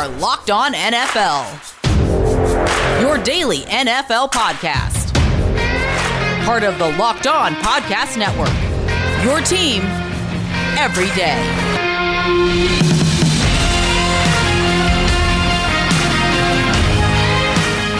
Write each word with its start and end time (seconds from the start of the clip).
are 0.00 0.08
Locked 0.08 0.48
On 0.48 0.72
NFL, 0.72 1.44
your 3.02 3.18
daily 3.22 3.58
NFL 3.64 4.32
podcast. 4.32 5.12
Part 6.46 6.62
of 6.62 6.78
the 6.78 6.88
Locked 6.96 7.26
On 7.26 7.52
Podcast 7.56 8.16
Network, 8.16 8.48
your 9.22 9.42
team 9.42 9.82
every 10.78 11.08
day. 11.14 11.36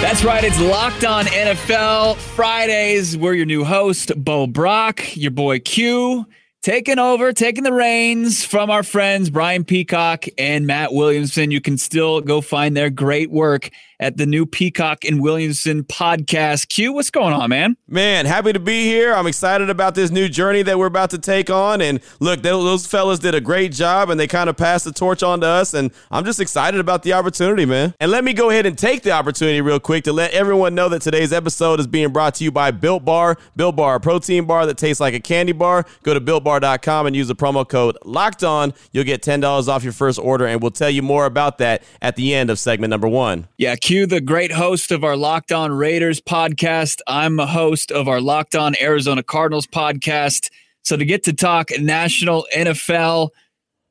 That's 0.00 0.24
right. 0.24 0.42
It's 0.42 0.58
Locked 0.58 1.04
On 1.04 1.26
NFL 1.26 2.16
Fridays. 2.16 3.14
We're 3.14 3.34
your 3.34 3.44
new 3.44 3.64
host, 3.64 4.12
Bo 4.16 4.46
Brock, 4.46 5.14
your 5.18 5.32
boy 5.32 5.58
Q, 5.58 6.24
taking 6.62 6.98
over, 6.98 7.32
taking 7.32 7.64
the 7.64 7.72
reins 7.72 8.44
from 8.44 8.70
our 8.70 8.82
friends 8.82 9.30
Brian 9.30 9.64
Peacock 9.64 10.26
and 10.36 10.66
Matt 10.66 10.92
Williamson. 10.92 11.50
You 11.50 11.60
can 11.60 11.78
still 11.78 12.20
go 12.20 12.40
find 12.40 12.76
their 12.76 12.90
great 12.90 13.30
work 13.30 13.70
at 14.00 14.16
the 14.16 14.26
new 14.26 14.46
Peacock 14.46 15.04
and 15.04 15.20
Williamson 15.20 15.84
podcast. 15.84 16.68
Q, 16.68 16.92
what's 16.94 17.10
going 17.10 17.34
on, 17.34 17.50
man? 17.50 17.76
Man, 17.86 18.26
happy 18.26 18.52
to 18.52 18.58
be 18.58 18.84
here. 18.84 19.12
I'm 19.14 19.26
excited 19.26 19.70
about 19.70 19.94
this 19.94 20.10
new 20.10 20.28
journey 20.28 20.62
that 20.62 20.78
we're 20.78 20.86
about 20.86 21.10
to 21.10 21.18
take 21.18 21.50
on. 21.50 21.82
And 21.82 22.00
look, 22.18 22.42
those 22.42 22.86
fellas 22.86 23.18
did 23.18 23.34
a 23.34 23.40
great 23.40 23.72
job 23.72 24.10
and 24.10 24.18
they 24.18 24.26
kind 24.26 24.48
of 24.48 24.56
passed 24.56 24.86
the 24.86 24.92
torch 24.92 25.22
on 25.22 25.40
to 25.42 25.46
us. 25.46 25.74
And 25.74 25.92
I'm 26.10 26.24
just 26.24 26.40
excited 26.40 26.80
about 26.80 27.02
the 27.02 27.12
opportunity, 27.12 27.66
man. 27.66 27.94
And 28.00 28.10
let 28.10 28.24
me 28.24 28.32
go 28.32 28.48
ahead 28.50 28.64
and 28.64 28.76
take 28.76 29.02
the 29.02 29.12
opportunity 29.12 29.60
real 29.60 29.78
quick 29.78 30.04
to 30.04 30.12
let 30.12 30.32
everyone 30.32 30.74
know 30.74 30.88
that 30.88 31.02
today's 31.02 31.32
episode 31.32 31.78
is 31.78 31.86
being 31.86 32.10
brought 32.10 32.34
to 32.36 32.44
you 32.44 32.50
by 32.50 32.70
Built 32.70 33.04
Bar. 33.04 33.36
Built 33.54 33.76
Bar, 33.76 33.96
a 33.96 34.00
protein 34.00 34.46
bar 34.46 34.64
that 34.64 34.78
tastes 34.78 35.00
like 35.00 35.12
a 35.12 35.20
candy 35.20 35.52
bar. 35.52 35.84
Go 36.02 36.14
to 36.14 36.20
builtbar.com 36.20 37.06
and 37.06 37.14
use 37.14 37.28
the 37.28 37.36
promo 37.36 37.68
code 37.68 37.98
locked 38.04 38.42
on. 38.42 38.72
You'll 38.92 39.04
get 39.04 39.22
$10 39.22 39.68
off 39.68 39.84
your 39.84 39.92
first 39.92 40.18
order. 40.18 40.46
And 40.46 40.62
we'll 40.62 40.70
tell 40.70 40.90
you 40.90 41.02
more 41.02 41.26
about 41.26 41.58
that 41.58 41.82
at 42.00 42.16
the 42.16 42.34
end 42.34 42.48
of 42.48 42.58
segment 42.58 42.90
number 42.90 43.08
one. 43.08 43.46
Yeah, 43.58 43.76
Q, 43.76 43.89
the 43.90 44.20
great 44.20 44.52
host 44.52 44.92
of 44.92 45.02
our 45.02 45.16
Locked 45.16 45.50
On 45.50 45.72
Raiders 45.72 46.20
podcast. 46.20 47.00
I'm 47.08 47.40
a 47.40 47.46
host 47.46 47.90
of 47.90 48.06
our 48.06 48.20
Locked 48.20 48.54
On 48.54 48.76
Arizona 48.80 49.24
Cardinals 49.24 49.66
podcast. 49.66 50.48
So 50.82 50.96
to 50.96 51.04
get 51.04 51.24
to 51.24 51.32
talk 51.32 51.70
national 51.76 52.46
NFL, 52.54 53.30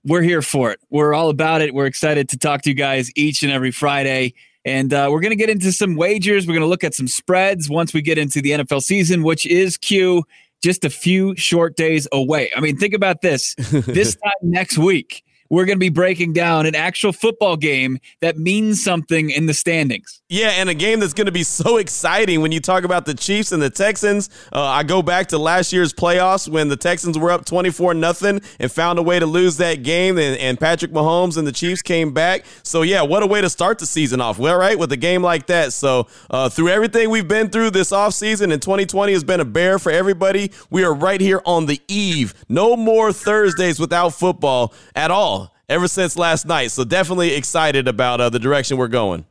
we're 0.06 0.22
here 0.22 0.42
for 0.42 0.72
it. 0.72 0.80
We're 0.90 1.14
all 1.14 1.30
about 1.30 1.62
it. 1.62 1.74
We're 1.74 1.86
excited 1.86 2.30
to 2.30 2.38
talk 2.38 2.62
to 2.62 2.70
you 2.70 2.76
guys 2.76 3.12
each 3.18 3.44
and 3.44 3.52
every 3.52 3.72
Friday. 3.72 4.36
And 4.64 4.94
uh, 4.94 5.10
we're 5.12 5.20
going 5.20 5.32
to 5.32 5.36
get 5.36 5.50
into 5.50 5.74
some 5.74 5.98
wagers. 5.98 6.48
We're 6.48 6.54
going 6.54 6.62
to 6.62 6.68
look 6.68 6.86
at 6.86 6.96
some 6.96 7.10
spreads 7.10 7.70
once 7.70 7.94
we 7.94 8.02
get 8.02 8.18
into 8.18 8.42
the 8.42 8.52
NFL 8.52 8.82
season, 8.84 9.24
which 9.24 9.46
is 9.46 9.76
Q 9.76 10.24
just 10.64 10.86
a 10.86 10.90
few 10.90 11.36
short 11.36 11.76
days 11.76 12.08
away. 12.14 12.50
I 12.56 12.62
mean, 12.62 12.78
think 12.78 12.94
about 12.94 13.22
this. 13.22 13.54
this 13.58 14.16
time 14.16 14.32
next 14.44 14.78
week, 14.78 15.26
we're 15.50 15.66
going 15.66 15.78
to 15.78 15.80
be 15.80 15.90
breaking 15.90 16.34
down 16.34 16.66
an 16.66 16.76
actual 16.76 17.12
football 17.12 17.58
game 17.58 18.00
that 18.22 18.38
means 18.38 18.84
something 18.84 19.30
in 19.30 19.46
the 19.46 19.54
standings. 19.54 20.19
Yeah, 20.32 20.50
and 20.50 20.70
a 20.70 20.76
game 20.76 21.00
that's 21.00 21.16
going 21.16 21.26
to 21.26 21.32
be 21.32 21.42
so 21.42 21.78
exciting 21.78 22.42
when 22.42 22.52
you 22.52 22.60
talk 22.60 22.84
about 22.84 23.04
the 23.04 23.16
Chiefs 23.16 23.52
and 23.52 23.60
the 23.60 23.72
Texans. 23.72 24.30
Uh, 24.54 24.64
I 24.64 24.84
go 24.84 25.02
back 25.02 25.30
to 25.30 25.40
last 25.40 25.74
year's 25.74 25.92
playoffs 25.92 26.48
when 26.48 26.68
the 26.68 26.78
Texans 26.78 27.18
were 27.18 27.32
up 27.32 27.46
24 27.46 27.96
nothing 27.96 28.40
and 28.60 28.72
found 28.72 29.00
a 29.00 29.02
way 29.02 29.18
to 29.18 29.26
lose 29.26 29.58
that 29.58 29.82
game, 29.82 30.20
and, 30.20 30.38
and 30.38 30.60
Patrick 30.60 30.92
Mahomes 30.92 31.36
and 31.36 31.48
the 31.48 31.52
Chiefs 31.52 31.82
came 31.82 32.14
back. 32.14 32.46
So, 32.62 32.84
yeah, 32.84 33.02
what 33.02 33.24
a 33.24 33.26
way 33.26 33.42
to 33.42 33.50
start 33.50 33.80
the 33.80 33.88
season 33.88 34.22
off, 34.22 34.38
well, 34.38 34.56
right, 34.56 34.78
with 34.78 34.92
a 34.92 34.98
game 34.98 35.24
like 35.24 35.48
that. 35.48 35.74
So, 35.74 36.06
uh, 36.30 36.48
through 36.48 36.70
everything 36.70 37.10
we've 37.10 37.28
been 37.28 37.50
through 37.50 37.72
this 37.72 37.90
offseason, 37.90 38.54
and 38.54 38.62
2020 38.62 39.12
has 39.14 39.24
been 39.24 39.40
a 39.40 39.46
bear 39.46 39.80
for 39.80 39.92
everybody, 39.92 40.52
we 40.70 40.84
are 40.84 40.94
right 40.94 41.20
here 41.20 41.42
on 41.44 41.66
the 41.66 41.82
eve. 41.88 42.36
No 42.48 42.78
more 42.78 43.12
Thursdays 43.12 43.80
without 43.80 44.10
football 44.10 44.76
at 44.94 45.10
all 45.10 45.56
ever 45.68 45.88
since 45.88 46.16
last 46.16 46.46
night. 46.46 46.70
So 46.70 46.84
definitely 46.84 47.34
excited 47.34 47.88
about 47.88 48.22
uh, 48.22 48.30
the 48.30 48.38
direction 48.38 48.78
we're 48.78 48.90
going. 48.90 49.26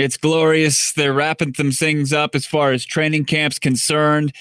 It's 0.00 0.16
glorious. 0.16 0.92
They're 0.92 1.12
wrapping 1.12 1.52
some 1.54 1.72
things 1.72 2.10
up 2.12 2.34
as 2.34 2.46
far 2.46 2.72
as 2.72 2.86
training 2.86 3.26
camps 3.26 3.58
concerned. 3.58 4.32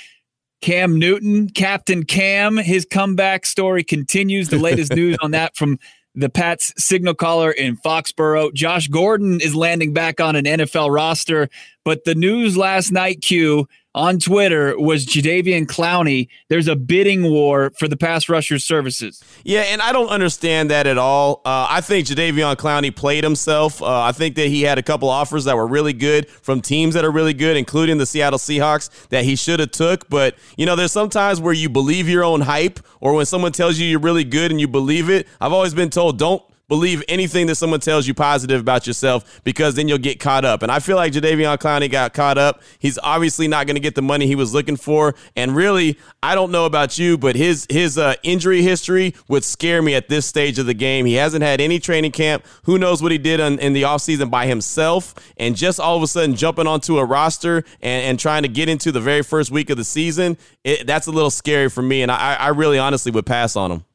Cam 0.62 0.98
Newton, 0.98 1.50
Captain 1.50 2.04
Cam, 2.04 2.56
his 2.58 2.86
comeback 2.86 3.46
story 3.46 3.84
continues. 3.84 4.48
The 4.50 4.58
latest 4.58 4.94
news 4.96 5.18
on 5.22 5.32
that 5.32 5.58
from 5.58 5.78
the 6.16 6.30
Pats 6.30 6.74
signal 6.78 7.14
caller 7.14 7.52
in 7.52 7.76
Foxborough. 7.76 8.54
Josh 8.54 8.88
Gordon 8.88 9.42
is 9.42 9.54
landing 9.54 9.94
back 9.94 10.22
on 10.22 10.36
an 10.38 10.46
NFL 10.46 10.94
roster, 10.94 11.50
but 11.84 12.06
the 12.06 12.16
news 12.16 12.56
last 12.56 12.92
night, 12.92 13.22
Q, 13.22 13.68
on 13.96 14.20
Twitter 14.20 14.80
was 14.80 15.06
Jadeveon 15.06 15.66
Clowney. 15.66 16.28
There's 16.48 16.68
a 16.68 16.76
bidding 16.76 17.24
war 17.24 17.72
for 17.78 17.88
the 17.88 17.98
pass 17.98 18.30
rusher 18.30 18.60
services. 18.60 19.24
Yeah, 19.44 19.62
and 19.62 19.82
I 19.82 19.92
don't 19.92 20.10
understand 20.10 20.70
that 20.72 20.86
at 20.88 20.98
all. 20.98 21.42
Uh, 21.44 21.68
I 21.70 21.82
think 21.82 22.08
Jadeveon 22.08 22.56
Clowney 22.58 22.96
played 22.96 23.24
himself. 23.24 23.82
Uh, 23.82 24.02
I 24.02 24.12
think 24.12 24.36
that 24.36 24.48
he 24.48 24.62
had 24.62 24.78
a 24.78 24.84
couple 24.84 25.10
offers 25.10 25.46
that 25.46 25.56
were 25.56 25.68
really 25.68 25.94
good 25.94 26.30
from 26.30 26.62
teams 26.62 26.94
that 26.94 27.04
are 27.04 27.12
really 27.12 27.34
good, 27.34 27.58
including 27.58 27.98
the 27.98 28.06
Seattle 28.06 28.40
Seahawks 28.40 29.08
that 29.10 29.24
he 29.24 29.36
should 29.36 29.60
have 29.60 29.72
took. 29.72 30.08
But 30.10 30.36
you 30.58 30.66
know, 30.66 30.76
there's 30.76 30.92
sometimes 30.92 31.42
where 31.42 31.54
you 31.54 31.70
believe 31.70 32.08
your 32.08 32.24
own 32.24 32.42
hype, 32.42 32.80
or 33.02 33.14
when 33.14 33.26
someone 33.26 33.52
tells 33.52 33.80
you 33.80 33.88
you're 33.88 34.00
really 34.00 34.24
good 34.24 34.52
and 34.52 34.60
you 34.60 34.68
believe 34.68 35.10
it. 35.10 35.28
I've 35.42 35.54
always 35.54 35.74
been 35.74 35.90
told 35.90 36.20
don't 36.20 36.44
believe 36.70 37.04
anything 37.10 37.48
that 37.48 37.56
someone 37.56 37.82
tells 37.82 38.08
you 38.08 38.14
positive 38.14 38.62
about 38.62 38.88
yourself 38.88 39.42
because 39.44 39.76
then 39.76 39.90
you'll 39.90 39.98
get 39.98 40.20
caught 40.20 40.46
up. 40.46 40.64
And 40.64 40.72
I 40.72 40.80
feel 40.80 40.96
like 40.96 41.12
Jadeveon 41.12 41.58
Clowney 41.58 41.92
got 41.92 42.14
caught 42.14 42.38
up. 42.38 42.62
He's 42.78 42.98
obviously 43.00 43.48
not 43.48 43.68
going 43.68 43.76
to 43.76 43.82
get 43.82 43.96
the 43.96 44.02
money 44.02 44.28
he 44.28 44.36
was 44.36 44.54
looking 44.54 44.78
for. 44.78 45.16
And 45.36 45.56
really, 45.56 45.98
I 46.24 46.36
don't 46.36 46.52
know 46.52 46.66
about 46.66 46.98
you, 46.98 47.18
but 47.18 47.36
his 47.36 47.68
his 47.70 47.98
uh, 47.98 48.14
injury 48.24 48.62
history 48.62 49.16
would 49.28 49.44
scare 49.44 49.82
me 49.82 49.96
at 49.96 50.08
this 50.08 50.26
stage 50.26 50.60
of 50.60 50.68
the 50.68 50.74
game. 50.74 51.06
He 51.06 51.16
hasn't 51.16 51.44
had 51.44 51.60
any 51.60 51.80
training 51.80 52.12
camp. 52.12 52.46
Who 52.64 52.78
knows 52.78 53.02
what 53.02 53.12
he 53.12 53.18
did 53.18 53.40
in 53.40 53.74
the 53.74 53.82
offseason 53.82 54.30
by 54.30 54.46
himself? 54.46 55.16
And 55.38 55.56
just 55.56 55.80
all 55.80 55.98
of 55.98 56.04
a 56.04 56.08
sudden 56.08 56.36
jumping 56.36 56.68
onto 56.68 57.00
a 57.00 57.06
roster 57.06 57.64
and, 57.82 58.04
and 58.06 58.20
trying 58.20 58.44
to 58.44 58.50
get 58.50 58.70
into 58.70 58.92
the 58.92 59.02
very 59.02 59.24
first 59.24 59.50
week 59.50 59.70
of 59.72 59.78
the 59.78 59.84
season, 59.84 60.38
it, 60.64 60.86
that's 60.86 61.08
a 61.08 61.12
little 61.12 61.32
scary 61.32 61.70
for 61.70 61.82
me. 61.82 62.04
And 62.04 62.12
I, 62.12 62.36
I 62.36 62.48
really 62.50 62.78
honestly 62.78 63.12
would 63.12 63.26
pass 63.26 63.56
on 63.56 63.72
him. 63.72 63.86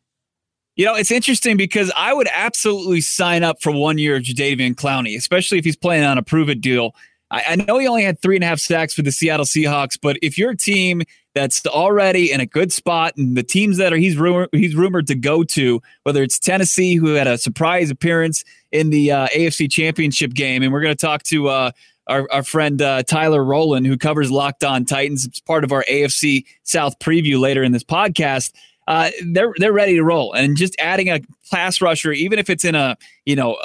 You 0.76 0.84
know, 0.84 0.96
it's 0.96 1.12
interesting 1.12 1.56
because 1.56 1.92
I 1.96 2.12
would 2.12 2.28
absolutely 2.32 3.00
sign 3.00 3.44
up 3.44 3.62
for 3.62 3.70
one 3.70 3.96
year 3.96 4.16
of 4.16 4.24
Jadeveon 4.24 4.74
Clowney, 4.74 5.16
especially 5.16 5.58
if 5.58 5.64
he's 5.64 5.76
playing 5.76 6.04
on 6.04 6.18
a 6.18 6.22
prove 6.22 6.48
it 6.48 6.60
deal. 6.60 6.96
I, 7.30 7.44
I, 7.50 7.56
know 7.56 7.78
he 7.78 7.86
only 7.86 8.02
had 8.02 8.20
three 8.20 8.34
and 8.36 8.44
a 8.44 8.48
half 8.48 8.58
sacks 8.58 8.92
for 8.92 9.02
the 9.02 9.12
Seattle 9.12 9.46
Seahawks, 9.46 9.96
but 10.00 10.16
if 10.20 10.36
you're 10.36 10.50
a 10.50 10.56
team 10.56 11.02
that's 11.34 11.64
already 11.66 12.32
in 12.32 12.40
a 12.40 12.46
good 12.46 12.72
spot 12.72 13.16
and 13.16 13.36
the 13.36 13.42
teams 13.42 13.76
that 13.78 13.92
are 13.92 13.96
he's 13.96 14.16
rumor, 14.16 14.48
he's 14.52 14.74
rumored 14.74 15.06
to 15.06 15.14
go 15.14 15.44
to, 15.44 15.80
whether 16.02 16.24
it's 16.24 16.40
Tennessee, 16.40 16.96
who 16.96 17.14
had 17.14 17.28
a 17.28 17.38
surprise 17.38 17.90
appearance 17.90 18.44
in 18.72 18.90
the 18.90 19.12
uh, 19.12 19.28
AFC 19.28 19.70
Championship 19.70 20.34
game, 20.34 20.62
and 20.64 20.72
we're 20.72 20.82
going 20.82 20.94
to 20.96 21.06
talk 21.06 21.22
to 21.24 21.48
uh, 21.48 21.70
our, 22.08 22.28
our 22.32 22.42
friend 22.42 22.82
uh, 22.82 23.04
Tyler 23.04 23.44
Rowland, 23.44 23.86
who 23.86 23.96
covers 23.96 24.30
Locked 24.30 24.64
On 24.64 24.84
Titans. 24.84 25.24
It's 25.24 25.40
part 25.40 25.62
of 25.62 25.72
our 25.72 25.84
AFC 25.88 26.44
South 26.64 26.98
preview 26.98 27.38
later 27.38 27.62
in 27.62 27.70
this 27.70 27.84
podcast 27.84 28.52
uh, 28.86 29.10
they're 29.26 29.54
they're 29.56 29.72
ready 29.72 29.94
to 29.94 30.04
roll. 30.04 30.32
And 30.32 30.56
just 30.56 30.76
adding 30.78 31.08
a 31.08 31.20
pass 31.50 31.80
rusher, 31.80 32.12
even 32.12 32.38
if 32.38 32.50
it's 32.50 32.64
in 32.64 32.74
a 32.74 32.96
you 33.24 33.36
know 33.36 33.56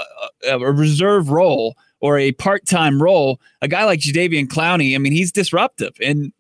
a, 0.46 0.58
a 0.58 0.72
reserve 0.72 1.30
role 1.30 1.76
or 2.00 2.18
a 2.18 2.32
part 2.34 2.66
time 2.66 3.02
role, 3.02 3.40
a 3.62 3.68
guy 3.68 3.84
like 3.84 4.00
Jadeveon 4.00 4.48
Clowney, 4.48 4.96
I 4.96 4.98
mean, 4.98 5.12
he's 5.12 5.32
disruptive, 5.32 5.94
and 6.02 6.32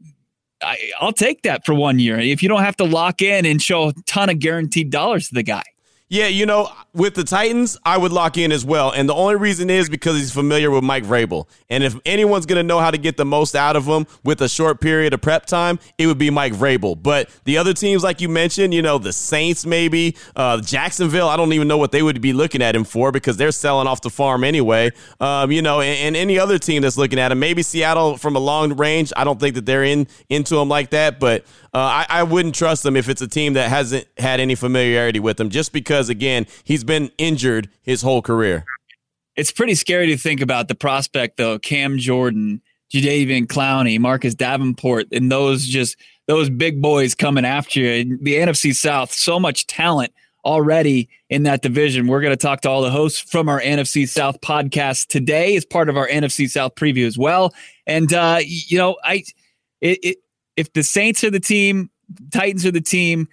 I, 0.62 0.92
I'll 1.00 1.14
take 1.14 1.44
that 1.44 1.66
for 1.66 1.74
one 1.74 2.00
year 2.00 2.20
if 2.20 2.42
you 2.44 2.50
don't 2.50 2.64
have 2.64 2.78
to 2.78 2.84
lock 2.84 3.22
in 3.22 3.46
and 3.46 3.62
show 3.62 3.90
a 3.90 3.94
ton 4.06 4.30
of 4.30 4.40
guaranteed 4.40 4.90
dollars 4.90 5.30
to 5.30 5.36
the 5.36 5.44
guy. 5.44 5.64
Yeah, 6.12 6.26
you 6.26 6.48
know, 6.48 6.72
with 6.96 7.14
the 7.14 7.24
Titans, 7.24 7.78
I 7.86 7.96
would 7.96 8.12
lock 8.12 8.36
in 8.36 8.52
as 8.52 8.66
well. 8.66 8.90
And 8.90 9.08
the 9.08 9.14
only 9.14 9.36
reason 9.36 9.70
is 9.70 9.92
because 9.92 10.18
he's 10.18 10.34
familiar 10.34 10.72
with 10.72 10.84
Mike 10.84 11.04
Vrabel. 11.04 11.48
And 11.70 11.84
if 11.84 11.96
anyone's 12.04 12.48
going 12.48 12.58
to 12.58 12.64
know 12.64 12.80
how 12.80 12.90
to 12.90 12.98
get 12.98 13.16
the 13.16 13.26
most 13.26 13.56
out 13.56 13.76
of 13.76 13.86
him 13.86 14.08
with 14.24 14.42
a 14.42 14.50
short 14.50 14.82
period 14.82 15.14
of 15.14 15.22
prep 15.22 15.46
time, 15.46 15.78
it 16.00 16.08
would 16.08 16.18
be 16.18 16.32
Mike 16.32 16.54
Vrabel. 16.54 17.02
But 17.02 17.30
the 17.44 17.60
other 17.60 17.76
teams, 17.76 18.04
like 18.04 18.22
you 18.22 18.28
mentioned, 18.28 18.74
you 18.74 18.82
know, 18.82 18.98
the 18.98 19.14
Saints 19.14 19.68
maybe, 19.68 20.16
uh, 20.36 20.60
Jacksonville, 20.62 21.30
I 21.30 21.38
don't 21.38 21.54
even 21.54 21.68
know 21.68 21.78
what 21.78 21.92
they 21.92 22.02
would 22.02 22.20
be 22.22 22.34
looking 22.34 22.64
at 22.64 22.76
him 22.76 22.86
for 22.86 23.12
because 23.12 23.38
they're 23.38 23.52
selling 23.52 23.86
off 23.86 24.02
the 24.02 24.10
farm 24.10 24.44
anyway. 24.44 24.92
Um, 25.20 25.52
you 25.52 25.62
know, 25.62 25.80
and, 25.82 26.00
and, 26.00 26.16
any 26.20 26.40
other 26.40 26.58
team 26.58 26.82
that's 26.82 26.98
looking 26.98 27.20
at 27.20 27.32
him, 27.32 27.40
maybe 27.40 27.62
Seattle 27.62 28.18
from 28.18 28.36
a 28.36 28.40
long 28.40 28.76
range. 28.76 29.14
I 29.16 29.24
don't 29.24 29.40
think 29.40 29.54
that 29.56 29.68
they're 29.68 29.84
in 29.84 30.08
into 30.28 30.58
him 30.58 30.70
like 30.70 30.90
that. 30.90 31.20
But 31.20 31.46
uh, 31.74 31.78
I, 31.78 32.06
I 32.10 32.24
wouldn't 32.24 32.56
trust 32.56 32.84
them 32.84 32.96
if 32.96 33.10
it's 33.10 33.22
a 33.22 33.28
team 33.28 33.54
that 33.54 33.70
hasn't 33.70 34.08
had 34.18 34.40
any 34.40 34.56
familiarity 34.56 35.20
with 35.20 35.40
him, 35.40 35.50
just 35.50 35.72
because 35.74 36.10
again 36.10 36.46
he's 36.64 36.84
been 36.84 37.12
injured 37.18 37.70
his 37.82 38.02
whole 38.02 38.22
career. 38.22 38.66
It's 39.36 39.52
pretty 39.52 39.76
scary 39.76 40.08
to 40.08 40.18
think 40.18 40.42
about 40.42 40.68
the 40.68 40.76
prospect 40.76 41.38
though. 41.38 41.60
Cam 41.60 41.98
Jordan, 41.98 42.62
Jadeveon 42.94 43.48
Clowney, 43.48 44.00
Marcus 44.00 44.36
Davenport, 44.36 45.08
and 45.12 45.32
those 45.32 45.66
just 45.66 45.98
those 46.28 46.50
big 46.50 46.82
boys 46.82 47.16
coming 47.16 47.46
after 47.46 47.80
you. 47.80 48.18
The 48.22 48.36
NFC 48.36 48.74
South, 48.74 49.12
so 49.12 49.40
much 49.40 49.68
talent 49.68 50.14
already 50.46 51.10
in 51.30 51.44
that 51.44 51.62
division. 51.62 52.08
We're 52.08 52.22
going 52.22 52.34
to 52.34 52.38
talk 52.38 52.62
to 52.62 52.70
all 52.70 52.82
the 52.82 52.92
hosts 52.92 53.20
from 53.20 53.50
our 53.50 53.60
NFC 53.62 54.08
South 54.08 54.40
podcast 54.42 55.08
today 55.08 55.56
as 55.56 55.66
part 55.66 55.90
of 55.90 55.98
our 55.98 56.08
NFC 56.08 56.50
South 56.50 56.76
preview 56.76 57.06
as 57.06 57.18
well. 57.18 57.54
And 57.86 58.12
uh, 58.14 58.40
you 58.44 58.78
know, 58.78 58.98
I 59.04 59.24
it, 59.82 60.00
it 60.04 60.18
if 60.60 60.74
the 60.74 60.84
Saints 60.84 61.24
are 61.24 61.32
the 61.32 61.40
team, 61.40 61.90
Titans 62.32 62.66
are 62.66 62.72
the 62.72 62.82
team. 62.82 63.28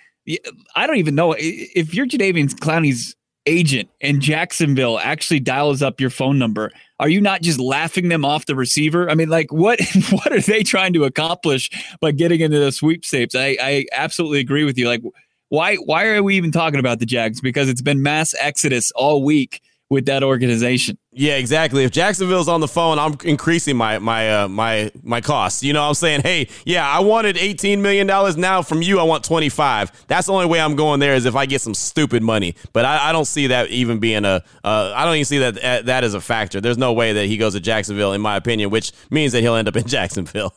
I 0.77 0.87
don't 0.87 0.97
even 0.97 1.15
know 1.15 1.35
if 1.37 1.95
you're 1.95 2.07
Jadeveon 2.07 2.55
Clowney's 2.55 3.17
agent 3.47 3.89
in 4.01 4.21
Jacksonville 4.21 4.99
actually 4.99 5.41
dials 5.41 5.83
up 5.83 6.01
your 6.01 6.11
phone 6.11 6.39
number, 6.39 6.71
are 6.99 7.09
you 7.09 7.21
not 7.21 7.43
just 7.43 7.61
laughing 7.61 8.09
them 8.09 8.25
off 8.25 8.47
the 8.47 8.57
receiver? 8.57 9.09
I 9.09 9.15
mean, 9.15 9.29
like 9.29 9.53
what 9.53 9.81
what 10.11 10.33
are 10.33 10.41
they 10.41 10.63
trying 10.63 10.93
to 10.95 11.05
accomplish 11.05 11.71
by 12.01 12.13
getting 12.13 12.41
into 12.41 12.59
the 12.59 12.73
sweepstakes? 12.73 13.35
I, 13.35 13.57
I 13.61 13.87
absolutely 13.93 14.41
agree 14.41 14.65
with 14.65 14.79
you. 14.79 14.87
Like 14.87 15.03
why 15.49 15.77
why 15.77 16.07
are 16.07 16.23
we 16.23 16.37
even 16.37 16.53
talking 16.53 16.81
about 16.81 16.99
the 16.99 17.07
Jags? 17.07 17.41
Because 17.41 17.69
it's 17.69 17.83
been 17.83 18.03
mass 18.03 18.35
exodus 18.39 18.91
all 18.93 19.23
week 19.23 19.61
with 19.89 20.07
that 20.07 20.23
organization. 20.23 20.99
Yeah, 21.19 21.37
exactly. 21.37 21.83
If 21.83 21.93
Jacksonville's 21.93 22.47
on 22.47 22.61
the 22.61 22.69
phone, 22.69 22.99
I'm 22.99 23.17
increasing 23.25 23.75
my 23.75 23.99
my 23.99 24.43
uh, 24.43 24.49
my 24.49 24.93
my 25.03 25.23
costs. 25.23 25.63
You 25.63 25.73
know, 25.73 25.83
I'm 25.83 25.95
saying, 25.95 26.21
hey, 26.21 26.47
yeah, 26.67 26.87
I 26.87 27.01
wanted 27.01 27.39
18 27.39 27.81
million 27.81 28.07
dollars. 28.07 28.37
Now 28.37 28.61
from 28.61 28.83
you, 28.83 29.01
I 29.01 29.03
want 29.03 29.25
25. 29.25 30.05
That's 30.09 30.27
the 30.27 30.35
only 30.35 30.45
way 30.45 30.61
I'm 30.61 30.77
going 30.77 31.01
there 31.01 31.15
is 31.15 31.25
if 31.25 31.35
I 31.35 31.47
get 31.47 31.63
some 31.63 31.73
stupid 31.73 32.23
money. 32.23 32.55
But 32.75 32.85
I, 32.85 33.09
I 33.09 33.13
don't 33.13 33.25
see 33.25 33.47
that 33.47 33.71
even 33.71 33.99
being 33.99 34.27
a. 34.27 34.45
Uh, 34.63 34.93
I 34.95 35.07
don't 35.07 35.15
even 35.15 35.25
see 35.25 35.39
that 35.39 35.59
uh, 35.59 35.83
that 35.87 36.05
as 36.05 36.13
a 36.13 36.21
factor. 36.21 36.61
There's 36.61 36.77
no 36.77 36.93
way 36.93 37.15
that 37.15 37.25
he 37.25 37.39
goes 37.39 37.55
to 37.55 37.61
Jacksonville, 37.61 38.13
in 38.13 38.21
my 38.21 38.37
opinion, 38.37 38.69
which 38.69 38.93
means 39.09 39.33
that 39.33 39.41
he'll 39.41 39.57
end 39.57 39.69
up 39.69 39.77
in 39.77 39.85
Jacksonville. 39.87 40.55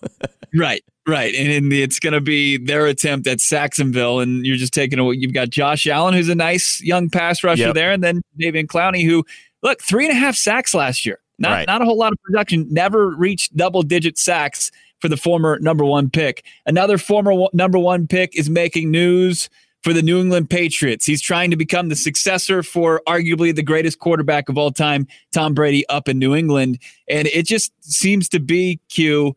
right. 0.54 0.84
Right, 1.08 1.34
and 1.34 1.74
it's 1.74 1.98
going 1.98 2.14
to 2.14 2.22
be 2.22 2.58
their 2.58 2.86
attempt 2.86 3.26
at 3.26 3.40
Sacksonville, 3.40 4.20
and 4.20 4.46
you're 4.46 4.58
just 4.58 4.76
taking 4.76 5.00
away. 5.00 5.16
You've 5.16 5.34
got 5.34 5.50
Josh 5.50 5.88
Allen, 5.88 6.14
who's 6.14 6.30
a 6.30 6.36
nice 6.36 6.84
young 6.84 7.10
pass 7.10 7.44
rusher 7.44 7.64
yep. 7.64 7.74
there, 7.74 7.92
and 7.92 8.04
then 8.04 8.22
David 8.38 8.68
Clowney, 8.68 9.04
who 9.04 9.26
look 9.64 9.82
three 9.82 10.06
and 10.06 10.16
a 10.16 10.20
half 10.20 10.36
sacks 10.36 10.74
last 10.74 11.06
year. 11.06 11.20
Not 11.38 11.52
right. 11.52 11.68
not 11.68 11.82
a 11.82 11.86
whole 11.86 11.98
lot 11.98 12.12
of 12.12 12.22
production. 12.22 12.68
Never 12.70 13.10
reached 13.10 13.56
double 13.56 13.82
digit 13.82 14.18
sacks 14.18 14.72
for 15.00 15.08
the 15.08 15.18
former 15.18 15.58
number 15.60 15.86
one 15.86 16.10
pick. 16.10 16.44
Another 16.66 16.98
former 16.98 17.48
number 17.54 17.80
one 17.80 18.08
pick 18.08 18.38
is 18.38 18.50
making 18.50 18.92
news 18.92 19.50
for 19.82 19.94
the 19.94 20.02
New 20.02 20.20
England 20.20 20.50
Patriots. 20.50 21.06
He's 21.06 21.22
trying 21.22 21.52
to 21.52 21.56
become 21.56 21.88
the 21.88 21.96
successor 21.96 22.64
for 22.64 23.02
arguably 23.08 23.56
the 23.56 23.64
greatest 23.64 24.00
quarterback 24.00 24.50
of 24.50 24.58
all 24.58 24.72
time, 24.72 25.08
Tom 25.32 25.54
Brady, 25.54 25.88
up 25.88 26.10
in 26.10 26.20
New 26.20 26.36
England, 26.36 26.80
and 27.08 27.28
it 27.28 27.46
just 27.46 27.72
seems 27.82 28.28
to 28.30 28.40
be 28.40 28.80
Q 28.90 29.36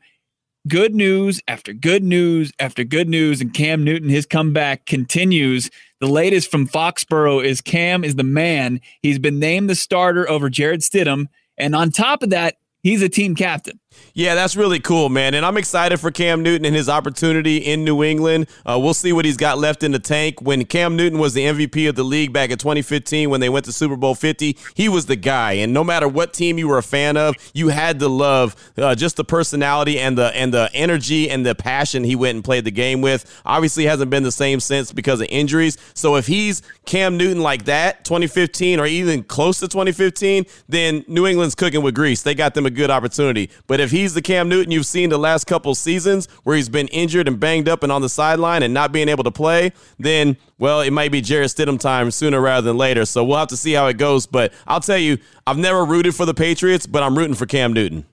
good 0.68 0.94
news 0.94 1.40
after 1.48 1.72
good 1.72 2.02
news 2.02 2.52
after 2.58 2.84
good 2.84 3.08
news, 3.08 3.40
and 3.40 3.54
Cam 3.54 3.84
Newton, 3.84 4.08
his 4.08 4.26
comeback 4.26 4.86
continues. 4.86 5.70
The 6.02 6.08
latest 6.08 6.50
from 6.50 6.66
Foxborough 6.66 7.44
is 7.44 7.60
Cam 7.60 8.02
is 8.02 8.16
the 8.16 8.24
man. 8.24 8.80
He's 9.02 9.20
been 9.20 9.38
named 9.38 9.70
the 9.70 9.76
starter 9.76 10.28
over 10.28 10.50
Jarrett 10.50 10.80
Stidham. 10.80 11.26
And 11.56 11.76
on 11.76 11.92
top 11.92 12.24
of 12.24 12.30
that, 12.30 12.56
he's 12.82 13.02
a 13.02 13.08
team 13.08 13.36
captain. 13.36 13.78
Yeah, 14.14 14.34
that's 14.34 14.56
really 14.56 14.80
cool, 14.80 15.08
man. 15.08 15.34
And 15.34 15.44
I'm 15.44 15.56
excited 15.56 15.98
for 15.98 16.10
Cam 16.10 16.42
Newton 16.42 16.66
and 16.66 16.76
his 16.76 16.88
opportunity 16.88 17.56
in 17.58 17.84
New 17.84 18.02
England. 18.02 18.46
Uh, 18.66 18.78
we'll 18.80 18.94
see 18.94 19.12
what 19.12 19.24
he's 19.24 19.36
got 19.36 19.58
left 19.58 19.82
in 19.82 19.92
the 19.92 19.98
tank. 19.98 20.42
When 20.42 20.64
Cam 20.64 20.96
Newton 20.96 21.18
was 21.18 21.34
the 21.34 21.44
MVP 21.44 21.88
of 21.88 21.94
the 21.94 22.02
league 22.02 22.32
back 22.32 22.50
in 22.50 22.58
2015 22.58 23.30
when 23.30 23.40
they 23.40 23.48
went 23.48 23.64
to 23.66 23.72
Super 23.72 23.96
Bowl 23.96 24.14
50, 24.14 24.56
he 24.74 24.88
was 24.88 25.06
the 25.06 25.16
guy. 25.16 25.52
And 25.52 25.72
no 25.72 25.82
matter 25.82 26.06
what 26.06 26.32
team 26.32 26.58
you 26.58 26.68
were 26.68 26.78
a 26.78 26.82
fan 26.82 27.16
of, 27.16 27.36
you 27.54 27.68
had 27.68 28.00
to 28.00 28.08
love 28.08 28.54
uh, 28.76 28.94
just 28.94 29.16
the 29.16 29.24
personality 29.24 29.98
and 29.98 30.16
the 30.18 30.34
and 30.36 30.52
the 30.52 30.70
energy 30.74 31.30
and 31.30 31.44
the 31.44 31.54
passion 31.54 32.04
he 32.04 32.16
went 32.16 32.36
and 32.36 32.44
played 32.44 32.64
the 32.64 32.70
game 32.70 33.00
with. 33.00 33.40
Obviously, 33.46 33.84
hasn't 33.84 34.10
been 34.10 34.22
the 34.22 34.32
same 34.32 34.60
since 34.60 34.92
because 34.92 35.20
of 35.20 35.28
injuries. 35.30 35.78
So 35.94 36.16
if 36.16 36.26
he's 36.26 36.62
Cam 36.84 37.16
Newton 37.16 37.42
like 37.42 37.64
that, 37.64 38.04
2015 38.04 38.80
or 38.80 38.86
even 38.86 39.22
close 39.22 39.60
to 39.60 39.68
2015, 39.68 40.44
then 40.68 41.04
New 41.08 41.26
England's 41.26 41.54
cooking 41.54 41.82
with 41.82 41.94
grease. 41.94 42.22
They 42.22 42.34
got 42.34 42.54
them 42.54 42.66
a 42.66 42.70
good 42.70 42.90
opportunity. 42.90 43.50
But 43.66 43.80
if 43.82 43.90
he's 43.90 44.14
the 44.14 44.22
Cam 44.22 44.48
Newton 44.48 44.72
you've 44.72 44.86
seen 44.86 45.10
the 45.10 45.18
last 45.18 45.46
couple 45.46 45.74
seasons 45.74 46.26
where 46.44 46.56
he's 46.56 46.68
been 46.68 46.88
injured 46.88 47.28
and 47.28 47.38
banged 47.38 47.68
up 47.68 47.82
and 47.82 47.92
on 47.92 48.00
the 48.00 48.08
sideline 48.08 48.62
and 48.62 48.72
not 48.72 48.92
being 48.92 49.08
able 49.08 49.24
to 49.24 49.30
play, 49.30 49.72
then, 49.98 50.36
well, 50.58 50.80
it 50.80 50.92
might 50.92 51.12
be 51.12 51.20
Jarrett 51.20 51.50
Stidham 51.50 51.78
time 51.78 52.10
sooner 52.10 52.40
rather 52.40 52.66
than 52.66 52.78
later. 52.78 53.04
So 53.04 53.22
we'll 53.24 53.38
have 53.38 53.48
to 53.48 53.56
see 53.56 53.72
how 53.72 53.86
it 53.88 53.98
goes. 53.98 54.26
But 54.26 54.52
I'll 54.66 54.80
tell 54.80 54.98
you, 54.98 55.18
I've 55.46 55.58
never 55.58 55.84
rooted 55.84 56.14
for 56.14 56.24
the 56.24 56.34
Patriots, 56.34 56.86
but 56.86 57.02
I'm 57.02 57.18
rooting 57.18 57.34
for 57.34 57.46
Cam 57.46 57.72
Newton. 57.72 58.06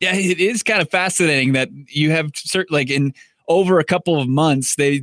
Yeah, 0.00 0.14
it 0.14 0.38
is 0.38 0.62
kind 0.62 0.80
of 0.80 0.90
fascinating 0.90 1.54
that 1.54 1.70
you 1.88 2.10
have 2.10 2.30
certain, 2.34 2.74
like, 2.74 2.90
in 2.90 3.14
over 3.48 3.78
a 3.78 3.84
couple 3.84 4.20
of 4.20 4.28
months, 4.28 4.76
they 4.76 5.02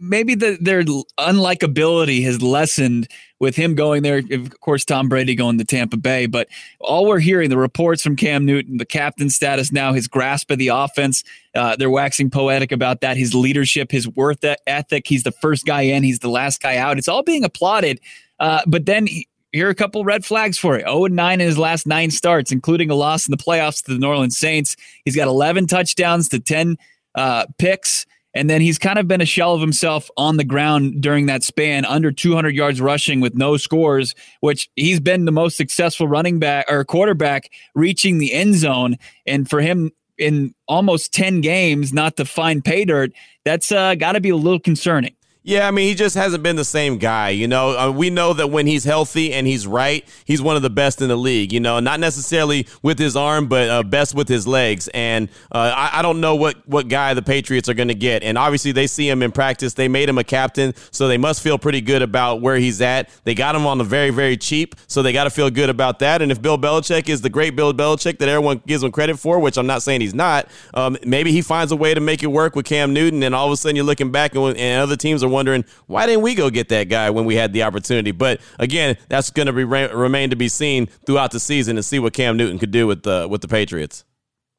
maybe 0.00 0.34
the, 0.34 0.58
their 0.60 0.82
unlikability 0.82 2.22
has 2.24 2.42
lessened 2.42 3.08
with 3.40 3.56
him 3.56 3.74
going 3.74 4.02
there. 4.02 4.22
Of 4.30 4.60
course, 4.60 4.84
Tom 4.84 5.08
Brady 5.08 5.34
going 5.34 5.58
to 5.58 5.64
Tampa 5.64 5.96
Bay. 5.96 6.26
But 6.26 6.48
all 6.80 7.06
we're 7.06 7.20
hearing, 7.20 7.50
the 7.50 7.58
reports 7.58 8.02
from 8.02 8.16
Cam 8.16 8.44
Newton, 8.44 8.78
the 8.78 8.84
captain 8.84 9.30
status 9.30 9.70
now, 9.72 9.92
his 9.92 10.08
grasp 10.08 10.50
of 10.50 10.58
the 10.58 10.68
offense, 10.68 11.24
uh, 11.54 11.76
they're 11.76 11.90
waxing 11.90 12.30
poetic 12.30 12.72
about 12.72 13.00
that. 13.00 13.16
His 13.16 13.34
leadership, 13.34 13.90
his 13.90 14.08
worth 14.08 14.44
ethic. 14.66 15.06
He's 15.06 15.22
the 15.22 15.32
first 15.32 15.66
guy 15.66 15.82
in, 15.82 16.02
he's 16.02 16.18
the 16.20 16.28
last 16.28 16.60
guy 16.60 16.76
out. 16.76 16.98
It's 16.98 17.08
all 17.08 17.22
being 17.22 17.44
applauded. 17.44 18.00
Uh, 18.40 18.62
but 18.66 18.86
then 18.86 19.06
he, 19.06 19.28
here 19.52 19.66
are 19.66 19.70
a 19.70 19.74
couple 19.74 20.04
red 20.04 20.24
flags 20.24 20.58
for 20.58 20.76
you. 20.76 20.84
0 20.84 21.06
9 21.06 21.40
in 21.40 21.46
his 21.46 21.58
last 21.58 21.86
nine 21.86 22.10
starts, 22.10 22.52
including 22.52 22.90
a 22.90 22.94
loss 22.94 23.26
in 23.26 23.30
the 23.30 23.36
playoffs 23.36 23.82
to 23.84 23.92
the 23.92 23.98
New 23.98 24.08
Orleans 24.08 24.36
Saints. 24.36 24.76
He's 25.04 25.16
got 25.16 25.26
11 25.28 25.66
touchdowns 25.66 26.28
to 26.30 26.38
10 26.38 26.76
uh, 27.14 27.46
picks. 27.58 28.06
And 28.38 28.48
then 28.48 28.60
he's 28.60 28.78
kind 28.78 29.00
of 29.00 29.08
been 29.08 29.20
a 29.20 29.26
shell 29.26 29.52
of 29.52 29.60
himself 29.60 30.12
on 30.16 30.36
the 30.36 30.44
ground 30.44 31.02
during 31.02 31.26
that 31.26 31.42
span, 31.42 31.84
under 31.84 32.12
200 32.12 32.54
yards 32.54 32.80
rushing 32.80 33.20
with 33.20 33.34
no 33.34 33.56
scores, 33.56 34.14
which 34.40 34.70
he's 34.76 35.00
been 35.00 35.24
the 35.24 35.32
most 35.32 35.56
successful 35.56 36.06
running 36.06 36.38
back 36.38 36.66
or 36.70 36.84
quarterback 36.84 37.50
reaching 37.74 38.18
the 38.18 38.32
end 38.32 38.54
zone. 38.54 38.94
And 39.26 39.50
for 39.50 39.60
him 39.60 39.90
in 40.18 40.54
almost 40.68 41.12
10 41.12 41.40
games 41.40 41.92
not 41.92 42.16
to 42.16 42.24
find 42.24 42.64
pay 42.64 42.84
dirt, 42.84 43.10
that's 43.44 43.72
uh, 43.72 43.96
got 43.96 44.12
to 44.12 44.20
be 44.20 44.30
a 44.30 44.36
little 44.36 44.60
concerning. 44.60 45.16
Yeah, 45.44 45.66
I 45.66 45.70
mean, 45.70 45.88
he 45.88 45.94
just 45.94 46.16
hasn't 46.16 46.42
been 46.42 46.56
the 46.56 46.64
same 46.64 46.98
guy. 46.98 47.30
You 47.30 47.48
know, 47.48 47.78
uh, 47.78 47.90
we 47.90 48.10
know 48.10 48.34
that 48.34 48.48
when 48.48 48.66
he's 48.66 48.84
healthy 48.84 49.32
and 49.32 49.46
he's 49.46 49.66
right, 49.66 50.06
he's 50.24 50.42
one 50.42 50.56
of 50.56 50.62
the 50.62 50.68
best 50.68 51.00
in 51.00 51.08
the 51.08 51.16
league. 51.16 51.52
You 51.52 51.60
know, 51.60 51.78
not 51.80 52.00
necessarily 52.00 52.66
with 52.82 52.98
his 52.98 53.16
arm, 53.16 53.46
but 53.46 53.70
uh, 53.70 53.82
best 53.84 54.14
with 54.14 54.28
his 54.28 54.46
legs. 54.46 54.88
And 54.88 55.28
uh, 55.52 55.72
I, 55.74 56.00
I, 56.00 56.02
don't 56.02 56.20
know 56.20 56.34
what 56.34 56.56
what 56.68 56.88
guy 56.88 57.14
the 57.14 57.22
Patriots 57.22 57.68
are 57.68 57.74
going 57.74 57.88
to 57.88 57.94
get. 57.94 58.24
And 58.24 58.36
obviously, 58.36 58.72
they 58.72 58.88
see 58.88 59.08
him 59.08 59.22
in 59.22 59.32
practice. 59.32 59.74
They 59.74 59.88
made 59.88 60.08
him 60.08 60.18
a 60.18 60.24
captain, 60.24 60.74
so 60.90 61.08
they 61.08 61.16
must 61.16 61.40
feel 61.40 61.56
pretty 61.56 61.80
good 61.80 62.02
about 62.02 62.42
where 62.42 62.56
he's 62.56 62.82
at. 62.82 63.08
They 63.24 63.34
got 63.34 63.54
him 63.54 63.64
on 63.64 63.78
the 63.78 63.84
very 63.84 64.10
very 64.10 64.36
cheap, 64.36 64.74
so 64.86 65.02
they 65.02 65.12
got 65.12 65.24
to 65.24 65.30
feel 65.30 65.48
good 65.50 65.70
about 65.70 66.00
that. 66.00 66.20
And 66.20 66.32
if 66.32 66.42
Bill 66.42 66.58
Belichick 66.58 67.08
is 67.08 67.22
the 67.22 67.30
great 67.30 67.54
Bill 67.54 67.72
Belichick 67.72 68.18
that 68.18 68.28
everyone 68.28 68.60
gives 68.66 68.82
him 68.82 68.90
credit 68.90 69.18
for, 69.18 69.38
which 69.38 69.56
I'm 69.56 69.66
not 69.66 69.82
saying 69.82 70.00
he's 70.00 70.14
not, 70.14 70.48
um, 70.74 70.98
maybe 71.06 71.32
he 71.32 71.40
finds 71.40 71.72
a 71.72 71.76
way 71.76 71.94
to 71.94 72.00
make 72.00 72.22
it 72.22 72.26
work 72.26 72.54
with 72.54 72.66
Cam 72.66 72.92
Newton. 72.92 73.22
And 73.22 73.34
all 73.34 73.46
of 73.46 73.52
a 73.52 73.56
sudden, 73.56 73.76
you're 73.76 73.84
looking 73.86 74.10
back 74.10 74.34
and, 74.34 74.56
and 74.58 74.82
other 74.82 74.96
teams 74.96 75.22
are 75.22 75.37
wondering 75.38 75.64
why 75.86 76.04
didn't 76.06 76.22
we 76.22 76.34
go 76.34 76.50
get 76.50 76.68
that 76.70 76.88
guy 76.88 77.10
when 77.10 77.24
we 77.24 77.36
had 77.36 77.52
the 77.52 77.62
opportunity? 77.62 78.10
But 78.10 78.40
again, 78.58 78.96
that's 79.08 79.30
going 79.30 79.46
to 79.46 79.52
be 79.52 79.62
remain 79.62 80.30
to 80.30 80.36
be 80.36 80.48
seen 80.48 80.86
throughout 81.06 81.30
the 81.30 81.38
season 81.38 81.76
and 81.76 81.84
see 81.84 82.00
what 82.00 82.12
Cam 82.12 82.36
Newton 82.36 82.58
could 82.58 82.72
do 82.72 82.88
with 82.88 83.04
the 83.04 83.28
with 83.30 83.40
the 83.40 83.48
Patriots. 83.48 84.04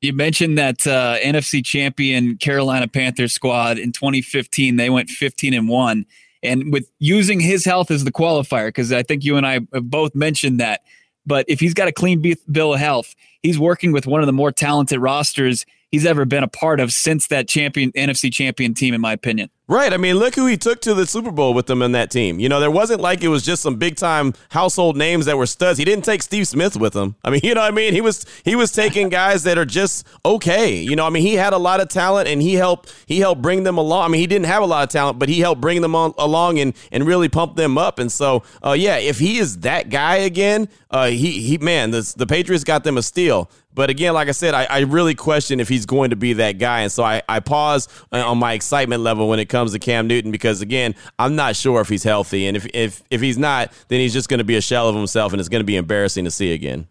You 0.01 0.13
mentioned 0.13 0.57
that 0.57 0.87
uh, 0.87 1.17
NFC 1.19 1.63
champion 1.63 2.37
Carolina 2.37 2.87
Panthers 2.87 3.33
squad 3.33 3.77
in 3.77 3.91
2015. 3.91 4.77
They 4.77 4.89
went 4.89 5.09
15 5.09 5.53
and 5.53 5.67
one, 5.67 6.05
and 6.41 6.71
with 6.71 6.89
using 6.99 7.41
his 7.41 7.65
health 7.65 7.91
as 7.91 8.05
the 8.05 8.11
qualifier, 8.11 8.69
because 8.69 8.93
I 8.93 9.03
think 9.03 9.25
you 9.25 9.35
and 9.35 9.45
I 9.45 9.59
have 9.73 9.89
both 9.89 10.15
mentioned 10.15 10.61
that. 10.61 10.81
But 11.25 11.45
if 11.49 11.59
he's 11.59 11.73
got 11.73 11.89
a 11.89 11.91
clean 11.91 12.23
bill 12.49 12.73
of 12.73 12.79
health, 12.79 13.13
he's 13.43 13.59
working 13.59 13.91
with 13.91 14.07
one 14.07 14.21
of 14.21 14.25
the 14.25 14.33
more 14.33 14.53
talented 14.53 14.99
rosters 14.99 15.65
he's 15.91 16.05
ever 16.05 16.25
been 16.25 16.43
a 16.43 16.47
part 16.47 16.79
of 16.79 16.91
since 16.91 17.27
that 17.27 17.47
champion 17.47 17.91
NFC 17.93 18.31
champion 18.31 18.73
team, 18.73 18.93
in 18.93 19.01
my 19.01 19.13
opinion. 19.13 19.49
Right. 19.69 19.93
I 19.93 19.97
mean, 19.97 20.15
look 20.15 20.33
who 20.33 20.47
he 20.47 20.57
took 20.57 20.81
to 20.81 20.95
the 20.95 21.05
Super 21.05 21.29
Bowl 21.29 21.53
with 21.53 21.67
them 21.67 21.83
in 21.83 21.91
that 21.91 22.09
team. 22.09 22.39
You 22.39 22.49
know, 22.49 22.59
there 22.59 22.71
wasn't 22.71 23.01
like 23.01 23.23
it 23.23 23.27
was 23.27 23.45
just 23.45 23.61
some 23.61 23.75
big 23.75 23.97
time 23.97 24.33
household 24.49 24.97
names 24.97 25.27
that 25.27 25.37
were 25.37 25.45
studs. 25.45 25.77
He 25.77 25.85
didn't 25.85 26.05
take 26.05 26.23
Steve 26.23 26.47
Smith 26.47 26.75
with 26.75 26.95
him. 26.95 27.13
I 27.23 27.29
mean, 27.29 27.41
you 27.43 27.53
know 27.53 27.61
what 27.61 27.71
I 27.71 27.75
mean? 27.75 27.93
He 27.93 28.01
was 28.01 28.25
he 28.43 28.55
was 28.55 28.71
taking 28.71 29.09
guys 29.09 29.43
that 29.43 29.59
are 29.59 29.65
just 29.65 30.07
okay. 30.25 30.75
You 30.75 30.95
know, 30.95 31.05
I 31.05 31.11
mean, 31.11 31.21
he 31.21 31.35
had 31.35 31.53
a 31.53 31.59
lot 31.59 31.81
of 31.81 31.87
talent 31.87 32.27
and 32.27 32.41
he 32.41 32.55
helped 32.55 32.91
he 33.05 33.19
helped 33.19 33.43
bring 33.43 33.61
them 33.61 33.77
along. 33.77 34.05
I 34.05 34.07
mean, 34.07 34.21
he 34.21 34.27
didn't 34.27 34.47
have 34.47 34.63
a 34.63 34.65
lot 34.65 34.81
of 34.81 34.89
talent, 34.89 35.19
but 35.19 35.29
he 35.29 35.39
helped 35.39 35.61
bring 35.61 35.81
them 35.81 35.93
on, 35.93 36.15
along 36.17 36.57
and 36.57 36.73
and 36.91 37.05
really 37.05 37.29
pump 37.29 37.55
them 37.55 37.77
up. 37.77 37.99
And 37.99 38.11
so, 38.11 38.41
uh, 38.65 38.71
yeah, 38.71 38.97
if 38.97 39.19
he 39.19 39.37
is 39.37 39.59
that 39.59 39.89
guy 39.89 40.15
again, 40.15 40.67
uh, 40.89 41.09
he 41.09 41.41
he 41.41 41.59
man, 41.59 41.91
the 41.91 42.11
the 42.17 42.25
Patriots 42.25 42.63
got 42.63 42.83
them 42.83 42.97
a 42.97 43.03
steal. 43.03 43.51
But 43.79 43.89
again, 43.89 44.13
like 44.13 44.27
I 44.27 44.31
said, 44.31 44.53
I, 44.53 44.65
I, 44.65 44.79
really 44.79 45.15
question 45.15 45.61
if 45.61 45.69
he's 45.69 45.85
going 45.85 46.09
to 46.09 46.17
be 46.17 46.33
that 46.33 46.57
guy. 46.57 46.81
And 46.81 46.91
so 46.91 47.01
I, 47.01 47.21
I 47.29 47.39
pause 47.39 47.87
uh, 48.11 48.29
on 48.29 48.37
my 48.37 48.51
excitement 48.51 49.03
level 49.03 49.29
when 49.29 49.39
it 49.39 49.45
comes 49.45 49.71
to 49.71 49.79
Cam 49.79 50.05
Newton 50.05 50.33
because, 50.33 50.59
again, 50.59 50.95
I'm 51.17 51.37
not 51.37 51.55
sure 51.55 51.79
if 51.79 51.87
he's 51.87 52.03
healthy. 52.03 52.45
And 52.45 52.57
if, 52.57 52.67
if, 52.73 53.01
if 53.09 53.21
he's 53.21 53.37
not, 53.37 53.71
then 53.87 54.01
he's 54.01 54.11
just 54.11 54.27
going 54.27 54.39
to 54.39 54.43
be 54.43 54.57
a 54.57 54.61
shell 54.61 54.89
of 54.89 54.97
himself 54.97 55.31
and 55.31 55.39
it's 55.39 55.47
going 55.47 55.61
to 55.61 55.65
be 55.65 55.77
embarrassing 55.77 56.25
to 56.25 56.31
see 56.31 56.51
again. 56.51 56.89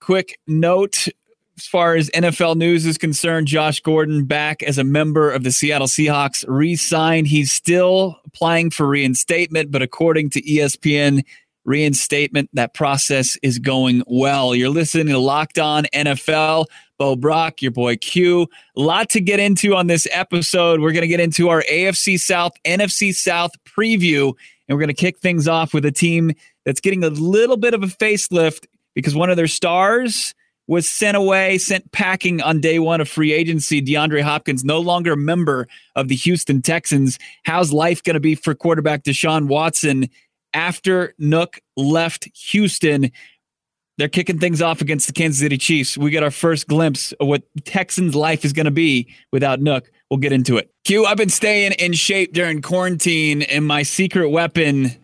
Quick 0.00 0.38
note 0.46 1.08
as 1.58 1.66
far 1.66 1.96
as 1.96 2.08
NFL 2.10 2.54
news 2.54 2.86
is 2.86 2.98
concerned, 2.98 3.48
Josh 3.48 3.80
Gordon 3.80 4.26
back 4.26 4.62
as 4.62 4.78
a 4.78 4.84
member 4.84 5.32
of 5.32 5.42
the 5.42 5.50
Seattle 5.50 5.88
Seahawks, 5.88 6.44
re 6.46 6.76
signed. 6.76 7.26
He's 7.26 7.50
still 7.50 8.20
applying 8.26 8.70
for 8.70 8.86
reinstatement, 8.86 9.72
but 9.72 9.82
according 9.82 10.30
to 10.30 10.42
ESPN, 10.42 11.24
reinstatement. 11.66 12.48
That 12.54 12.72
process 12.72 13.36
is 13.42 13.58
going 13.58 14.02
well. 14.06 14.54
You're 14.54 14.70
listening 14.70 15.08
to 15.08 15.18
Locked 15.18 15.58
On 15.58 15.84
NFL. 15.94 16.66
Bo 16.98 17.14
Brock, 17.14 17.60
your 17.60 17.72
boy 17.72 17.96
Q. 17.96 18.46
A 18.76 18.80
lot 18.80 19.10
to 19.10 19.20
get 19.20 19.38
into 19.38 19.74
on 19.74 19.86
this 19.86 20.06
episode. 20.10 20.80
We're 20.80 20.92
going 20.92 21.02
to 21.02 21.08
get 21.08 21.20
into 21.20 21.50
our 21.50 21.62
AFC 21.70 22.18
South, 22.18 22.52
NFC 22.64 23.14
South 23.14 23.50
preview, 23.64 24.32
and 24.66 24.76
we're 24.76 24.80
going 24.80 24.88
to 24.88 24.94
kick 24.94 25.18
things 25.18 25.46
off 25.46 25.74
with 25.74 25.84
a 25.84 25.92
team 25.92 26.32
that's 26.64 26.80
getting 26.80 27.04
a 27.04 27.10
little 27.10 27.58
bit 27.58 27.74
of 27.74 27.82
a 27.82 27.86
facelift 27.86 28.66
because 28.94 29.14
one 29.14 29.28
of 29.28 29.36
their 29.36 29.46
stars 29.46 30.34
was 30.68 30.88
sent 30.88 31.16
away, 31.16 31.58
sent 31.58 31.92
packing 31.92 32.40
on 32.40 32.60
day 32.60 32.78
one 32.78 33.00
of 33.00 33.08
free 33.08 33.32
agency. 33.32 33.80
DeAndre 33.80 34.22
Hopkins, 34.22 34.64
no 34.64 34.80
longer 34.80 35.12
a 35.12 35.16
member 35.16 35.68
of 35.94 36.08
the 36.08 36.16
Houston 36.16 36.60
Texans. 36.60 37.18
How's 37.44 37.72
life 37.72 38.02
going 38.02 38.14
to 38.14 38.20
be 38.20 38.34
for 38.34 38.54
quarterback 38.54 39.04
Deshaun 39.04 39.46
Watson 39.46 40.08
after 40.56 41.14
Nuk 41.20 41.58
left 41.76 42.28
Houston? 42.50 43.12
They're 43.98 44.08
kicking 44.08 44.38
things 44.38 44.60
off 44.60 44.80
against 44.80 45.06
the 45.06 45.12
Kansas 45.12 45.40
City 45.40 45.56
Chiefs. 45.56 45.96
We 45.96 46.10
get 46.10 46.22
our 46.22 46.30
first 46.30 46.66
glimpse 46.66 47.12
of 47.12 47.28
what 47.28 47.42
Texans' 47.64 48.14
life 48.14 48.44
is 48.44 48.52
going 48.52 48.66
to 48.66 48.70
be 48.70 49.14
without 49.32 49.60
Nuk. 49.60 49.86
We'll 50.10 50.18
get 50.18 50.32
into 50.32 50.56
it. 50.56 50.70
Q, 50.84 51.06
I've 51.06 51.16
been 51.16 51.28
staying 51.28 51.72
in 51.72 51.92
shape 51.92 52.32
during 52.32 52.62
quarantine, 52.62 53.42
and 53.42 53.66
my 53.66 53.82
secret 53.82 54.30
weapon 54.30 54.96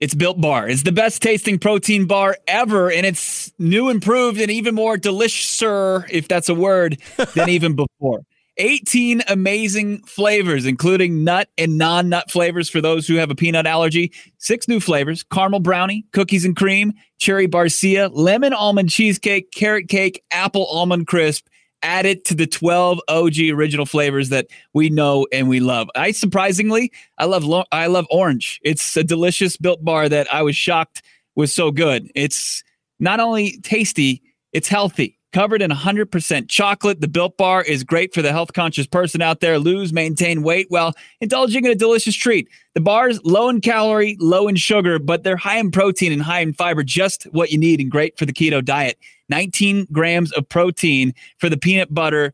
it's 0.00 0.14
Built 0.14 0.40
Bar. 0.40 0.68
It's 0.68 0.84
the 0.84 0.92
best 0.92 1.22
tasting 1.22 1.58
protein 1.58 2.06
bar 2.06 2.36
ever, 2.46 2.90
and 2.90 3.04
it's 3.04 3.52
new, 3.58 3.88
improved, 3.88 4.40
and 4.40 4.50
even 4.50 4.74
more 4.74 4.96
delicious, 4.96 5.60
if 6.08 6.28
that's 6.28 6.48
a 6.48 6.54
word, 6.54 6.98
than 7.34 7.48
even 7.48 7.74
before. 7.74 8.22
18 8.58 9.22
amazing 9.28 10.02
flavors, 10.02 10.66
including 10.66 11.24
nut 11.24 11.48
and 11.56 11.78
non 11.78 12.08
nut 12.08 12.30
flavors 12.30 12.68
for 12.68 12.80
those 12.80 13.06
who 13.06 13.14
have 13.14 13.30
a 13.30 13.34
peanut 13.34 13.66
allergy. 13.66 14.12
Six 14.38 14.68
new 14.68 14.80
flavors 14.80 15.22
caramel 15.22 15.60
brownie, 15.60 16.04
cookies 16.12 16.44
and 16.44 16.56
cream, 16.56 16.92
cherry 17.18 17.48
barcia, 17.48 18.10
lemon 18.12 18.52
almond 18.52 18.90
cheesecake, 18.90 19.50
carrot 19.52 19.88
cake, 19.88 20.22
apple 20.30 20.66
almond 20.66 21.06
crisp, 21.06 21.46
add 21.82 22.06
it 22.06 22.24
to 22.26 22.34
the 22.34 22.46
12 22.46 23.00
OG 23.08 23.38
original 23.52 23.86
flavors 23.86 24.28
that 24.30 24.46
we 24.74 24.90
know 24.90 25.26
and 25.32 25.48
we 25.48 25.60
love. 25.60 25.88
I 25.94 26.10
surprisingly, 26.10 26.92
I 27.18 27.24
love 27.24 27.44
lo- 27.44 27.64
I 27.72 27.86
love 27.86 28.06
orange. 28.10 28.60
It's 28.64 28.96
a 28.96 29.04
delicious 29.04 29.56
built 29.56 29.84
bar 29.84 30.08
that 30.08 30.32
I 30.32 30.42
was 30.42 30.56
shocked 30.56 31.02
was 31.34 31.54
so 31.54 31.70
good. 31.70 32.10
It's 32.14 32.64
not 32.98 33.20
only 33.20 33.58
tasty, 33.62 34.22
it's 34.52 34.68
healthy. 34.68 35.17
Covered 35.34 35.60
in 35.60 35.70
100% 35.70 36.48
chocolate, 36.48 37.02
the 37.02 37.08
Built 37.08 37.36
Bar 37.36 37.62
is 37.62 37.84
great 37.84 38.14
for 38.14 38.22
the 38.22 38.32
health 38.32 38.54
conscious 38.54 38.86
person 38.86 39.20
out 39.20 39.40
there. 39.40 39.58
Lose, 39.58 39.92
maintain 39.92 40.42
weight 40.42 40.66
while 40.70 40.94
indulging 41.20 41.66
in 41.66 41.70
a 41.70 41.74
delicious 41.74 42.14
treat. 42.14 42.48
The 42.72 42.80
bars 42.80 43.20
low 43.24 43.50
in 43.50 43.60
calorie, 43.60 44.16
low 44.18 44.48
in 44.48 44.56
sugar, 44.56 44.98
but 44.98 45.24
they're 45.24 45.36
high 45.36 45.58
in 45.58 45.70
protein 45.70 46.12
and 46.12 46.22
high 46.22 46.40
in 46.40 46.54
fiber, 46.54 46.82
just 46.82 47.24
what 47.24 47.50
you 47.50 47.58
need 47.58 47.78
and 47.78 47.90
great 47.90 48.18
for 48.18 48.24
the 48.24 48.32
keto 48.32 48.64
diet. 48.64 48.98
19 49.28 49.88
grams 49.92 50.32
of 50.32 50.48
protein 50.48 51.12
for 51.36 51.50
the 51.50 51.58
peanut 51.58 51.92
butter 51.92 52.32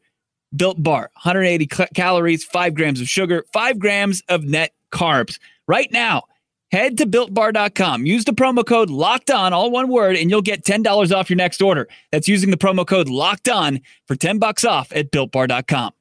built 0.54 0.80
bar, 0.80 1.10
180 1.14 1.66
calories, 1.94 2.44
5 2.44 2.74
grams 2.74 3.00
of 3.00 3.08
sugar, 3.08 3.44
5 3.52 3.78
grams 3.80 4.22
of 4.28 4.44
net 4.44 4.72
carbs. 4.92 5.40
Right 5.66 5.90
now, 5.90 6.22
head 6.74 6.98
to 6.98 7.06
builtbar.com. 7.06 8.04
Use 8.04 8.24
the 8.24 8.32
promo 8.32 8.66
code 8.66 8.90
locked 8.90 9.30
on, 9.30 9.52
all 9.52 9.70
one 9.70 9.88
word, 9.88 10.16
and 10.16 10.28
you'll 10.28 10.42
get 10.42 10.64
$10 10.64 11.16
off 11.16 11.30
your 11.30 11.36
next 11.36 11.62
order. 11.62 11.88
That's 12.10 12.26
using 12.26 12.50
the 12.50 12.56
promo 12.56 12.84
code 12.86 13.08
locked 13.08 13.48
on 13.48 13.80
for 14.08 14.16
10 14.16 14.38
bucks 14.40 14.64
off 14.64 14.90
at 14.92 15.12
builtbar.com. 15.12 15.93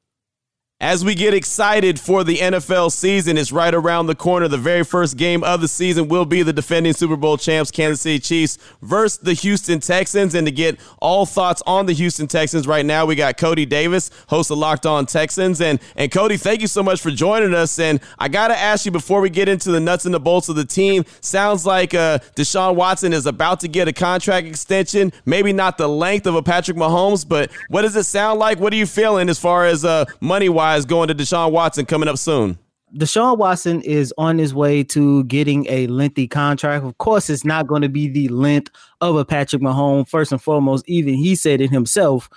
As 0.83 1.05
we 1.05 1.15
get 1.15 1.33
excited 1.33 1.97
for 1.97 2.25
the 2.25 2.39
NFL 2.39 2.91
season, 2.91 3.37
it's 3.37 3.53
right 3.53 3.73
around 3.73 4.07
the 4.07 4.15
corner. 4.15 4.49
The 4.49 4.57
very 4.57 4.83
first 4.83 5.15
game 5.15 5.41
of 5.41 5.61
the 5.61 5.67
season 5.69 6.09
will 6.09 6.25
be 6.25 6.43
the 6.43 6.51
defending 6.51 6.91
Super 6.91 7.15
Bowl 7.15 7.37
champs, 7.37 7.71
Kansas 7.71 8.01
City 8.01 8.19
Chiefs, 8.19 8.57
versus 8.81 9.17
the 9.19 9.31
Houston 9.31 9.79
Texans. 9.79 10.35
And 10.35 10.45
to 10.45 10.51
get 10.51 10.77
all 10.99 11.25
thoughts 11.25 11.63
on 11.65 11.85
the 11.85 11.93
Houston 11.93 12.27
Texans 12.27 12.67
right 12.67 12.85
now, 12.85 13.05
we 13.05 13.15
got 13.15 13.37
Cody 13.37 13.65
Davis, 13.65 14.11
host 14.27 14.51
of 14.51 14.57
Locked 14.57 14.85
On 14.85 15.05
Texans. 15.05 15.61
And, 15.61 15.79
and 15.95 16.11
Cody, 16.11 16.35
thank 16.35 16.59
you 16.59 16.67
so 16.67 16.83
much 16.83 16.99
for 16.99 17.11
joining 17.11 17.53
us. 17.53 17.79
And 17.79 18.01
I 18.19 18.27
got 18.27 18.49
to 18.49 18.57
ask 18.57 18.85
you 18.85 18.91
before 18.91 19.21
we 19.21 19.29
get 19.29 19.47
into 19.47 19.71
the 19.71 19.79
nuts 19.79 20.03
and 20.03 20.13
the 20.13 20.19
bolts 20.19 20.49
of 20.49 20.57
the 20.57 20.65
team, 20.65 21.05
sounds 21.21 21.65
like 21.65 21.93
uh, 21.93 22.19
Deshaun 22.35 22.75
Watson 22.75 23.13
is 23.13 23.25
about 23.25 23.61
to 23.61 23.69
get 23.69 23.87
a 23.87 23.93
contract 23.93 24.47
extension. 24.47 25.13
Maybe 25.25 25.53
not 25.53 25.77
the 25.77 25.87
length 25.87 26.27
of 26.27 26.35
a 26.35 26.43
Patrick 26.43 26.75
Mahomes, 26.75 27.25
but 27.25 27.53
what 27.69 27.83
does 27.83 27.95
it 27.95 28.03
sound 28.03 28.37
like? 28.37 28.59
What 28.59 28.73
are 28.73 28.75
you 28.75 28.85
feeling 28.85 29.29
as 29.29 29.39
far 29.39 29.65
as 29.65 29.85
uh, 29.85 30.03
money 30.19 30.49
wise? 30.49 30.72
Guys 30.73 30.85
going 30.85 31.07
to 31.07 31.13
Deshaun 31.13 31.51
Watson 31.51 31.85
coming 31.85 32.09
up 32.09 32.17
soon? 32.17 32.57
Deshaun 32.95 33.37
Watson 33.37 33.81
is 33.81 34.11
on 34.17 34.39
his 34.39 34.55
way 34.55 34.83
to 34.85 35.23
getting 35.25 35.67
a 35.69 35.85
lengthy 35.85 36.27
contract. 36.27 36.83
Of 36.83 36.97
course, 36.97 37.29
it's 37.29 37.45
not 37.45 37.67
going 37.67 37.83
to 37.83 37.89
be 37.89 38.07
the 38.07 38.27
length 38.29 38.71
of 38.99 39.15
a 39.15 39.23
Patrick 39.23 39.61
Mahomes. 39.61 40.09
First 40.09 40.31
and 40.31 40.41
foremost, 40.41 40.83
even 40.87 41.13
he 41.13 41.35
said 41.35 41.61
it 41.61 41.69
himself. 41.69 42.27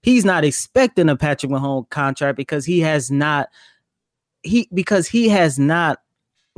He's 0.00 0.24
not 0.24 0.44
expecting 0.44 1.10
a 1.10 1.16
Patrick 1.16 1.52
Mahomes 1.52 1.90
contract 1.90 2.38
because 2.38 2.64
he 2.64 2.80
has 2.80 3.10
not 3.10 3.48
he 4.42 4.68
because 4.72 5.06
he 5.06 5.28
has 5.28 5.58
not 5.58 5.98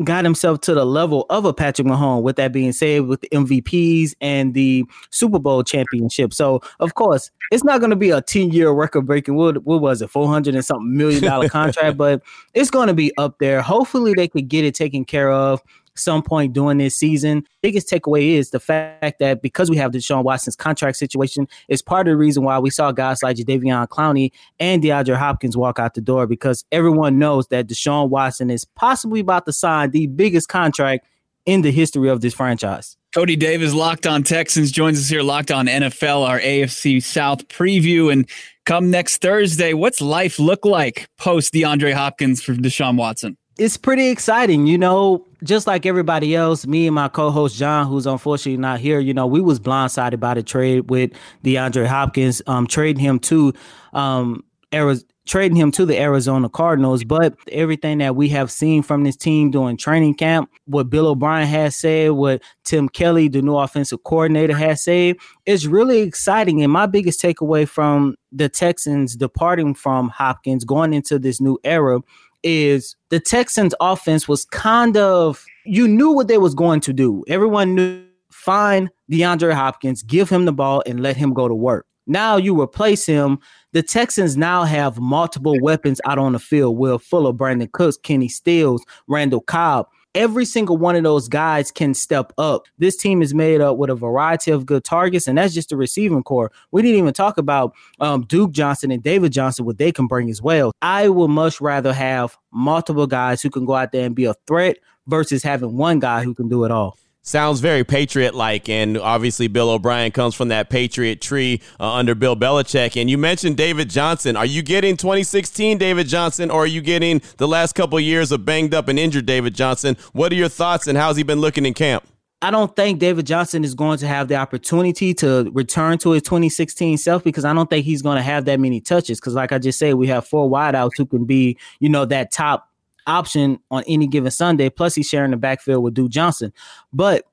got 0.04 0.25
himself 0.25 0.61
to 0.62 0.75
the 0.75 0.85
level 0.85 1.26
of 1.30 1.45
a 1.45 1.52
Patrick 1.52 1.87
Mahomes. 1.87 2.23
With 2.23 2.37
that 2.37 2.52
being 2.52 2.73
said, 2.73 3.02
with 3.02 3.21
the 3.21 3.28
MVPs 3.28 4.14
and 4.21 4.54
the 4.54 4.85
Super 5.11 5.38
Bowl 5.38 5.62
championship, 5.62 6.33
so 6.33 6.61
of 6.80 6.95
course 6.95 7.30
it's 7.50 7.64
not 7.64 7.80
going 7.80 7.90
to 7.90 7.97
be 7.97 8.11
a 8.11 8.21
ten 8.21 8.50
year 8.50 8.71
record 8.71 9.07
breaking. 9.07 9.37
What, 9.37 9.64
what 9.64 9.80
was 9.80 10.02
it, 10.02 10.11
four 10.11 10.28
hundred 10.28 10.54
and 10.54 10.64
something 10.64 10.97
million 10.97 11.23
dollar 11.23 11.49
contract? 11.50 11.97
but 11.97 12.23
it's 12.54 12.71
going 12.71 12.88
to 12.88 12.95
be 12.95 13.12
up 13.19 13.38
there. 13.38 13.62
Hopefully, 13.62 14.14
they 14.14 14.28
could 14.28 14.49
get 14.49 14.64
it 14.64 14.75
taken 14.75 15.04
care 15.04 15.30
of 15.30 15.62
some 16.00 16.23
point 16.23 16.52
during 16.52 16.78
this 16.78 16.97
season. 16.97 17.45
Biggest 17.62 17.88
takeaway 17.88 18.33
is 18.33 18.50
the 18.50 18.61
fact 18.61 19.19
that 19.21 19.42
because 19.42 19.71
we 19.71 19.76
have 19.76 19.92
Deshaun 19.92 20.25
Watson's 20.25 20.57
contract 20.57 20.97
situation, 20.97 21.47
it's 21.69 21.83
part 21.83 22.09
of 22.09 22.12
the 22.12 22.16
reason 22.16 22.42
why 22.42 22.59
we 22.59 22.71
saw 22.71 22.92
guys 22.92 23.23
like 23.23 23.37
Jadeveon 23.37 23.88
Clowney 23.88 24.33
and 24.59 24.83
DeAndre 24.83 25.16
Hopkins 25.16 25.57
walk 25.57 25.78
out 25.78 25.95
the 25.95 26.00
door 26.00 26.26
because 26.26 26.64
everyone 26.73 27.19
knows 27.19 27.47
that 27.49 27.66
Deshaun 27.66 28.09
Watson 28.09 28.50
is 28.50 28.64
possibly 28.64 29.21
about 29.21 29.47
to 29.47 29.52
sign 29.52 29.90
the 29.90 30.07
biggest 30.07 30.49
contract 30.49 31.07
in 31.47 31.62
the 31.62 31.71
history 31.71 32.09
of 32.09 32.21
this 32.21 32.35
franchise. 32.35 32.97
Cody 33.14 33.35
Davis, 33.35 33.75
Locked 33.75 34.07
On 34.07 34.23
Texans, 34.23 34.71
joins 34.71 34.99
us 35.00 35.09
here, 35.09 35.23
Locked 35.23 35.50
On 35.50 35.66
NFL, 35.66 36.26
our 36.28 36.38
AFC 36.38 37.02
South 37.02 37.49
preview. 37.49 38.12
And 38.12 38.28
come 38.66 38.90
next 38.90 39.21
Thursday, 39.21 39.75
what's 39.75 40.00
life 40.00 40.38
look 40.38 40.64
like 40.64 41.09
post 41.19 41.52
DeAndre 41.52 41.92
Hopkins 41.92 42.40
for 42.40 42.54
Deshaun 42.54 42.97
Watson? 42.97 43.37
It's 43.61 43.76
pretty 43.76 44.09
exciting, 44.09 44.67
you 44.67 44.79
know. 44.79 45.26
Just 45.45 45.67
like 45.67 45.85
everybody 45.85 46.35
else, 46.35 46.67
me 46.67 46.87
and 46.87 46.95
my 46.95 47.09
co-host 47.09 47.57
John, 47.57 47.87
who's 47.87 48.07
unfortunately 48.07 48.57
not 48.57 48.81
here, 48.81 49.00
you 49.00 49.12
know, 49.14 49.26
we 49.26 49.40
was 49.40 49.61
blindsided 49.61 50.19
by 50.19 50.35
the 50.35 50.43
trade 50.43 50.90
with 50.90 51.12
DeAndre 51.45 51.87
Hopkins, 51.87 52.40
um, 52.47 52.67
trading 52.67 53.02
him 53.02 53.19
to 53.21 53.52
um, 53.93 54.43
Arizona, 54.73 55.07
trading 55.26 55.57
him 55.57 55.71
to 55.71 55.87
the 55.87 55.99
Arizona 55.99 56.49
Cardinals. 56.49 57.05
But 57.05 57.35
everything 57.52 57.99
that 57.99 58.17
we 58.17 58.29
have 58.31 58.50
seen 58.50 58.83
from 58.83 59.05
this 59.05 59.17
team 59.17 59.50
during 59.50 59.76
training 59.76 60.14
camp, 60.14 60.50
what 60.64 60.90
Bill 60.90 61.07
O'Brien 61.07 61.47
has 61.47 61.76
said, 61.76 62.12
what 62.12 62.43
Tim 62.64 62.88
Kelly, 62.88 63.29
the 63.29 63.43
new 63.43 63.57
offensive 63.57 64.02
coordinator, 64.05 64.57
has 64.57 64.83
said, 64.83 65.17
is 65.47 65.67
really 65.67 66.00
exciting. 66.00 66.62
And 66.62 66.73
my 66.73 66.87
biggest 66.87 67.23
takeaway 67.23 67.69
from 67.69 68.17
the 68.33 68.49
Texans 68.49 69.17
departing 69.17 69.75
from 69.75 70.09
Hopkins, 70.09 70.64
going 70.64 70.93
into 70.93 71.19
this 71.19 71.40
new 71.40 71.59
era, 71.62 72.00
is 72.43 72.97
the 73.11 73.21
Texans 73.21 73.75
offense 73.81 74.29
was 74.29 74.45
kind 74.47 74.97
of 74.97 75.45
you 75.65 75.87
knew 75.87 76.11
what 76.11 76.29
they 76.29 76.39
was 76.39 76.55
going 76.55 76.81
to 76.81 76.93
do. 76.93 77.25
Everyone 77.29 77.75
knew 77.75 78.05
find 78.31 78.91
DeAndre 79.11 79.53
Hopkins, 79.53 80.03
give 80.03 80.29
him 80.31 80.45
the 80.45 80.53
ball 80.53 80.83
and 80.87 81.01
let 81.01 81.17
him 81.17 81.33
go 81.33 81.49
to 81.49 81.55
work. 81.55 81.87
Now 82.07 82.37
you 82.37 82.61
replace 82.61 83.07
him. 83.07 83.39
The 83.73 83.83
Texans 83.83 84.37
now 84.37 84.65
have 84.65 84.99
multiple 84.99 85.57
weapons 85.61 86.01
out 86.05 86.19
on 86.19 86.33
the 86.33 86.39
field. 86.39 86.77
Will 86.77 86.99
Fuller, 86.99 87.33
Brandin 87.33 87.71
Cooks, 87.71 87.97
Kenny 87.97 88.29
Stills, 88.29 88.85
Randall 89.07 89.43
Cobb 89.43 89.87
every 90.14 90.45
single 90.45 90.76
one 90.76 90.97
of 90.97 91.02
those 91.02 91.29
guys 91.29 91.71
can 91.71 91.95
step 91.95 92.33
up. 92.38 92.64
This 92.79 92.97
team 92.97 93.23
is 93.23 93.35
made 93.35 93.61
up 93.61 93.76
with 93.76 93.90
a 93.90 93.95
variety 93.95 94.50
of 94.50 94.67
good 94.67 94.85
targets, 94.85 95.29
and 95.29 95.38
that's 95.38 95.55
just 95.55 95.69
the 95.69 95.76
receiving 95.76 96.23
corps. 96.23 96.50
We 96.73 96.83
didn't 96.83 96.99
even 96.99 97.14
talk 97.14 97.38
about 97.38 97.75
um, 98.00 98.23
Duke 98.23 98.52
Johnson 98.52 98.90
and 98.90 99.02
David 99.02 99.33
Johnson, 99.33 99.64
what 99.64 99.79
they 99.79 99.93
can 99.93 100.07
bring 100.07 100.31
as 100.31 100.43
well. 100.43 100.73
I 100.83 101.09
would 101.09 101.29
much 101.29 101.61
rather 101.61 101.93
have 101.93 102.37
multiple 102.52 103.07
guys 103.07 103.43
who 103.43 103.50
can 103.50 103.64
go 103.64 103.75
out 103.75 103.93
there 103.93 104.07
and 104.07 104.14
be 104.14 104.25
a 104.25 104.35
threat 104.47 104.79
versus 105.07 105.43
having 105.43 105.76
one 105.76 105.99
guy 105.99 106.23
who 106.23 106.35
can 106.35 106.49
do 106.49 106.64
it 106.64 106.71
all 106.71 106.97
sounds 107.23 107.61
very 107.61 107.85
patriot 107.85 108.35
like 108.35 108.69
and 108.69 108.97
obviously 108.97 109.47
bill 109.47 109.71
o'brien 109.71 110.11
comes 110.11 110.35
from 110.35 110.49
that 110.49 110.71
patriot 110.71 111.21
tree 111.21 111.61
uh, 111.79 111.93
under 111.93 112.15
bill 112.15 112.37
belichick. 112.37 112.99
And 112.99 113.11
you 113.11 113.19
mentioned 113.19 113.57
david 113.57 113.91
johnson. 113.91 114.37
Are 114.37 114.47
you 114.47 114.62
getting 114.62 114.97
2016 114.97 115.79
david 115.79 116.09
johnson 116.09 116.50
or 116.50 116.65
are 116.65 116.67
you 116.67 116.81
getting 116.81 117.21
the 117.37 117.49
last 117.49 117.75
couple 117.75 118.00
years 118.00 118.33
of 118.33 118.45
banged 118.45 118.75
up 118.75 118.89
and 118.89 118.99
injured 118.99 119.27
david 119.27 119.55
johnson? 119.55 119.97
What 120.12 120.33
are 120.33 120.37
your 120.37 120.49
thoughts 120.49 120.87
and 120.87 120.97
how's 120.97 121.17
he 121.17 121.23
been 121.23 121.41
looking 121.41 121.67
in 121.67 121.75
camp? 121.75 122.07
I 122.43 122.50
don't 122.50 122.75
think 122.75 123.00
David 123.00 123.27
Johnson 123.27 123.65
is 123.65 123.75
going 123.75 123.99
to 123.99 124.07
have 124.07 124.29
the 124.29 124.37
opportunity 124.37 125.12
to 125.15 125.50
return 125.53 125.99
to 125.99 126.12
his 126.12 126.23
2016 126.23 126.97
self 126.97 127.23
because 127.23 127.45
I 127.45 127.53
don't 127.53 127.69
think 127.69 127.85
he's 127.85 128.00
going 128.00 128.17
to 128.17 128.23
have 128.23 128.47
that 128.47 128.59
many 128.59 128.81
touches. 128.81 129.21
Because, 129.21 129.35
like 129.35 129.53
I 129.53 129.59
just 129.59 129.79
said, 129.79 129.97
we 129.97 130.07
have 130.07 130.27
four 130.27 130.49
wideouts 130.49 130.93
who 130.97 131.05
can 131.05 131.27
be, 131.27 131.59
you 131.81 131.91
know, 131.91 132.07
that 132.07 132.33
top 132.33 132.70
option 133.07 133.59
on 133.71 133.85
any 133.87 134.07
given 134.07 134.30
Sunday. 134.30 134.71
Plus, 134.71 134.95
he's 134.95 135.09
sharing 135.09 135.30
the 135.30 135.37
backfield 135.37 135.83
with 135.83 135.95
Duke 135.95 136.11
Johnson. 136.11 136.52
But 136.92 137.25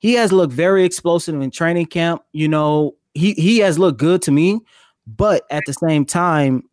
he 0.00 0.14
has 0.14 0.32
looked 0.32 0.52
very 0.52 0.84
explosive 0.84 1.40
in 1.40 1.50
training 1.50 1.86
camp. 1.86 2.22
You 2.32 2.48
know, 2.48 2.96
he 3.14 3.32
he 3.34 3.58
has 3.60 3.78
looked 3.78 3.98
good 3.98 4.22
to 4.22 4.32
me, 4.32 4.60
but 5.06 5.44
at 5.50 5.62
the 5.66 5.72
same 5.72 6.04
time, 6.04 6.64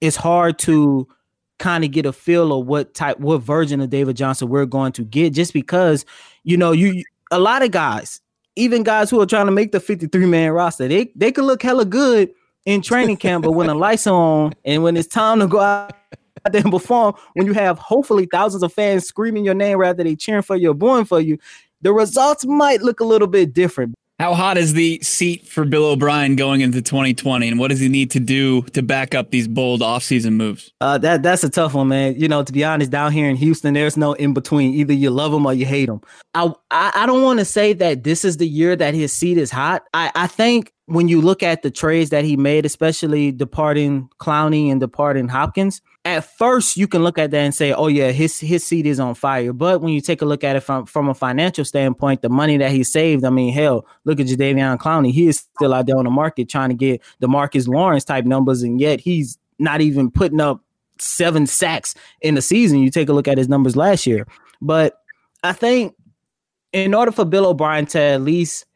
it's 0.00 0.16
hard 0.16 0.58
to 0.60 1.06
kind 1.58 1.84
of 1.84 1.90
get 1.90 2.06
a 2.06 2.12
feel 2.12 2.58
of 2.58 2.66
what 2.66 2.94
type, 2.94 3.20
what 3.20 3.42
version 3.42 3.82
of 3.82 3.90
David 3.90 4.16
Johnson 4.16 4.48
we're 4.48 4.64
going 4.64 4.92
to 4.92 5.04
get, 5.04 5.34
just 5.34 5.52
because 5.52 6.06
you 6.42 6.56
know 6.56 6.72
you 6.72 7.04
a 7.30 7.38
lot 7.38 7.62
of 7.62 7.70
guys, 7.70 8.20
even 8.56 8.82
guys 8.82 9.10
who 9.10 9.20
are 9.20 9.26
trying 9.26 9.46
to 9.46 9.52
make 9.52 9.72
the 9.72 9.80
53 9.80 10.26
man 10.26 10.50
roster, 10.52 10.88
they 10.88 11.12
they 11.14 11.30
could 11.32 11.44
look 11.44 11.62
hella 11.62 11.84
good 11.84 12.30
in 12.64 12.82
training 12.82 13.16
camp, 13.16 13.44
but 13.44 13.52
when 13.52 13.66
the 13.66 13.74
lights 13.86 14.06
are 14.06 14.14
on 14.14 14.54
and 14.64 14.82
when 14.82 14.96
it's 14.96 15.08
time 15.08 15.40
to 15.40 15.46
go 15.46 15.60
out 15.60 15.92
and 16.44 16.70
perform, 16.70 17.14
when 17.34 17.46
you 17.46 17.52
have 17.52 17.78
hopefully 17.78 18.28
thousands 18.30 18.62
of 18.62 18.72
fans 18.72 19.06
screaming 19.06 19.44
your 19.44 19.54
name 19.54 19.78
rather 19.78 20.02
than 20.02 20.16
cheering 20.16 20.42
for 20.42 20.56
you 20.56 20.70
or 20.70 20.74
booing 20.74 21.04
for 21.04 21.20
you, 21.20 21.38
the 21.82 21.92
results 21.92 22.44
might 22.44 22.82
look 22.82 23.00
a 23.00 23.04
little 23.04 23.28
bit 23.28 23.54
different. 23.54 23.94
How 24.20 24.34
hot 24.34 24.58
is 24.58 24.74
the 24.74 25.00
seat 25.00 25.48
for 25.48 25.64
Bill 25.64 25.86
O'Brien 25.86 26.36
going 26.36 26.60
into 26.60 26.82
2020, 26.82 27.48
and 27.48 27.58
what 27.58 27.68
does 27.68 27.80
he 27.80 27.88
need 27.88 28.10
to 28.10 28.20
do 28.20 28.60
to 28.74 28.82
back 28.82 29.14
up 29.14 29.30
these 29.30 29.48
bold 29.48 29.80
offseason 29.80 30.34
moves? 30.34 30.74
Uh, 30.82 30.98
that 30.98 31.22
that's 31.22 31.42
a 31.42 31.48
tough 31.48 31.72
one, 31.72 31.88
man. 31.88 32.20
You 32.20 32.28
know, 32.28 32.42
to 32.42 32.52
be 32.52 32.62
honest, 32.62 32.90
down 32.90 33.12
here 33.12 33.30
in 33.30 33.36
Houston, 33.36 33.72
there's 33.72 33.96
no 33.96 34.12
in 34.12 34.34
between. 34.34 34.74
Either 34.74 34.92
you 34.92 35.08
love 35.08 35.32
him 35.32 35.46
or 35.46 35.54
you 35.54 35.64
hate 35.64 35.88
him. 35.88 36.02
I 36.34 36.52
I, 36.70 36.92
I 36.96 37.06
don't 37.06 37.22
want 37.22 37.38
to 37.38 37.46
say 37.46 37.72
that 37.72 38.04
this 38.04 38.22
is 38.22 38.36
the 38.36 38.46
year 38.46 38.76
that 38.76 38.92
his 38.92 39.10
seat 39.10 39.38
is 39.38 39.50
hot. 39.50 39.84
I 39.94 40.12
I 40.14 40.26
think 40.26 40.74
when 40.90 41.06
you 41.06 41.20
look 41.20 41.44
at 41.44 41.62
the 41.62 41.70
trades 41.70 42.10
that 42.10 42.24
he 42.24 42.36
made, 42.36 42.66
especially 42.66 43.30
departing 43.30 44.08
Clowney 44.18 44.72
and 44.72 44.80
departing 44.80 45.28
Hopkins, 45.28 45.80
at 46.04 46.24
first 46.36 46.76
you 46.76 46.88
can 46.88 47.04
look 47.04 47.16
at 47.16 47.30
that 47.30 47.38
and 47.38 47.54
say, 47.54 47.72
"Oh 47.72 47.86
yeah, 47.86 48.10
his 48.10 48.40
his 48.40 48.64
seat 48.64 48.86
is 48.86 48.98
on 48.98 49.14
fire." 49.14 49.52
But 49.52 49.82
when 49.82 49.92
you 49.92 50.00
take 50.00 50.20
a 50.20 50.24
look 50.24 50.42
at 50.42 50.56
it 50.56 50.60
from 50.60 50.86
from 50.86 51.08
a 51.08 51.14
financial 51.14 51.64
standpoint, 51.64 52.22
the 52.22 52.28
money 52.28 52.56
that 52.56 52.72
he 52.72 52.82
saved, 52.82 53.24
I 53.24 53.30
mean, 53.30 53.52
hell, 53.52 53.86
look 54.04 54.18
at 54.18 54.26
Jadeveon 54.26 54.78
Clowney. 54.78 55.12
He 55.12 55.28
is 55.28 55.46
still 55.56 55.72
out 55.72 55.86
there 55.86 55.96
on 55.96 56.04
the 56.04 56.10
market 56.10 56.48
trying 56.48 56.70
to 56.70 56.74
get 56.74 57.00
the 57.20 57.28
Marcus 57.28 57.68
Lawrence 57.68 58.04
type 58.04 58.24
numbers, 58.24 58.62
and 58.62 58.80
yet 58.80 59.00
he's 59.00 59.38
not 59.60 59.80
even 59.80 60.10
putting 60.10 60.40
up 60.40 60.60
seven 60.98 61.46
sacks 61.46 61.94
in 62.20 62.34
the 62.34 62.42
season. 62.42 62.80
You 62.80 62.90
take 62.90 63.08
a 63.08 63.12
look 63.12 63.28
at 63.28 63.38
his 63.38 63.48
numbers 63.48 63.76
last 63.76 64.08
year, 64.08 64.26
but 64.60 65.00
I 65.44 65.52
think 65.52 65.94
in 66.72 66.94
order 66.94 67.12
for 67.12 67.24
Bill 67.24 67.46
O'Brien 67.46 67.86
to 67.86 68.00
at 68.00 68.22
least 68.22 68.66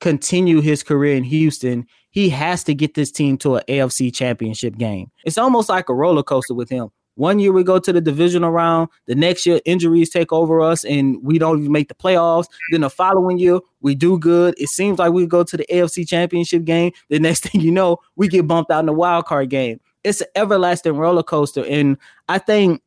continue 0.00 0.60
his 0.60 0.82
career 0.82 1.16
in 1.16 1.24
Houston, 1.24 1.86
he 2.10 2.28
has 2.30 2.64
to 2.64 2.74
get 2.74 2.94
this 2.94 3.12
team 3.12 3.36
to 3.38 3.56
an 3.56 3.64
AFC 3.68 4.12
championship 4.12 4.76
game. 4.76 5.10
It's 5.24 5.38
almost 5.38 5.68
like 5.68 5.88
a 5.88 5.94
roller 5.94 6.22
coaster 6.22 6.54
with 6.54 6.68
him. 6.68 6.88
One 7.14 7.38
year 7.38 7.52
we 7.52 7.64
go 7.64 7.78
to 7.78 7.92
the 7.92 8.00
divisional 8.00 8.50
round, 8.50 8.88
the 9.06 9.14
next 9.14 9.44
year 9.44 9.60
injuries 9.66 10.08
take 10.08 10.32
over 10.32 10.62
us 10.62 10.84
and 10.84 11.22
we 11.22 11.38
don't 11.38 11.58
even 11.58 11.72
make 11.72 11.88
the 11.88 11.94
playoffs. 11.94 12.46
Then 12.70 12.80
the 12.80 12.90
following 12.90 13.38
year 13.38 13.60
we 13.82 13.94
do 13.94 14.18
good. 14.18 14.54
It 14.56 14.68
seems 14.68 14.98
like 14.98 15.12
we 15.12 15.26
go 15.26 15.44
to 15.44 15.56
the 15.56 15.66
AFC 15.70 16.08
championship 16.08 16.64
game. 16.64 16.92
The 17.10 17.18
next 17.18 17.42
thing 17.44 17.60
you 17.60 17.72
know, 17.72 17.98
we 18.16 18.28
get 18.28 18.46
bumped 18.46 18.70
out 18.70 18.80
in 18.80 18.86
the 18.86 18.92
wild 18.92 19.26
card 19.26 19.50
game. 19.50 19.80
It's 20.02 20.22
an 20.22 20.28
everlasting 20.34 20.96
roller 20.96 21.22
coaster. 21.22 21.64
And 21.66 21.98
I 22.28 22.38
think 22.38 22.82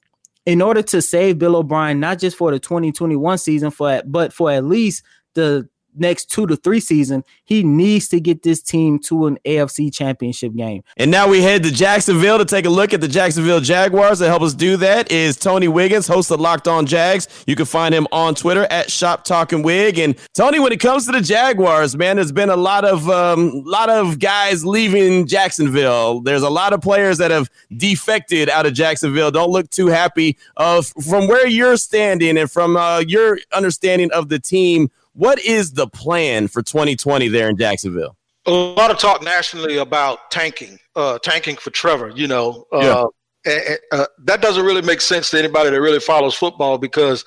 in 0.46 0.62
order 0.62 0.82
to 0.82 1.01
save 1.01 1.38
Bill 1.38 1.55
O'Brien, 1.55 2.00
not 2.00 2.17
just 2.17 2.36
for 2.36 2.51
the 2.51 2.60
2021 2.60 3.38
season, 3.38 3.70
for 3.72 4.01
but 4.05 4.34
for 4.34 4.51
at 4.51 4.65
least 4.65 5.03
the 5.36 5.70
next 5.95 6.25
two 6.25 6.47
to 6.47 6.55
three 6.55 6.79
season, 6.79 7.23
he 7.43 7.63
needs 7.63 8.07
to 8.09 8.19
get 8.19 8.43
this 8.43 8.62
team 8.62 9.00
to 9.00 9.27
an 9.27 9.38
AFC 9.45 9.93
championship 9.93 10.53
game. 10.55 10.83
And 10.97 11.12
now 11.12 11.27
we 11.27 11.41
head 11.41 11.63
to 11.63 11.71
Jacksonville 11.71 12.38
to 12.38 12.45
take 12.45 12.65
a 12.65 12.69
look 12.69 12.93
at 12.93 13.01
the 13.01 13.07
Jacksonville 13.07 13.59
Jaguars. 13.59 14.19
To 14.19 14.27
help 14.27 14.41
us 14.41 14.53
do 14.53 14.77
that 14.77 15.12
is 15.12 15.38
Tony 15.38 15.67
Wiggins, 15.67 16.07
host 16.07 16.31
of 16.31 16.39
Locked 16.39 16.67
On 16.67 16.85
Jags. 16.85 17.27
You 17.47 17.55
can 17.55 17.65
find 17.65 17.93
him 17.93 18.07
on 18.12 18.35
Twitter 18.35 18.65
at 18.69 18.91
Shop 18.91 19.23
Talking 19.23 19.63
Wig. 19.63 20.00
And 20.00 20.15
Tony, 20.33 20.59
when 20.59 20.71
it 20.71 20.79
comes 20.79 21.05
to 21.05 21.12
the 21.12 21.21
Jaguars, 21.21 21.95
man, 21.95 22.17
there's 22.17 22.31
been 22.31 22.50
a 22.50 22.55
lot 22.55 22.85
of 22.85 23.09
um, 23.09 23.63
lot 23.65 23.89
of 23.89 24.19
guys 24.19 24.65
leaving 24.65 25.27
Jacksonville. 25.27 26.21
There's 26.21 26.43
a 26.43 26.50
lot 26.50 26.73
of 26.73 26.81
players 26.81 27.17
that 27.17 27.31
have 27.31 27.50
defected 27.75 28.50
out 28.50 28.65
of 28.65 28.73
Jacksonville. 28.73 29.31
Don't 29.31 29.51
look 29.51 29.69
too 29.69 29.88
happy. 29.88 30.38
Of 30.57 30.88
from 31.07 31.27
where 31.27 31.47
you're 31.47 31.77
standing 31.77 32.38
and 32.38 32.50
from 32.50 32.77
uh, 32.77 33.00
your 33.00 33.39
understanding 33.51 34.12
of 34.12 34.29
the 34.29 34.39
team 34.39 34.89
what 35.13 35.39
is 35.39 35.74
the 35.74 35.88
plan 35.88 36.48
for 36.48 36.62
2020 36.62 37.27
there 37.27 37.50
in 37.50 37.58
Jacksonville? 37.58 38.17
A 38.46 38.51
lot 38.51 38.91
of 38.91 38.98
talk 38.98 39.24
nationally 39.24 39.77
about 39.77 40.30
tanking, 40.32 40.78
uh, 40.95 41.17
tanking 41.19 41.56
for 41.56 41.69
Trevor. 41.69 42.10
You 42.10 42.28
know, 42.28 42.65
uh, 42.73 43.08
yeah. 43.45 43.76
uh, 43.91 44.06
that 44.26 44.41
doesn't 44.41 44.65
really 44.65 44.82
make 44.82 45.02
sense 45.02 45.30
to 45.30 45.39
anybody 45.39 45.69
that 45.69 45.80
really 45.80 45.99
follows 45.99 46.36
football 46.36 46.78
because 46.78 47.23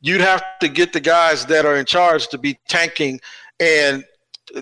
you'd 0.00 0.20
have 0.20 0.42
to 0.60 0.68
get 0.68 0.92
the 0.92 1.00
guys 1.00 1.46
that 1.46 1.64
are 1.64 1.76
in 1.76 1.86
charge 1.86 2.28
to 2.28 2.38
be 2.38 2.58
tanking, 2.68 3.20
and 3.60 4.04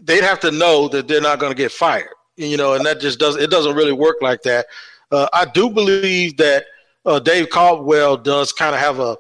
they'd 0.03 0.23
have 0.23 0.39
to 0.41 0.51
know 0.51 0.87
that 0.89 1.09
they're 1.09 1.21
not 1.21 1.41
going 1.41 1.51
to 1.51 1.57
get 1.57 1.73
fired. 1.73 2.11
You 2.37 2.57
know, 2.57 2.75
and 2.75 2.85
that 2.85 3.01
just 3.01 3.19
doesn't 3.19 3.43
it 3.43 3.51
doesn't 3.51 3.75
really 3.75 3.93
work 3.93 4.17
like 4.21 4.43
that. 4.43 4.67
Uh, 5.11 5.27
I 5.33 5.47
do 5.47 5.71
believe 5.71 6.37
that 6.37 6.67
uh, 7.05 7.19
Dave 7.19 7.49
Caldwell 7.51 8.17
does 8.17 8.53
kind 8.53 8.75
of 8.75 8.81
have 8.81 9.01
a, 9.01 9.17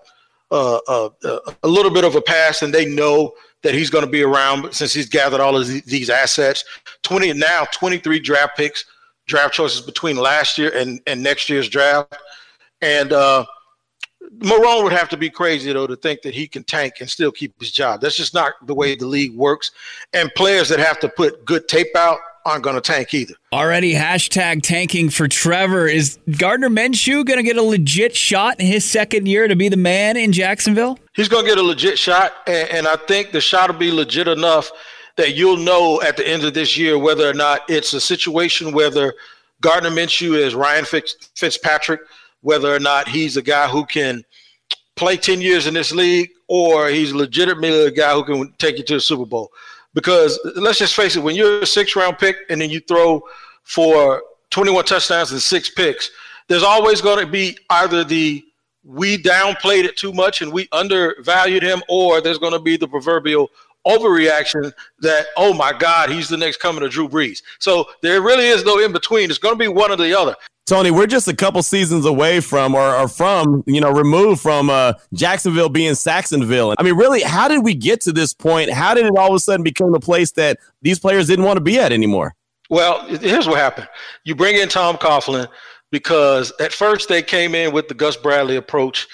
a, 0.51 1.11
a 1.25 1.40
a 1.62 1.69
little 1.69 1.90
bit 1.90 2.05
of 2.05 2.14
a 2.14 2.21
pass, 2.21 2.62
and 2.62 2.73
they 2.73 2.85
know 2.85 3.33
that 3.62 3.75
he's 3.75 3.90
going 3.90 4.05
to 4.05 4.11
be 4.11 4.23
around 4.23 4.73
since 4.73 4.92
he's 4.92 5.09
gathered 5.09 5.40
all 5.40 5.57
of 5.57 5.66
these 5.85 6.11
assets. 6.11 6.64
20 7.03 7.33
now 7.35 7.64
23 7.73 8.21
draft 8.21 8.57
picks, 8.57 8.85
draft 9.27 9.55
choices 9.55 9.81
between 9.81 10.16
last 10.16 10.59
year 10.59 10.73
and, 10.75 11.01
and 11.07 11.23
next 11.23 11.49
year's 11.49 11.69
draft. 11.69 12.16
And 12.81 13.12
uh, 13.12 13.45
Marrone 14.38 14.83
would 14.85 14.92
have 14.92 15.09
to 15.11 15.16
be 15.16 15.31
crazy 15.31 15.73
though 15.73 15.87
to 15.87 15.97
think 15.97 16.23
that 16.23 16.35
he 16.35 16.47
can 16.47 16.64
tank 16.64 16.95
and 17.01 17.09
still 17.09 17.33
keep 17.33 17.59
his 17.59 17.73
job. 17.73 18.01
That's 18.01 18.16
just 18.16 18.35
not 18.35 18.55
the 18.66 18.75
way 18.75 18.95
the 18.95 19.07
league 19.07 19.35
works. 19.35 19.71
And 20.12 20.31
players 20.37 20.69
that 20.69 20.79
have 20.79 21.01
to 21.01 21.09
put 21.09 21.45
good 21.45 21.69
tape 21.69 21.95
out 21.97 22.19
aren't 22.46 22.62
going 22.62 22.76
to 22.76 22.80
tank 22.80 23.12
either. 23.12 23.35
Already 23.52 23.92
hashtag 23.92 24.62
tanking 24.62 25.11
for 25.11 25.26
Trevor. 25.26 25.88
Is 25.88 26.18
Gardner 26.38 26.70
Minshew 26.70 27.24
going 27.24 27.38
to 27.38 27.42
get 27.42 27.56
a 27.56 27.62
legit 27.62 28.14
shot 28.14 28.61
in 28.61 28.66
his 28.66 28.88
second 28.88 29.26
year 29.26 29.48
to 29.48 29.56
be 29.56 29.68
the 29.68 29.76
man 29.76 30.16
in 30.16 30.32
Jacksonville? 30.32 30.98
He's 31.14 31.28
going 31.28 31.44
to 31.44 31.50
get 31.50 31.59
a 31.59 31.62
legit 31.62 31.98
shot, 31.98 32.32
and, 32.46 32.70
and 32.70 32.88
I 32.88 32.96
think 32.96 33.32
the 33.32 33.40
shot 33.40 33.70
will 33.70 33.78
be 33.78 33.90
legit 33.90 34.28
enough 34.28 34.70
that 35.16 35.35
you'll 35.35 35.56
know 35.56 36.00
at 36.02 36.16
the 36.16 36.26
end 36.26 36.44
of 36.44 36.54
this 36.54 36.78
year 36.78 36.98
whether 36.98 37.28
or 37.28 37.35
not 37.35 37.62
it's 37.68 37.92
a 37.92 38.00
situation 38.00 38.72
whether 38.72 39.14
Gardner 39.61 39.90
Minshew 39.90 40.37
is 40.37 40.54
Ryan 40.54 40.85
Fitz, 40.85 41.30
Fitzpatrick, 41.35 42.00
whether 42.42 42.72
or 42.72 42.78
not 42.78 43.09
he's 43.09 43.37
a 43.37 43.42
guy 43.42 43.66
who 43.66 43.85
can 43.87 44.22
play 44.94 45.16
10 45.16 45.40
years 45.40 45.66
in 45.66 45.74
this 45.74 45.92
league, 45.92 46.30
or 46.48 46.88
he's 46.88 47.12
legitimately 47.12 47.87
a 47.87 47.90
guy 47.90 48.12
who 48.14 48.24
can 48.24 48.52
take 48.59 48.78
you 48.78 48.85
to 48.85 48.94
the 48.94 49.00
Super 49.00 49.26
Bowl. 49.26 49.50
Because 49.96 50.38
let's 50.56 50.78
just 50.78 50.94
face 50.94 51.16
it, 51.16 51.22
when 51.22 51.35
you're 51.35 51.62
a 51.62 51.66
six 51.66 51.96
round 51.96 52.18
pick 52.18 52.37
and 52.50 52.61
then 52.61 52.68
you 52.68 52.80
throw 52.80 53.22
for 53.62 54.22
21 54.50 54.85
touchdowns 54.85 55.32
and 55.32 55.40
six 55.40 55.70
picks, 55.70 56.11
there's 56.48 56.62
always 56.62 57.00
going 57.00 57.24
to 57.24 57.30
be 57.30 57.59
either 57.70 58.04
the 58.04 58.44
we 58.85 59.16
downplayed 59.16 59.85
it 59.85 59.96
too 59.96 60.12
much 60.12 60.42
and 60.42 60.52
we 60.52 60.68
undervalued 60.70 61.62
him, 61.62 61.82
or 61.88 62.20
there's 62.20 62.38
going 62.38 62.52
to 62.52 62.61
be 62.61 62.76
the 62.76 62.87
proverbial 62.87 63.50
overreaction 63.87 64.72
that, 65.01 65.27
oh 65.37 65.55
my 65.55 65.72
God, 65.72 66.11
he's 66.11 66.29
the 66.29 66.37
next 66.37 66.59
coming 66.59 66.83
of 66.83 66.90
Drew 66.90 67.09
Brees. 67.09 67.42
So 67.59 67.87
there 68.03 68.20
really 68.20 68.46
is 68.46 68.64
no 68.64 68.79
in 68.79 68.92
between. 68.92 69.31
It's 69.31 69.38
going 69.38 69.55
to 69.55 69.59
be 69.59 69.68
one 69.68 69.90
or 69.90 69.96
the 69.96 70.18
other. 70.18 70.35
Tony, 70.66 70.90
we're 70.90 71.07
just 71.07 71.29
a 71.29 71.37
couple 71.37 71.62
seasons 71.62 72.05
away 72.05 72.40
from 72.40 72.75
or, 72.75 72.96
or 72.96 73.07
from, 73.07 73.62
you 73.66 73.81
know, 73.81 73.92
removed 73.92 74.40
from 74.40 74.68
uh, 74.68 74.94
Jacksonville 75.14 75.68
being 75.68 75.94
Sacksonville. 75.94 76.75
I 76.77 76.83
mean, 76.83 76.96
really, 76.96 77.22
how 77.22 77.46
did 77.46 77.62
we 77.62 77.72
get 77.72 78.01
to 78.01 78.12
this 78.12 78.35
point? 78.35 78.70
How 78.70 78.92
did 78.92 79.07
it 79.07 79.12
all 79.16 79.29
of 79.29 79.35
a 79.35 79.38
sudden 79.38 79.62
become 79.62 79.94
a 79.94 80.01
place 80.01 80.33
that 80.33 80.59
these 80.83 80.99
players 80.99 81.29
didn't 81.29 81.44
want 81.44 81.59
to 81.59 81.61
be 81.61 81.79
at 81.79 81.92
anymore? 81.92 82.35
Well, 82.68 83.07
here's 83.07 83.46
what 83.46 83.59
happened. 83.59 83.88
You 84.25 84.35
bring 84.35 84.57
in 84.57 84.68
Tom 84.68 84.96
Coughlin 84.96 85.46
because 85.92 86.53
at 86.59 86.72
first 86.72 87.09
they 87.09 87.22
came 87.22 87.55
in 87.55 87.72
with 87.72 87.87
the 87.87 87.94
Gus 87.94 88.16
Bradley 88.16 88.57
approach 88.57 89.07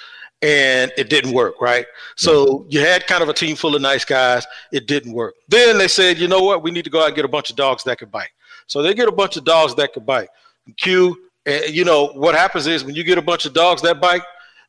and 0.42 0.92
it 0.96 1.08
didn't 1.08 1.32
work, 1.32 1.60
right? 1.60 1.86
So 2.16 2.66
you 2.68 2.80
had 2.80 3.06
kind 3.06 3.22
of 3.22 3.28
a 3.28 3.32
team 3.32 3.56
full 3.56 3.76
of 3.76 3.82
nice 3.82 4.04
guys. 4.04 4.44
It 4.72 4.86
didn't 4.86 5.12
work. 5.12 5.34
Then 5.48 5.78
they 5.78 5.88
said, 5.88 6.18
you 6.18 6.28
know 6.28 6.42
what? 6.42 6.62
We 6.62 6.70
need 6.70 6.84
to 6.84 6.90
go 6.90 7.00
out 7.00 7.06
and 7.06 7.16
get 7.16 7.24
a 7.24 7.28
bunch 7.28 7.50
of 7.50 7.56
dogs 7.56 7.84
that 7.84 7.98
can 7.98 8.08
bite. 8.08 8.30
So 8.66 8.82
they 8.82 8.94
get 8.94 9.08
a 9.08 9.12
bunch 9.12 9.36
of 9.36 9.44
dogs 9.44 9.74
that 9.76 9.92
can 9.92 10.04
bite. 10.04 10.28
Q 10.76 11.16
and 11.44 11.70
you 11.70 11.84
know 11.84 12.06
what 12.14 12.34
happens 12.34 12.66
is 12.66 12.84
when 12.84 12.94
you 12.94 13.02
get 13.02 13.18
a 13.18 13.22
bunch 13.22 13.46
of 13.46 13.52
dogs 13.52 13.82
that 13.82 14.00
bite, 14.00 14.22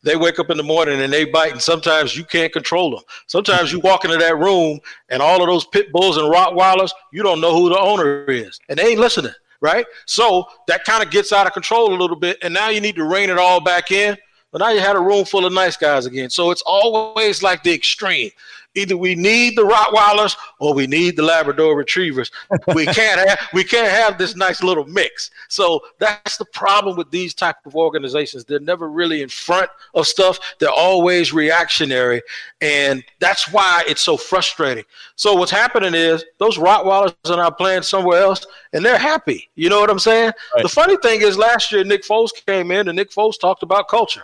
they 0.03 0.15
wake 0.15 0.39
up 0.39 0.49
in 0.49 0.57
the 0.57 0.63
morning 0.63 1.01
and 1.01 1.13
they 1.13 1.23
bite, 1.25 1.53
and 1.53 1.61
sometimes 1.61 2.15
you 2.17 2.25
can't 2.25 2.51
control 2.51 2.91
them. 2.91 3.03
Sometimes 3.27 3.71
you 3.71 3.79
walk 3.79 4.03
into 4.03 4.17
that 4.17 4.37
room 4.37 4.79
and 5.09 5.21
all 5.21 5.41
of 5.41 5.47
those 5.47 5.65
pit 5.65 5.91
bulls 5.91 6.17
and 6.17 6.31
Rottweilers, 6.31 6.91
you 7.11 7.23
don't 7.23 7.39
know 7.39 7.55
who 7.55 7.69
the 7.69 7.79
owner 7.79 8.25
is, 8.25 8.59
and 8.67 8.77
they 8.77 8.87
ain't 8.87 8.99
listening, 8.99 9.31
right? 9.61 9.85
So 10.05 10.45
that 10.67 10.83
kind 10.83 11.03
of 11.03 11.09
gets 11.09 11.31
out 11.31 11.47
of 11.47 11.53
control 11.53 11.93
a 11.93 11.95
little 11.95 12.17
bit, 12.17 12.37
and 12.41 12.53
now 12.53 12.69
you 12.69 12.81
need 12.81 12.95
to 12.95 13.05
rein 13.05 13.29
it 13.29 13.37
all 13.37 13.61
back 13.61 13.91
in. 13.91 14.17
But 14.53 14.59
now 14.59 14.69
you 14.69 14.79
had 14.79 14.95
a 14.95 15.01
room 15.01 15.25
full 15.25 15.47
of 15.47 15.51
nice 15.51 15.75
guys 15.75 16.05
again. 16.05 16.29
So 16.29 16.51
it's 16.51 16.61
always 16.61 17.41
like 17.41 17.63
the 17.63 17.73
extreme. 17.73 18.29
Either 18.75 18.95
we 18.97 19.15
need 19.15 19.55
the 19.55 19.63
Rottweilers 19.63 20.35
or 20.59 20.73
we 20.73 20.87
need 20.87 21.15
the 21.15 21.23
Labrador 21.23 21.75
Retrievers. 21.75 22.31
we 22.73 22.85
can't 22.93 23.27
have 23.27 23.39
we 23.53 23.63
can't 23.63 23.89
have 23.89 24.17
this 24.17 24.35
nice 24.35 24.63
little 24.63 24.85
mix. 24.85 25.31
So 25.47 25.81
that's 25.99 26.37
the 26.37 26.45
problem 26.45 26.95
with 26.95 27.09
these 27.11 27.33
type 27.33 27.55
of 27.65 27.75
organizations. 27.75 28.45
They're 28.45 28.59
never 28.59 28.89
really 28.89 29.21
in 29.21 29.29
front 29.29 29.69
of 29.93 30.07
stuff. 30.07 30.39
They're 30.59 30.69
always 30.69 31.33
reactionary, 31.33 32.21
and 32.61 33.03
that's 33.19 33.51
why 33.51 33.83
it's 33.87 34.01
so 34.01 34.17
frustrating. 34.17 34.85
So 35.15 35.33
what's 35.35 35.51
happening 35.51 35.93
is 35.93 36.25
those 36.39 36.57
Rottweilers 36.57 37.15
are 37.25 37.37
now 37.37 37.51
playing 37.51 37.83
somewhere 37.83 38.21
else, 38.21 38.45
and 38.73 38.83
they're 38.83 38.97
happy. 38.97 39.49
You 39.55 39.69
know 39.69 39.79
what 39.79 39.89
I'm 39.89 39.99
saying? 39.99 40.31
Right. 40.55 40.63
The 40.63 40.69
funny 40.69 40.97
thing 40.97 41.21
is, 41.21 41.37
last 41.37 41.71
year 41.71 41.83
Nick 41.83 42.03
Foles 42.03 42.31
came 42.47 42.71
in, 42.71 42.87
and 42.87 42.95
Nick 42.95 43.11
Foles 43.11 43.39
talked 43.39 43.61
about 43.61 43.87
culture. 43.87 44.23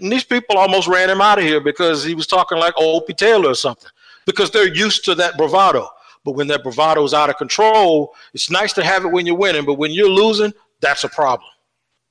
And 0.00 0.10
these 0.10 0.24
people 0.24 0.58
almost 0.58 0.88
ran 0.88 1.08
him 1.08 1.20
out 1.20 1.38
of 1.38 1.44
here 1.44 1.60
because 1.60 2.02
he 2.04 2.14
was 2.14 2.26
talking 2.26 2.58
like 2.58 2.74
Opie 2.76 3.14
Taylor 3.14 3.50
or 3.50 3.54
something. 3.54 3.90
because 4.26 4.50
they're 4.50 4.74
used 4.74 5.04
to 5.04 5.14
that 5.16 5.36
bravado. 5.36 5.88
But 6.24 6.32
when 6.32 6.46
that 6.48 6.62
bravado 6.62 7.04
is 7.04 7.12
out 7.12 7.28
of 7.30 7.36
control, 7.36 8.14
it's 8.32 8.50
nice 8.50 8.72
to 8.74 8.84
have 8.84 9.04
it 9.04 9.08
when 9.08 9.26
you're 9.26 9.36
winning, 9.36 9.64
but 9.64 9.74
when 9.74 9.90
you're 9.90 10.08
losing, 10.08 10.52
that's 10.80 11.04
a 11.04 11.08
problem. 11.08 11.48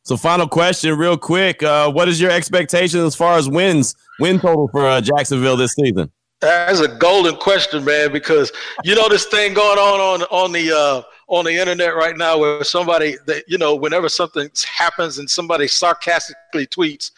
So, 0.04 0.18
final 0.18 0.48
question, 0.48 0.98
real 0.98 1.18
quick: 1.18 1.64
uh, 1.64 1.90
What 1.92 2.10
is 2.10 2.20
your 2.20 2.30
expectation 2.30 3.00
as 3.00 3.16
far 3.16 3.38
as 3.38 3.48
wins, 3.48 3.96
win 4.20 4.40
total 4.40 4.68
for 4.68 4.86
uh, 4.86 5.02
Jacksonville 5.02 5.56
this 5.56 5.74
season? 5.74 6.12
That's 6.42 6.82
a 6.82 6.90
golden 6.90 7.38
question, 7.38 7.86
man, 7.86 8.12
because 8.12 8.52
you 8.84 8.96
know 8.96 9.08
this 9.08 9.26
thing 9.26 9.54
going 9.54 9.80
on 9.80 10.00
on 10.02 10.28
on 10.30 10.52
the 10.52 10.78
uh, 10.78 11.02
on 11.28 11.46
the 11.46 11.54
internet 11.54 11.96
right 11.96 12.18
now, 12.18 12.38
where 12.38 12.66
somebody 12.66 13.16
that 13.28 13.46
you 13.48 13.58
know, 13.58 13.76
whenever 13.76 14.10
something 14.10 14.50
happens 14.78 15.20
and 15.20 15.30
somebody 15.30 15.68
sarcastically 15.68 16.68
tweets, 16.68 17.12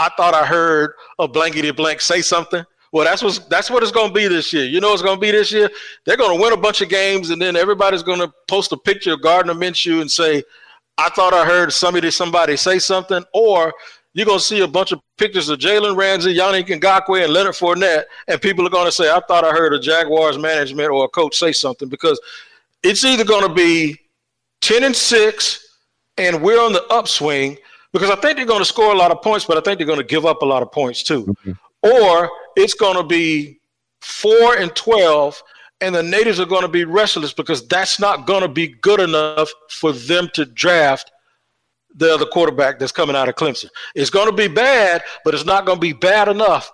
"I 0.00 0.10
thought 0.16 0.34
I 0.34 0.44
heard 0.44 0.94
a 1.20 1.28
blankety 1.28 1.70
blank 1.70 2.00
say 2.00 2.22
something." 2.22 2.64
Well, 2.92 3.04
that's 3.04 3.22
what 3.22 3.48
that's 3.48 3.70
what 3.70 3.84
it's 3.84 3.92
going 3.92 4.08
to 4.08 4.14
be 4.14 4.26
this 4.26 4.52
year. 4.52 4.64
You 4.64 4.80
know, 4.80 4.92
it's 4.92 5.02
going 5.02 5.16
to 5.16 5.20
be 5.20 5.30
this 5.30 5.52
year. 5.52 5.70
They're 6.04 6.16
going 6.16 6.36
to 6.36 6.42
win 6.42 6.52
a 6.52 6.56
bunch 6.56 6.80
of 6.80 6.88
games, 6.88 7.30
and 7.30 7.40
then 7.40 7.54
everybody's 7.54 8.02
going 8.02 8.18
to 8.18 8.32
post 8.48 8.72
a 8.72 8.76
picture 8.76 9.12
of 9.12 9.22
Gardner 9.22 9.54
Minshew 9.54 10.00
and 10.00 10.10
say, 10.10 10.42
"I 10.98 11.08
thought 11.10 11.32
I 11.32 11.44
heard 11.44 11.72
somebody 11.72 12.10
somebody 12.10 12.56
say 12.56 12.80
something," 12.80 13.22
or 13.32 13.72
you're 14.12 14.26
going 14.26 14.38
to 14.38 14.44
see 14.44 14.60
a 14.60 14.66
bunch 14.66 14.90
of 14.90 15.00
pictures 15.18 15.48
of 15.50 15.60
Jalen 15.60 15.96
Ramsey, 15.96 16.34
Yannick 16.34 16.66
Ngakoue, 16.66 17.22
and 17.22 17.32
Leonard 17.32 17.54
Fournette, 17.54 18.04
and 18.26 18.42
people 18.42 18.66
are 18.66 18.70
going 18.70 18.86
to 18.86 18.92
say, 18.92 19.08
I 19.08 19.20
thought 19.28 19.44
I 19.44 19.52
heard 19.52 19.72
a 19.72 19.78
Jaguars 19.78 20.36
management 20.36 20.90
or 20.90 21.04
a 21.04 21.08
coach 21.08 21.36
say 21.36 21.52
something 21.52 21.88
because 21.88 22.20
it's 22.82 23.04
either 23.04 23.24
going 23.24 23.46
to 23.46 23.54
be 23.54 23.96
10 24.62 24.84
and 24.84 24.96
6 24.96 25.76
and 26.18 26.42
we're 26.42 26.60
on 26.60 26.72
the 26.72 26.84
upswing 26.88 27.56
because 27.92 28.10
I 28.10 28.16
think 28.16 28.36
they're 28.36 28.46
going 28.46 28.60
to 28.60 28.64
score 28.64 28.92
a 28.92 28.96
lot 28.96 29.10
of 29.10 29.22
points, 29.22 29.44
but 29.44 29.56
I 29.56 29.60
think 29.60 29.78
they're 29.78 29.86
going 29.86 29.98
to 29.98 30.04
give 30.04 30.26
up 30.26 30.42
a 30.42 30.46
lot 30.46 30.62
of 30.62 30.70
points 30.70 31.02
too. 31.02 31.24
Mm-hmm. 31.24 31.52
Or 31.82 32.30
it's 32.56 32.74
going 32.74 32.96
to 32.96 33.02
be 33.02 33.60
4 34.00 34.58
and 34.58 34.74
12 34.74 35.42
and 35.80 35.94
the 35.94 36.02
natives 36.02 36.38
are 36.38 36.46
going 36.46 36.62
to 36.62 36.68
be 36.68 36.84
restless 36.84 37.32
because 37.32 37.66
that's 37.66 37.98
not 37.98 38.26
going 38.26 38.42
to 38.42 38.48
be 38.48 38.68
good 38.68 39.00
enough 39.00 39.50
for 39.70 39.92
them 39.92 40.28
to 40.34 40.44
draft 40.44 41.10
the 41.94 42.12
other 42.12 42.26
quarterback 42.26 42.78
that's 42.78 42.92
coming 42.92 43.16
out 43.16 43.28
of 43.28 43.34
Clemson. 43.34 43.68
It's 43.94 44.10
going 44.10 44.28
to 44.28 44.36
be 44.36 44.48
bad, 44.48 45.02
but 45.24 45.34
it's 45.34 45.44
not 45.44 45.66
going 45.66 45.76
to 45.76 45.80
be 45.80 45.92
bad 45.92 46.28
enough 46.28 46.70